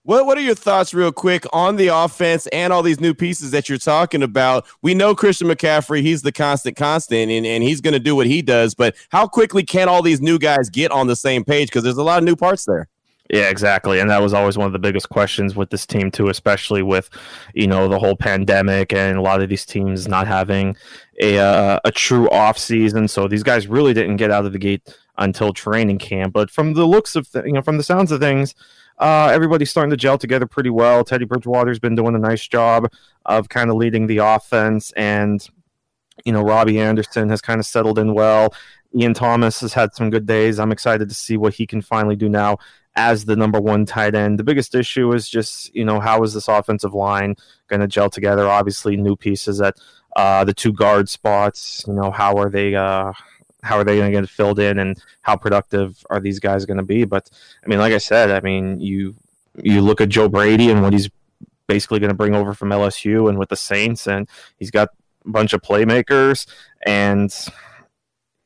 What 0.03 0.27
What 0.27 0.37
are 0.37 0.43
your 0.43 0.55
thoughts, 0.55 0.93
real 0.93 1.13
quick, 1.13 1.47
on 1.53 1.77
the 1.77 1.89
offense 1.89 2.47
and 2.49 2.73
all 2.73 2.83
these 2.83 3.01
new 3.01 3.15
pieces 3.15 3.53
that 3.53 3.71
you're 3.71 3.79
talking 3.79 4.23
about? 4.23 4.67
We 4.83 4.95
know 4.95 5.15
Christian 5.15 5.49
McCaffrey; 5.49 6.03
he's 6.03 6.23
the 6.23 6.33
constant, 6.33 6.77
constant, 6.77 7.31
and, 7.31 7.47
and 7.47 7.63
he's 7.63 7.81
going 7.81 7.95
to 7.95 8.01
do 8.01 8.15
what 8.15 8.27
he 8.27 8.43
does. 8.43 8.75
But 8.75 8.97
how 9.09 9.27
quickly 9.27 9.63
can 9.63 9.89
all 9.89 10.03
these 10.03 10.21
new 10.21 10.39
guys 10.39 10.69
get 10.69 10.91
on 10.91 11.07
the 11.07 11.17
same 11.17 11.43
page? 11.43 11.69
Because 11.69 11.85
there's 11.85 11.97
a 11.97 12.03
lot 12.03 12.19
of 12.19 12.25
new 12.25 12.37
parts 12.37 12.67
there. 12.67 12.89
Yeah, 13.35 13.49
exactly. 13.49 13.99
And 13.99 14.09
that 14.11 14.23
was 14.23 14.33
always 14.33 14.57
one 14.57 14.69
of 14.69 14.73
the 14.73 14.79
biggest 14.79 15.09
questions 15.09 15.57
with 15.57 15.71
this 15.71 15.85
team 15.87 16.13
too, 16.13 16.29
especially 16.29 16.83
with, 16.83 17.11
you 17.53 17.67
know, 17.67 17.89
the 17.89 17.99
whole 17.99 18.15
pandemic 18.15 18.93
and 18.93 19.19
a 19.19 19.21
lot 19.21 19.43
of 19.43 19.49
these 19.49 19.67
teams 19.67 20.07
not 20.07 20.29
having 20.29 20.77
a 21.21 21.41
uh, 21.41 21.81
a 21.85 21.91
true 21.91 22.31
off 22.31 22.57
season. 22.57 23.09
So 23.09 23.27
these 23.27 23.43
guys 23.43 23.67
really 23.67 23.93
didn't 23.93 24.19
get 24.19 24.31
out 24.31 24.47
of 24.47 24.53
the 24.53 24.59
gate 24.61 24.83
until 25.19 25.53
training 25.53 25.99
camp. 25.99 26.33
But 26.33 26.49
from 26.49 26.75
the 26.75 26.87
looks 26.87 27.17
of, 27.17 27.29
th- 27.29 27.45
you 27.45 27.55
know, 27.55 27.61
from 27.61 27.77
the 27.77 27.83
sounds 27.83 28.13
of 28.13 28.21
things, 28.21 28.55
uh, 29.01 29.31
everybody's 29.33 29.69
starting 29.69 29.91
to 29.91 29.97
gel 29.97 30.17
together 30.17 30.47
pretty 30.47 30.71
well. 30.71 31.03
Teddy 31.03 31.25
Bridgewater's 31.25 31.81
been 31.81 31.97
doing 31.97 32.15
a 32.15 32.21
nice 32.21 32.47
job 32.47 32.89
of 33.27 33.49
kind 33.49 33.69
of 33.69 33.75
leading 33.75 34.07
the 34.07 34.19
offense, 34.19 34.93
and 34.93 35.45
you 36.25 36.33
know, 36.33 36.43
Robbie 36.43 36.79
Anderson 36.79 37.31
has 37.31 37.41
kind 37.41 37.59
of 37.59 37.67
settled 37.67 37.99
in 37.99 38.15
well. 38.15 38.55
Ian 38.97 39.13
Thomas 39.13 39.61
has 39.63 39.73
had 39.73 39.93
some 39.93 40.09
good 40.09 40.25
days. 40.25 40.61
I'm 40.61 40.71
excited 40.71 41.09
to 41.09 41.15
see 41.17 41.37
what 41.37 41.55
he 41.55 41.67
can 41.67 41.83
finally 41.83 42.15
do 42.15 42.29
now 42.29 42.59
as 42.97 43.25
the 43.25 43.37
number 43.37 43.61
one 43.61 43.85
tight 43.87 44.15
end. 44.15 44.39
The 44.39 44.45
biggest 44.45 44.75
issue 44.75 45.13
is 45.13 45.29
just, 45.29 45.75
you 45.75 45.85
know, 45.85 46.01
how 46.01 46.23
is 46.23 46.35
this 46.35 46.49
offensive 46.49 46.95
line 46.95 47.37
going 47.69 47.81
to 47.81 47.89
gel 47.89 48.11
together? 48.11 48.49
Obviously, 48.49 48.97
new 48.97 49.17
pieces 49.17 49.61
at 49.61 49.77
uh, 50.17 50.45
the 50.45 50.55
two 50.55 50.73
guard 50.73 51.09
spots. 51.09 51.85
You 51.87 51.95
know, 51.95 52.11
how 52.11 52.37
are 52.37 52.51
they? 52.51 52.75
Uh, 52.75 53.13
how 53.63 53.79
are 53.79 53.85
they 53.85 53.97
going 53.97 54.13
to 54.13 54.21
get 54.21 54.29
filled 54.29 54.59
in, 54.59 54.79
and 54.79 55.03
how 55.23 55.37
productive 55.37 56.05
are 56.11 56.21
these 56.21 56.39
guys 56.39 56.67
going 56.67 56.77
to 56.77 56.85
be? 56.85 57.05
But 57.05 57.31
I 57.65 57.69
mean, 57.69 57.79
like 57.79 57.95
I 57.95 57.99
said, 57.99 58.31
I 58.31 58.41
mean, 58.41 58.81
you 58.81 59.17
you 59.63 59.81
look 59.81 60.01
at 60.01 60.09
Joe 60.09 60.29
Brady 60.29 60.71
and 60.71 60.83
what 60.83 60.93
he's 60.93 61.09
basically 61.67 61.99
going 61.99 62.11
to 62.11 62.17
bring 62.17 62.35
over 62.35 62.55
from 62.55 62.69
LSU 62.69 63.29
and 63.29 63.39
with 63.39 63.49
the 63.49 63.57
Saints, 63.57 64.07
and 64.07 64.29
he's 64.59 64.71
got 64.71 64.91
a 65.25 65.31
bunch 65.31 65.53
of 65.53 65.63
playmakers 65.63 66.47
and 66.87 67.35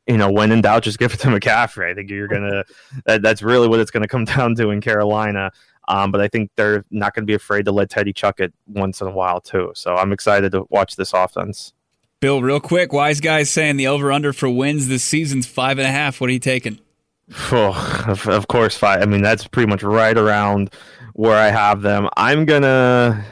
you 0.08 0.16
know, 0.16 0.30
when 0.30 0.50
in 0.50 0.62
doubt, 0.62 0.82
just 0.82 0.98
give 0.98 1.12
it 1.12 1.20
to 1.20 1.28
McCaffrey. 1.28 1.90
I 1.90 1.94
think 1.94 2.10
you're 2.10 2.28
gonna. 2.28 2.64
that, 3.04 3.22
that's 3.22 3.42
really 3.42 3.68
what 3.68 3.80
it's 3.80 3.90
gonna 3.90 4.08
come 4.08 4.24
down 4.36 4.54
to 4.56 4.70
in 4.70 4.80
Carolina. 4.80 5.52
Um, 5.88 6.12
but 6.12 6.20
I 6.20 6.28
think 6.28 6.50
they're 6.54 6.84
not 6.90 7.14
going 7.14 7.22
to 7.22 7.26
be 7.26 7.34
afraid 7.34 7.64
to 7.64 7.72
let 7.72 7.88
Teddy 7.88 8.12
chuck 8.12 8.40
it 8.40 8.52
once 8.66 9.00
in 9.00 9.06
a 9.06 9.10
while 9.10 9.40
too. 9.40 9.72
So 9.74 9.96
I'm 9.96 10.12
excited 10.12 10.52
to 10.52 10.66
watch 10.68 10.96
this 10.96 11.14
offense. 11.14 11.72
Bill, 12.20 12.42
real 12.42 12.60
quick, 12.60 12.92
wise 12.92 13.20
guys 13.20 13.50
saying 13.50 13.78
the 13.78 13.86
over 13.86 14.12
under 14.12 14.32
for 14.34 14.50
wins 14.50 14.88
this 14.88 15.02
season's 15.02 15.46
five 15.46 15.78
and 15.78 15.86
a 15.86 15.90
half. 15.90 16.20
What 16.20 16.28
are 16.28 16.32
you 16.32 16.38
taking? 16.38 16.78
Oh, 17.50 18.04
of, 18.06 18.26
of 18.28 18.48
course, 18.48 18.76
five. 18.76 19.02
I 19.02 19.06
mean, 19.06 19.22
that's 19.22 19.46
pretty 19.46 19.68
much 19.68 19.82
right 19.82 20.16
around 20.16 20.74
where 21.14 21.36
I 21.36 21.48
have 21.48 21.82
them. 21.82 22.08
I'm 22.16 22.44
gonna 22.44 23.24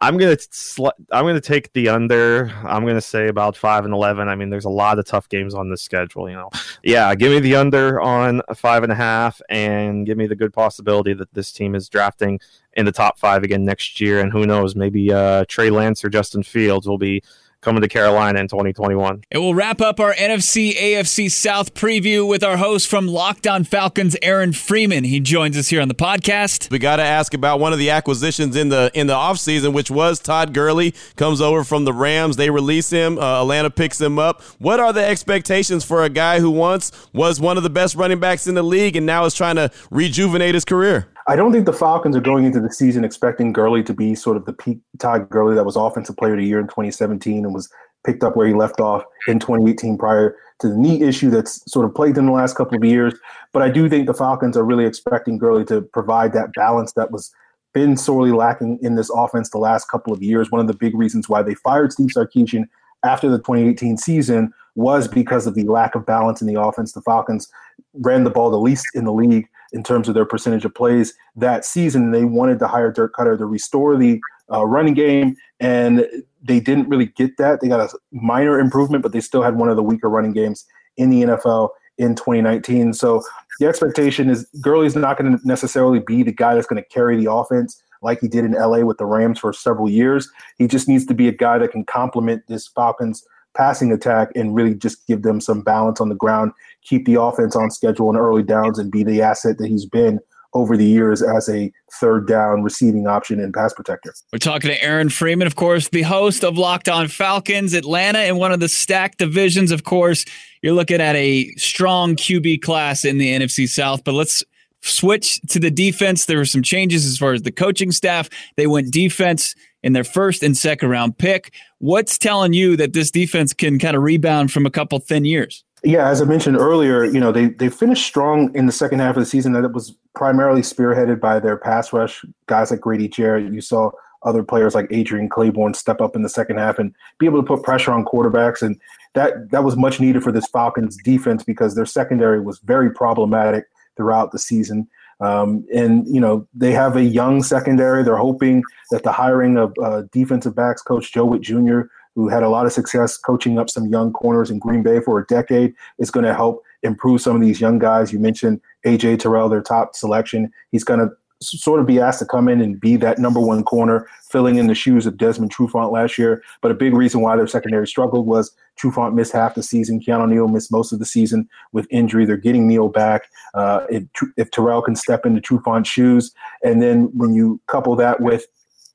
I'm 0.00 0.18
gonna 0.18 0.36
sl- 0.38 0.88
I'm 1.12 1.24
gonna 1.24 1.40
take 1.40 1.72
the 1.72 1.88
under. 1.88 2.52
I'm 2.64 2.84
gonna 2.84 3.00
say 3.00 3.28
about 3.28 3.56
five 3.56 3.84
and 3.84 3.94
eleven. 3.94 4.28
I 4.28 4.34
mean, 4.34 4.50
there's 4.50 4.64
a 4.64 4.70
lot 4.70 4.98
of 4.98 5.06
tough 5.06 5.28
games 5.28 5.54
on 5.54 5.70
this 5.70 5.82
schedule. 5.82 6.28
You 6.28 6.36
know, 6.36 6.50
yeah, 6.82 7.14
give 7.14 7.30
me 7.30 7.38
the 7.38 7.54
under 7.56 8.00
on 8.00 8.42
five 8.54 8.82
and 8.82 8.90
a 8.90 8.96
half, 8.96 9.40
and 9.48 10.04
give 10.04 10.18
me 10.18 10.26
the 10.26 10.34
good 10.34 10.52
possibility 10.52 11.14
that 11.14 11.32
this 11.32 11.52
team 11.52 11.74
is 11.74 11.88
drafting 11.88 12.40
in 12.72 12.86
the 12.86 12.92
top 12.92 13.18
five 13.18 13.44
again 13.44 13.64
next 13.64 14.00
year. 14.00 14.20
And 14.20 14.32
who 14.32 14.46
knows, 14.46 14.74
maybe 14.74 15.12
uh, 15.12 15.44
Trey 15.48 15.70
Lance 15.70 16.04
or 16.04 16.08
Justin 16.08 16.42
Fields 16.42 16.88
will 16.88 16.98
be 16.98 17.22
coming 17.64 17.82
to 17.82 17.88
Carolina 17.88 18.38
in 18.38 18.46
2021. 18.46 19.24
And 19.30 19.42
we'll 19.42 19.54
wrap 19.54 19.80
up 19.80 19.98
our 19.98 20.14
NFC 20.14 20.76
AFC 20.76 21.30
South 21.30 21.74
preview 21.74 22.28
with 22.28 22.44
our 22.44 22.58
host 22.58 22.88
from 22.88 23.08
Locked 23.08 23.46
On 23.46 23.64
Falcons, 23.64 24.16
Aaron 24.22 24.52
Freeman. 24.52 25.04
He 25.04 25.18
joins 25.18 25.56
us 25.56 25.68
here 25.68 25.80
on 25.80 25.88
the 25.88 25.94
podcast. 25.94 26.70
We 26.70 26.78
got 26.78 26.96
to 26.96 27.02
ask 27.02 27.34
about 27.34 27.58
one 27.58 27.72
of 27.72 27.78
the 27.78 27.90
acquisitions 27.90 28.54
in 28.54 28.68
the 28.68 28.90
in 28.94 29.06
the 29.06 29.14
offseason, 29.14 29.72
which 29.72 29.90
was 29.90 30.20
Todd 30.20 30.52
Gurley 30.52 30.94
comes 31.16 31.40
over 31.40 31.64
from 31.64 31.84
the 31.84 31.92
Rams. 31.92 32.36
They 32.36 32.50
release 32.50 32.90
him. 32.90 33.18
Uh, 33.18 33.40
Atlanta 33.40 33.70
picks 33.70 34.00
him 34.00 34.18
up. 34.18 34.42
What 34.58 34.78
are 34.78 34.92
the 34.92 35.04
expectations 35.04 35.84
for 35.84 36.04
a 36.04 36.08
guy 36.10 36.40
who 36.40 36.50
once 36.50 36.92
was 37.12 37.40
one 37.40 37.56
of 37.56 37.62
the 37.62 37.70
best 37.70 37.96
running 37.96 38.20
backs 38.20 38.46
in 38.46 38.54
the 38.54 38.62
league 38.62 38.96
and 38.96 39.06
now 39.06 39.24
is 39.24 39.34
trying 39.34 39.56
to 39.56 39.70
rejuvenate 39.90 40.54
his 40.54 40.64
career? 40.64 41.08
I 41.26 41.36
don't 41.36 41.52
think 41.52 41.64
the 41.64 41.72
Falcons 41.72 42.16
are 42.16 42.20
going 42.20 42.44
into 42.44 42.60
the 42.60 42.70
season 42.70 43.04
expecting 43.04 43.52
Gurley 43.52 43.82
to 43.84 43.94
be 43.94 44.14
sort 44.14 44.36
of 44.36 44.44
the 44.44 44.52
peak 44.52 44.78
Todd 44.98 45.30
Gurley 45.30 45.54
that 45.54 45.64
was 45.64 45.76
Offensive 45.76 46.16
Player 46.16 46.34
of 46.34 46.38
the 46.38 46.44
Year 46.44 46.60
in 46.60 46.66
2017 46.66 47.44
and 47.44 47.54
was 47.54 47.70
picked 48.04 48.22
up 48.22 48.36
where 48.36 48.46
he 48.46 48.52
left 48.52 48.80
off 48.80 49.02
in 49.26 49.38
2018 49.38 49.96
prior 49.96 50.36
to 50.60 50.68
the 50.68 50.76
knee 50.76 51.02
issue 51.02 51.30
that's 51.30 51.70
sort 51.70 51.86
of 51.86 51.94
plagued 51.94 52.18
in 52.18 52.26
the 52.26 52.32
last 52.32 52.56
couple 52.56 52.76
of 52.76 52.84
years. 52.84 53.14
But 53.52 53.62
I 53.62 53.70
do 53.70 53.88
think 53.88 54.06
the 54.06 54.14
Falcons 54.14 54.56
are 54.56 54.64
really 54.64 54.84
expecting 54.84 55.38
Gurley 55.38 55.64
to 55.66 55.80
provide 55.80 56.34
that 56.34 56.52
balance 56.52 56.92
that 56.92 57.10
was 57.10 57.32
been 57.72 57.96
sorely 57.96 58.30
lacking 58.30 58.78
in 58.82 58.94
this 58.94 59.10
offense 59.10 59.50
the 59.50 59.58
last 59.58 59.88
couple 59.88 60.12
of 60.12 60.22
years. 60.22 60.50
One 60.50 60.60
of 60.60 60.68
the 60.68 60.76
big 60.76 60.94
reasons 60.94 61.28
why 61.28 61.42
they 61.42 61.54
fired 61.54 61.92
Steve 61.92 62.10
Sarkisian 62.14 62.66
after 63.02 63.28
the 63.28 63.38
2018 63.38 63.96
season 63.96 64.52
was 64.76 65.08
because 65.08 65.46
of 65.46 65.54
the 65.54 65.64
lack 65.64 65.94
of 65.94 66.06
balance 66.06 66.40
in 66.40 66.46
the 66.46 66.60
offense. 66.60 66.92
The 66.92 67.02
Falcons 67.02 67.48
ran 67.94 68.24
the 68.24 68.30
ball 68.30 68.50
the 68.50 68.58
least 68.58 68.86
in 68.94 69.04
the 69.04 69.12
league 69.12 69.48
in 69.74 69.82
terms 69.82 70.08
of 70.08 70.14
their 70.14 70.24
percentage 70.24 70.64
of 70.64 70.74
plays 70.74 71.12
that 71.36 71.64
season. 71.64 72.12
They 72.12 72.24
wanted 72.24 72.58
to 72.60 72.68
hire 72.68 72.90
Dirk 72.90 73.14
Koetter 73.14 73.36
to 73.36 73.44
restore 73.44 73.96
the 73.96 74.20
uh, 74.50 74.64
running 74.64 74.94
game, 74.94 75.36
and 75.60 76.06
they 76.42 76.60
didn't 76.60 76.88
really 76.88 77.06
get 77.06 77.36
that. 77.38 77.60
They 77.60 77.68
got 77.68 77.80
a 77.80 77.98
minor 78.12 78.58
improvement, 78.58 79.02
but 79.02 79.12
they 79.12 79.20
still 79.20 79.42
had 79.42 79.56
one 79.56 79.68
of 79.68 79.76
the 79.76 79.82
weaker 79.82 80.08
running 80.08 80.32
games 80.32 80.64
in 80.96 81.10
the 81.10 81.22
NFL 81.22 81.70
in 81.98 82.14
2019. 82.14 82.92
So 82.92 83.22
the 83.58 83.66
expectation 83.66 84.30
is 84.30 84.48
Gurley's 84.60 84.96
not 84.96 85.18
going 85.18 85.36
to 85.36 85.46
necessarily 85.46 85.98
be 85.98 86.22
the 86.22 86.32
guy 86.32 86.54
that's 86.54 86.66
going 86.66 86.82
to 86.82 86.88
carry 86.88 87.16
the 87.22 87.30
offense 87.30 87.82
like 88.00 88.20
he 88.20 88.28
did 88.28 88.44
in 88.44 88.52
LA 88.52 88.80
with 88.80 88.98
the 88.98 89.06
Rams 89.06 89.38
for 89.40 89.52
several 89.52 89.90
years. 89.90 90.30
He 90.58 90.68
just 90.68 90.88
needs 90.88 91.06
to 91.06 91.14
be 91.14 91.26
a 91.26 91.32
guy 91.32 91.58
that 91.58 91.72
can 91.72 91.84
complement 91.84 92.46
this 92.46 92.68
Falcons 92.68 93.24
passing 93.56 93.92
attack 93.92 94.30
and 94.34 94.54
really 94.54 94.74
just 94.74 95.06
give 95.06 95.22
them 95.22 95.40
some 95.40 95.62
balance 95.62 96.00
on 96.00 96.08
the 96.08 96.14
ground, 96.14 96.52
keep 96.84 97.06
the 97.06 97.20
offense 97.20 97.56
on 97.56 97.70
schedule 97.70 98.10
in 98.10 98.16
early 98.16 98.42
downs, 98.42 98.78
and 98.78 98.90
be 98.90 99.04
the 99.04 99.22
asset 99.22 99.58
that 99.58 99.68
he's 99.68 99.86
been 99.86 100.20
over 100.54 100.76
the 100.76 100.84
years 100.84 101.20
as 101.20 101.48
a 101.48 101.72
third 102.00 102.28
down 102.28 102.62
receiving 102.62 103.06
option 103.06 103.40
and 103.40 103.52
pass 103.52 103.74
protector. 103.74 104.14
We're 104.32 104.38
talking 104.38 104.70
to 104.70 104.82
Aaron 104.82 105.08
Freeman, 105.08 105.48
of 105.48 105.56
course, 105.56 105.88
the 105.88 106.02
host 106.02 106.44
of 106.44 106.56
Locked 106.56 106.88
On 106.88 107.08
Falcons, 107.08 107.74
Atlanta 107.74 108.20
in 108.20 108.36
one 108.36 108.52
of 108.52 108.60
the 108.60 108.68
stacked 108.68 109.18
divisions. 109.18 109.72
Of 109.72 109.82
course, 109.82 110.24
you're 110.62 110.74
looking 110.74 111.00
at 111.00 111.16
a 111.16 111.50
strong 111.56 112.14
QB 112.14 112.62
class 112.62 113.04
in 113.04 113.18
the 113.18 113.32
NFC 113.32 113.68
South, 113.68 114.04
but 114.04 114.14
let's 114.14 114.44
switch 114.80 115.40
to 115.48 115.58
the 115.58 115.70
defense. 115.70 116.26
There 116.26 116.38
were 116.38 116.44
some 116.44 116.62
changes 116.62 117.04
as 117.04 117.18
far 117.18 117.32
as 117.32 117.42
the 117.42 117.52
coaching 117.52 117.90
staff. 117.90 118.28
They 118.56 118.66
went 118.66 118.92
defense 118.92 119.54
in 119.82 119.92
their 119.92 120.04
first 120.04 120.42
and 120.42 120.56
second 120.56 120.88
round 120.88 121.18
pick. 121.18 121.52
What's 121.78 122.16
telling 122.16 122.52
you 122.52 122.76
that 122.76 122.92
this 122.92 123.10
defense 123.10 123.52
can 123.52 123.78
kind 123.78 123.96
of 123.96 124.02
rebound 124.02 124.52
from 124.52 124.66
a 124.66 124.70
couple 124.70 124.98
thin 125.00 125.24
years? 125.24 125.63
Yeah, 125.84 126.08
as 126.08 126.22
I 126.22 126.24
mentioned 126.24 126.56
earlier, 126.56 127.04
you 127.04 127.20
know, 127.20 127.30
they 127.30 127.46
they 127.48 127.68
finished 127.68 128.06
strong 128.06 128.54
in 128.54 128.64
the 128.64 128.72
second 128.72 129.00
half 129.00 129.16
of 129.16 129.20
the 129.20 129.26
season. 129.26 129.52
That 129.52 129.64
it 129.64 129.72
was 129.72 129.94
primarily 130.14 130.62
spearheaded 130.62 131.20
by 131.20 131.40
their 131.40 131.58
pass 131.58 131.92
rush, 131.92 132.24
guys 132.46 132.70
like 132.70 132.80
Grady 132.80 133.06
Jarrett. 133.06 133.52
You 133.52 133.60
saw 133.60 133.90
other 134.22 134.42
players 134.42 134.74
like 134.74 134.86
Adrian 134.90 135.28
Clayborn 135.28 135.76
step 135.76 136.00
up 136.00 136.16
in 136.16 136.22
the 136.22 136.28
second 136.28 136.58
half 136.58 136.78
and 136.78 136.94
be 137.18 137.26
able 137.26 137.40
to 137.42 137.46
put 137.46 137.62
pressure 137.62 137.92
on 137.92 138.04
quarterbacks. 138.04 138.62
And 138.62 138.80
that 139.12 139.50
that 139.50 139.62
was 139.62 139.76
much 139.76 140.00
needed 140.00 140.22
for 140.22 140.32
this 140.32 140.48
Falcons 140.48 140.96
defense 141.04 141.44
because 141.44 141.74
their 141.74 141.86
secondary 141.86 142.40
was 142.40 142.58
very 142.60 142.90
problematic 142.90 143.66
throughout 143.96 144.32
the 144.32 144.38
season. 144.38 144.88
Um, 145.20 145.64
and 145.72 146.06
you 146.08 146.20
know 146.20 146.46
they 146.54 146.72
have 146.72 146.96
a 146.96 147.04
young 147.04 147.42
secondary. 147.42 148.02
They're 148.02 148.16
hoping 148.16 148.62
that 148.90 149.02
the 149.02 149.12
hiring 149.12 149.56
of 149.56 149.74
uh, 149.82 150.02
defensive 150.12 150.54
backs 150.54 150.82
coach 150.82 151.12
Joe 151.12 151.26
Whitt 151.26 151.42
Jr., 151.42 151.82
who 152.14 152.28
had 152.28 152.42
a 152.42 152.48
lot 152.48 152.66
of 152.66 152.72
success 152.72 153.16
coaching 153.16 153.58
up 153.58 153.68
some 153.68 153.86
young 153.86 154.12
corners 154.12 154.50
in 154.50 154.58
Green 154.58 154.82
Bay 154.82 155.00
for 155.00 155.18
a 155.18 155.26
decade, 155.26 155.74
is 155.98 156.10
going 156.10 156.24
to 156.24 156.34
help 156.34 156.62
improve 156.82 157.20
some 157.20 157.34
of 157.34 157.42
these 157.42 157.60
young 157.60 157.78
guys. 157.78 158.12
You 158.12 158.18
mentioned 158.18 158.60
AJ 158.86 159.20
Terrell, 159.20 159.48
their 159.48 159.62
top 159.62 159.96
selection. 159.96 160.52
He's 160.70 160.84
going 160.84 161.00
to 161.00 161.10
sort 161.42 161.80
of 161.80 161.86
be 161.86 162.00
asked 162.00 162.18
to 162.20 162.24
come 162.24 162.48
in 162.48 162.60
and 162.60 162.80
be 162.80 162.96
that 162.96 163.18
number 163.18 163.40
one 163.40 163.64
corner, 163.64 164.08
filling 164.30 164.56
in 164.56 164.66
the 164.66 164.74
shoes 164.74 165.06
of 165.06 165.16
Desmond 165.16 165.52
Trufant 165.52 165.92
last 165.92 166.18
year. 166.18 166.42
But 166.62 166.70
a 166.70 166.74
big 166.74 166.94
reason 166.94 167.20
why 167.20 167.36
their 167.36 167.46
secondary 167.46 167.86
struggled 167.86 168.26
was 168.26 168.54
Trufant 168.80 169.14
missed 169.14 169.32
half 169.32 169.54
the 169.54 169.62
season. 169.62 170.00
Keanu 170.00 170.28
Neal 170.28 170.48
missed 170.48 170.72
most 170.72 170.92
of 170.92 170.98
the 170.98 171.04
season 171.04 171.48
with 171.72 171.86
injury. 171.90 172.24
They're 172.24 172.36
getting 172.36 172.66
Neal 172.66 172.88
back. 172.88 173.28
Uh, 173.54 173.86
if, 173.90 174.04
if 174.36 174.50
Terrell 174.50 174.82
can 174.82 174.96
step 174.96 175.26
into 175.26 175.40
Trufant's 175.40 175.88
shoes, 175.88 176.32
and 176.62 176.80
then 176.82 177.10
when 177.14 177.34
you 177.34 177.60
couple 177.66 177.94
that 177.96 178.20
with 178.20 178.46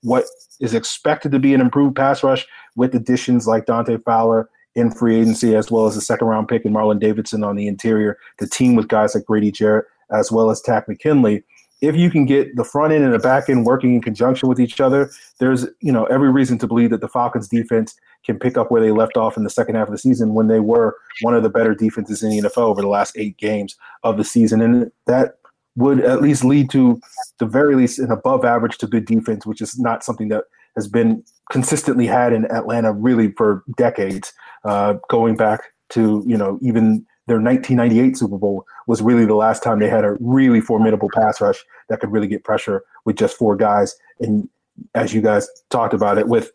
what 0.02 0.26
is 0.60 0.74
expected 0.74 1.32
to 1.32 1.40
be 1.40 1.54
an 1.54 1.62
improved 1.62 1.96
pass 1.96 2.24
rush 2.24 2.46
with 2.76 2.96
additions 2.96 3.48
like 3.48 3.66
Dante 3.66 3.98
Fowler 3.98 4.50
in 4.76 4.92
free 4.92 5.20
agency, 5.20 5.56
as 5.56 5.72
well 5.72 5.88
as 5.88 5.96
the 5.96 6.02
second 6.02 6.28
round 6.28 6.48
pick 6.48 6.66
and 6.66 6.76
Marlon 6.76 7.00
Davidson 7.00 7.44
on 7.44 7.56
the 7.56 7.68
interior, 7.68 8.18
the 8.40 8.48
team 8.48 8.76
with 8.76 8.88
guys 8.88 9.16
like 9.16 9.26
Grady 9.26 9.52
Jarrett, 9.52 9.86
as 10.12 10.32
well 10.32 10.50
as 10.50 10.62
Takk 10.62 10.88
McKinley. 10.88 11.44
If 11.82 11.96
you 11.96 12.12
can 12.12 12.26
get 12.26 12.56
the 12.56 12.66
front 12.66 12.92
end 12.92 13.06
and 13.06 13.14
the 13.14 13.20
back 13.20 13.48
end 13.48 13.66
working 13.66 13.96
in 13.96 14.02
conjunction 14.02 14.50
with 14.50 14.60
each 14.60 14.82
other, 14.82 15.10
there's 15.40 15.66
you 15.80 15.92
know 15.92 16.06
every 16.06 16.30
reason 16.30 16.58
to 16.60 16.68
believe 16.68 16.90
that 16.90 17.02
the 17.02 17.08
Falcons 17.08 17.48
defense 17.48 17.96
can 18.26 18.38
pick 18.38 18.58
up 18.58 18.70
where 18.70 18.82
they 18.82 18.92
left 18.92 19.16
off 19.16 19.38
in 19.38 19.46
the 19.46 19.50
second 19.50 19.76
half 19.76 19.88
of 19.88 19.94
the 19.94 19.98
season 19.98 20.34
when 20.34 20.48
they 20.48 20.60
were 20.60 20.96
one 21.22 21.34
of 21.34 21.42
the 21.42 21.50
better 21.50 21.74
defenses 21.74 22.22
in 22.22 22.32
the 22.32 22.42
NFL 22.42 22.58
over 22.58 22.82
the 22.82 22.88
last 22.88 23.18
eight 23.18 23.38
games 23.38 23.78
of 24.04 24.18
the 24.18 24.26
season, 24.26 24.62
and 24.62 24.92
that 25.08 25.39
would 25.80 26.02
at 26.02 26.22
least 26.22 26.44
lead 26.44 26.70
to 26.70 27.00
the 27.40 27.46
very 27.46 27.76
least 27.76 28.00
an 28.00 28.12
above 28.12 28.44
average 28.44 28.78
to 28.80 28.88
good 28.88 29.06
defense, 29.06 29.46
which 29.46 29.62
is 29.62 29.80
not 29.80 30.04
something 30.04 30.28
that 30.28 30.44
has 30.76 30.88
been 30.88 31.24
consistently 31.52 32.06
had 32.06 32.34
in 32.34 32.46
Atlanta 32.52 32.94
really 32.94 33.32
for 33.32 33.64
decades, 33.78 34.34
uh, 34.66 34.96
going 35.10 35.36
back 35.36 35.62
to 35.90 36.24
you 36.28 36.38
know 36.38 36.60
even 36.62 37.06
their 37.28 37.40
1998 37.40 38.18
Super 38.18 38.38
Bowl 38.38 38.66
was 38.88 39.02
really 39.02 39.26
the 39.26 39.36
last 39.36 39.64
time 39.64 39.80
they 39.80 39.90
had 39.90 40.04
a 40.04 40.18
really 40.20 40.60
formidable 40.60 41.10
pass 41.14 41.40
rush 41.40 41.64
that 41.88 42.00
could 42.00 42.12
really 42.12 42.28
get 42.28 42.44
pressure 42.44 42.84
with 43.06 43.16
just 43.16 43.38
four 43.38 43.56
guys. 43.56 43.96
And 44.20 44.50
as 44.96 45.14
you 45.14 45.22
guys 45.22 45.48
talked 45.70 45.94
about 45.94 46.18
it, 46.18 46.28
with 46.28 46.52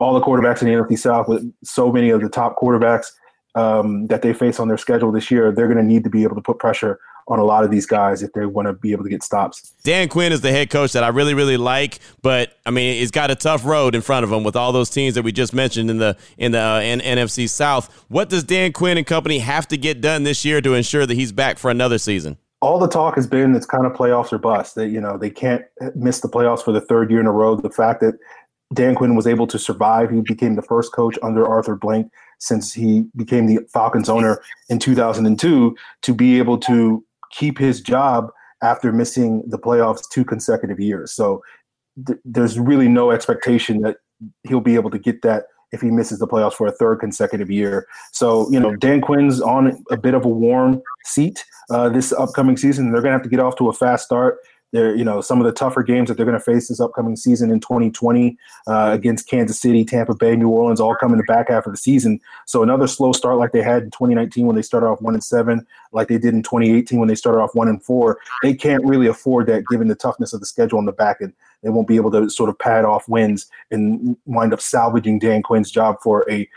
all 0.00 0.14
the 0.14 0.20
quarterbacks 0.20 0.60
in 0.60 0.68
the 0.68 0.74
NFC 0.74 0.98
South, 0.98 1.28
with 1.28 1.50
so 1.64 1.90
many 1.90 2.10
of 2.10 2.20
the 2.20 2.28
top 2.28 2.56
quarterbacks 2.56 3.06
um, 3.54 4.06
that 4.08 4.20
they 4.20 4.34
face 4.34 4.60
on 4.60 4.68
their 4.68 4.76
schedule 4.76 5.10
this 5.10 5.30
year, 5.30 5.50
they're 5.50 5.66
going 5.66 5.78
to 5.78 5.82
need 5.82 6.04
to 6.04 6.10
be 6.10 6.24
able 6.24 6.36
to 6.36 6.42
put 6.42 6.58
pressure 6.58 7.00
on 7.28 7.38
a 7.38 7.44
lot 7.44 7.62
of 7.62 7.70
these 7.70 7.86
guys 7.86 8.22
if 8.22 8.32
they 8.32 8.46
want 8.46 8.66
to 8.66 8.72
be 8.72 8.92
able 8.92 9.04
to 9.04 9.10
get 9.10 9.22
stops. 9.22 9.72
Dan 9.84 10.08
Quinn 10.08 10.32
is 10.32 10.40
the 10.40 10.50
head 10.50 10.70
coach 10.70 10.92
that 10.92 11.04
I 11.04 11.08
really, 11.08 11.34
really 11.34 11.56
like, 11.56 12.00
but 12.22 12.54
I 12.66 12.70
mean, 12.70 12.98
he's 12.98 13.10
got 13.10 13.30
a 13.30 13.34
tough 13.34 13.64
road 13.64 13.94
in 13.94 14.00
front 14.00 14.24
of 14.24 14.32
him 14.32 14.44
with 14.44 14.56
all 14.56 14.72
those 14.72 14.90
teams 14.90 15.14
that 15.14 15.22
we 15.22 15.32
just 15.32 15.52
mentioned 15.52 15.90
in 15.90 15.98
the 15.98 16.16
in 16.38 16.52
the 16.52 16.60
uh, 16.60 16.80
in 16.80 17.00
NFC 17.00 17.48
South. 17.48 18.04
What 18.08 18.28
does 18.28 18.44
Dan 18.44 18.72
Quinn 18.72 18.98
and 18.98 19.06
company 19.06 19.38
have 19.38 19.68
to 19.68 19.76
get 19.76 20.00
done 20.00 20.24
this 20.24 20.44
year 20.44 20.60
to 20.60 20.74
ensure 20.74 21.06
that 21.06 21.14
he's 21.14 21.32
back 21.32 21.58
for 21.58 21.70
another 21.70 21.98
season? 21.98 22.38
All 22.60 22.78
the 22.78 22.88
talk 22.88 23.14
has 23.14 23.26
been 23.26 23.54
it's 23.54 23.66
kind 23.66 23.86
of 23.86 23.92
playoffs 23.92 24.32
or 24.32 24.38
bust. 24.38 24.74
That 24.74 24.88
you 24.88 25.00
know 25.00 25.18
they 25.18 25.30
can't 25.30 25.62
miss 25.94 26.20
the 26.20 26.28
playoffs 26.28 26.62
for 26.62 26.72
the 26.72 26.80
third 26.80 27.10
year 27.10 27.20
in 27.20 27.26
a 27.26 27.32
row. 27.32 27.56
The 27.56 27.70
fact 27.70 28.00
that 28.00 28.14
Dan 28.74 28.94
Quinn 28.94 29.14
was 29.14 29.26
able 29.26 29.46
to 29.46 29.58
survive, 29.58 30.10
he 30.10 30.20
became 30.20 30.56
the 30.56 30.62
first 30.62 30.92
coach 30.92 31.18
under 31.22 31.46
Arthur 31.46 31.76
Blank 31.76 32.10
since 32.38 32.72
he 32.72 33.04
became 33.16 33.46
the 33.46 33.60
Falcons 33.72 34.08
owner 34.08 34.40
in 34.68 34.78
2002 34.78 35.76
to 36.02 36.14
be 36.14 36.38
able 36.38 36.58
to 36.58 37.04
keep 37.30 37.58
his 37.58 37.80
job 37.80 38.30
after 38.62 38.92
missing 38.92 39.42
the 39.46 39.58
playoffs 39.58 40.02
two 40.10 40.24
consecutive 40.24 40.80
years. 40.80 41.12
So 41.12 41.42
th- 42.06 42.18
there's 42.24 42.58
really 42.58 42.88
no 42.88 43.10
expectation 43.10 43.82
that 43.82 43.98
he'll 44.44 44.60
be 44.60 44.74
able 44.74 44.90
to 44.90 44.98
get 44.98 45.22
that 45.22 45.44
if 45.70 45.80
he 45.80 45.90
misses 45.90 46.18
the 46.18 46.26
playoffs 46.26 46.54
for 46.54 46.66
a 46.66 46.72
third 46.72 46.98
consecutive 46.98 47.50
year. 47.50 47.86
So, 48.12 48.50
you 48.50 48.58
know, 48.58 48.74
Dan 48.74 49.00
Quinn's 49.00 49.40
on 49.40 49.84
a 49.90 49.96
bit 49.96 50.14
of 50.14 50.24
a 50.24 50.28
warm 50.28 50.80
seat 51.04 51.44
uh, 51.70 51.90
this 51.90 52.12
upcoming 52.12 52.56
season. 52.56 52.90
They're 52.90 53.02
going 53.02 53.12
to 53.12 53.18
have 53.18 53.22
to 53.22 53.28
get 53.28 53.40
off 53.40 53.56
to 53.56 53.68
a 53.68 53.72
fast 53.72 54.06
start. 54.06 54.38
They're, 54.72 54.94
you 54.94 55.04
know, 55.04 55.20
some 55.20 55.40
of 55.40 55.46
the 55.46 55.52
tougher 55.52 55.82
games 55.82 56.08
that 56.08 56.16
they're 56.16 56.26
going 56.26 56.38
to 56.38 56.44
face 56.44 56.68
this 56.68 56.80
upcoming 56.80 57.16
season 57.16 57.50
in 57.50 57.60
2020 57.60 58.36
uh, 58.66 58.90
against 58.92 59.28
Kansas 59.28 59.58
City, 59.58 59.84
Tampa 59.84 60.14
Bay, 60.14 60.36
New 60.36 60.48
Orleans, 60.48 60.80
all 60.80 60.94
come 60.94 61.12
in 61.12 61.18
the 61.18 61.24
back 61.24 61.48
half 61.48 61.66
of 61.66 61.72
the 61.72 61.78
season. 61.78 62.20
So 62.46 62.62
another 62.62 62.86
slow 62.86 63.12
start 63.12 63.38
like 63.38 63.52
they 63.52 63.62
had 63.62 63.84
in 63.84 63.90
2019 63.90 64.46
when 64.46 64.56
they 64.56 64.62
started 64.62 64.86
off 64.86 65.00
one 65.00 65.14
and 65.14 65.24
seven, 65.24 65.66
like 65.92 66.08
they 66.08 66.18
did 66.18 66.34
in 66.34 66.42
2018 66.42 66.98
when 66.98 67.08
they 67.08 67.14
started 67.14 67.40
off 67.40 67.54
one 67.54 67.68
and 67.68 67.82
four. 67.82 68.18
They 68.42 68.54
can't 68.54 68.84
really 68.84 69.06
afford 69.06 69.46
that 69.46 69.64
given 69.70 69.88
the 69.88 69.94
toughness 69.94 70.32
of 70.32 70.40
the 70.40 70.46
schedule 70.46 70.78
on 70.78 70.84
the 70.84 70.92
back 70.92 71.18
end. 71.22 71.32
They 71.62 71.70
won't 71.70 71.88
be 71.88 71.96
able 71.96 72.10
to 72.12 72.30
sort 72.30 72.50
of 72.50 72.58
pad 72.58 72.84
off 72.84 73.08
wins 73.08 73.46
and 73.70 74.16
wind 74.26 74.52
up 74.52 74.60
salvaging 74.60 75.18
Dan 75.18 75.42
Quinn's 75.42 75.70
job 75.70 75.96
for 76.02 76.24
a 76.30 76.48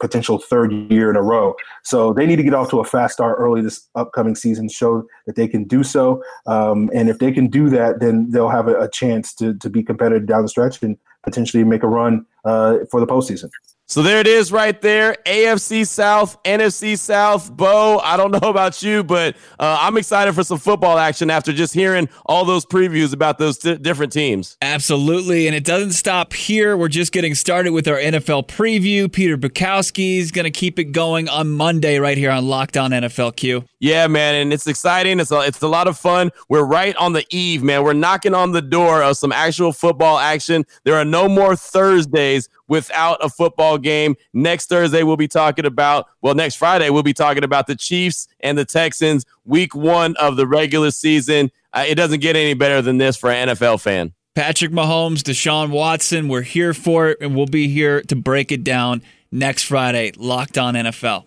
potential 0.00 0.38
third 0.38 0.72
year 0.90 1.10
in 1.10 1.16
a 1.16 1.22
row. 1.22 1.54
So 1.84 2.12
they 2.12 2.26
need 2.26 2.36
to 2.36 2.42
get 2.42 2.54
off 2.54 2.70
to 2.70 2.80
a 2.80 2.84
fast 2.84 3.14
start 3.14 3.36
early 3.38 3.60
this 3.60 3.88
upcoming 3.94 4.34
season, 4.34 4.68
show 4.68 5.04
that 5.26 5.36
they 5.36 5.46
can 5.46 5.64
do 5.64 5.84
so. 5.84 6.22
Um, 6.46 6.90
and 6.94 7.08
if 7.08 7.18
they 7.18 7.32
can 7.32 7.48
do 7.48 7.68
that, 7.70 8.00
then 8.00 8.30
they'll 8.30 8.48
have 8.48 8.68
a, 8.68 8.80
a, 8.80 8.90
chance 8.90 9.34
to, 9.34 9.54
to 9.54 9.70
be 9.70 9.82
competitive 9.82 10.26
down 10.26 10.42
the 10.42 10.48
stretch 10.48 10.82
and 10.82 10.98
potentially 11.22 11.62
make 11.64 11.82
a 11.82 11.88
run 11.88 12.26
uh, 12.44 12.78
for 12.90 13.00
the 13.00 13.06
postseason. 13.06 13.50
So 13.90 14.04
there 14.04 14.20
it 14.20 14.28
is 14.28 14.52
right 14.52 14.80
there. 14.80 15.16
AFC 15.26 15.84
South, 15.84 16.40
NFC 16.44 16.96
South. 16.96 17.50
Bo, 17.50 17.98
I 17.98 18.16
don't 18.16 18.30
know 18.40 18.48
about 18.48 18.80
you, 18.84 19.02
but 19.02 19.34
uh, 19.58 19.78
I'm 19.80 19.96
excited 19.96 20.32
for 20.32 20.44
some 20.44 20.58
football 20.58 20.96
action 20.96 21.28
after 21.28 21.52
just 21.52 21.74
hearing 21.74 22.08
all 22.24 22.44
those 22.44 22.64
previews 22.64 23.12
about 23.12 23.38
those 23.38 23.58
t- 23.58 23.74
different 23.78 24.12
teams. 24.12 24.56
Absolutely. 24.62 25.48
And 25.48 25.56
it 25.56 25.64
doesn't 25.64 25.90
stop 25.90 26.32
here. 26.32 26.76
We're 26.76 26.86
just 26.86 27.10
getting 27.10 27.34
started 27.34 27.72
with 27.72 27.88
our 27.88 27.96
NFL 27.96 28.46
preview. 28.46 29.10
Peter 29.10 29.36
Bukowski 29.36 30.18
is 30.18 30.30
going 30.30 30.44
to 30.44 30.52
keep 30.52 30.78
it 30.78 30.92
going 30.92 31.28
on 31.28 31.50
Monday 31.50 31.98
right 31.98 32.16
here 32.16 32.30
on 32.30 32.46
Locked 32.46 32.76
On 32.76 32.92
NFL 32.92 33.34
Q. 33.34 33.64
Yeah, 33.80 34.06
man. 34.06 34.36
And 34.36 34.52
it's 34.52 34.68
exciting. 34.68 35.18
It's 35.18 35.32
a, 35.32 35.40
it's 35.40 35.62
a 35.62 35.66
lot 35.66 35.88
of 35.88 35.98
fun. 35.98 36.30
We're 36.48 36.62
right 36.62 36.94
on 36.94 37.12
the 37.12 37.24
eve, 37.30 37.64
man. 37.64 37.82
We're 37.82 37.94
knocking 37.94 38.34
on 38.34 38.52
the 38.52 38.62
door 38.62 39.02
of 39.02 39.16
some 39.16 39.32
actual 39.32 39.72
football 39.72 40.20
action. 40.20 40.64
There 40.84 40.94
are 40.94 41.04
no 41.04 41.28
more 41.28 41.56
Thursdays 41.56 42.48
without 42.70 43.22
a 43.22 43.28
football 43.28 43.76
game. 43.76 44.16
Next 44.32 44.70
Thursday, 44.70 45.02
we'll 45.02 45.18
be 45.18 45.28
talking 45.28 45.66
about, 45.66 46.06
well, 46.22 46.34
next 46.34 46.54
Friday, 46.54 46.88
we'll 46.88 47.02
be 47.02 47.12
talking 47.12 47.44
about 47.44 47.66
the 47.66 47.76
Chiefs 47.76 48.28
and 48.38 48.56
the 48.56 48.64
Texans, 48.64 49.26
week 49.44 49.74
one 49.74 50.16
of 50.16 50.36
the 50.36 50.46
regular 50.46 50.92
season. 50.92 51.50
Uh, 51.74 51.84
it 51.86 51.96
doesn't 51.96 52.20
get 52.20 52.36
any 52.36 52.54
better 52.54 52.80
than 52.80 52.96
this 52.96 53.16
for 53.16 53.30
an 53.30 53.48
NFL 53.48 53.82
fan. 53.82 54.14
Patrick 54.34 54.70
Mahomes, 54.70 55.18
Deshaun 55.18 55.70
Watson, 55.70 56.28
we're 56.28 56.42
here 56.42 56.72
for 56.72 57.10
it, 57.10 57.18
and 57.20 57.36
we'll 57.36 57.46
be 57.46 57.68
here 57.68 58.00
to 58.02 58.16
break 58.16 58.52
it 58.52 58.62
down 58.62 59.02
next 59.32 59.64
Friday. 59.64 60.12
Locked 60.16 60.56
on 60.56 60.74
NFL. 60.74 61.24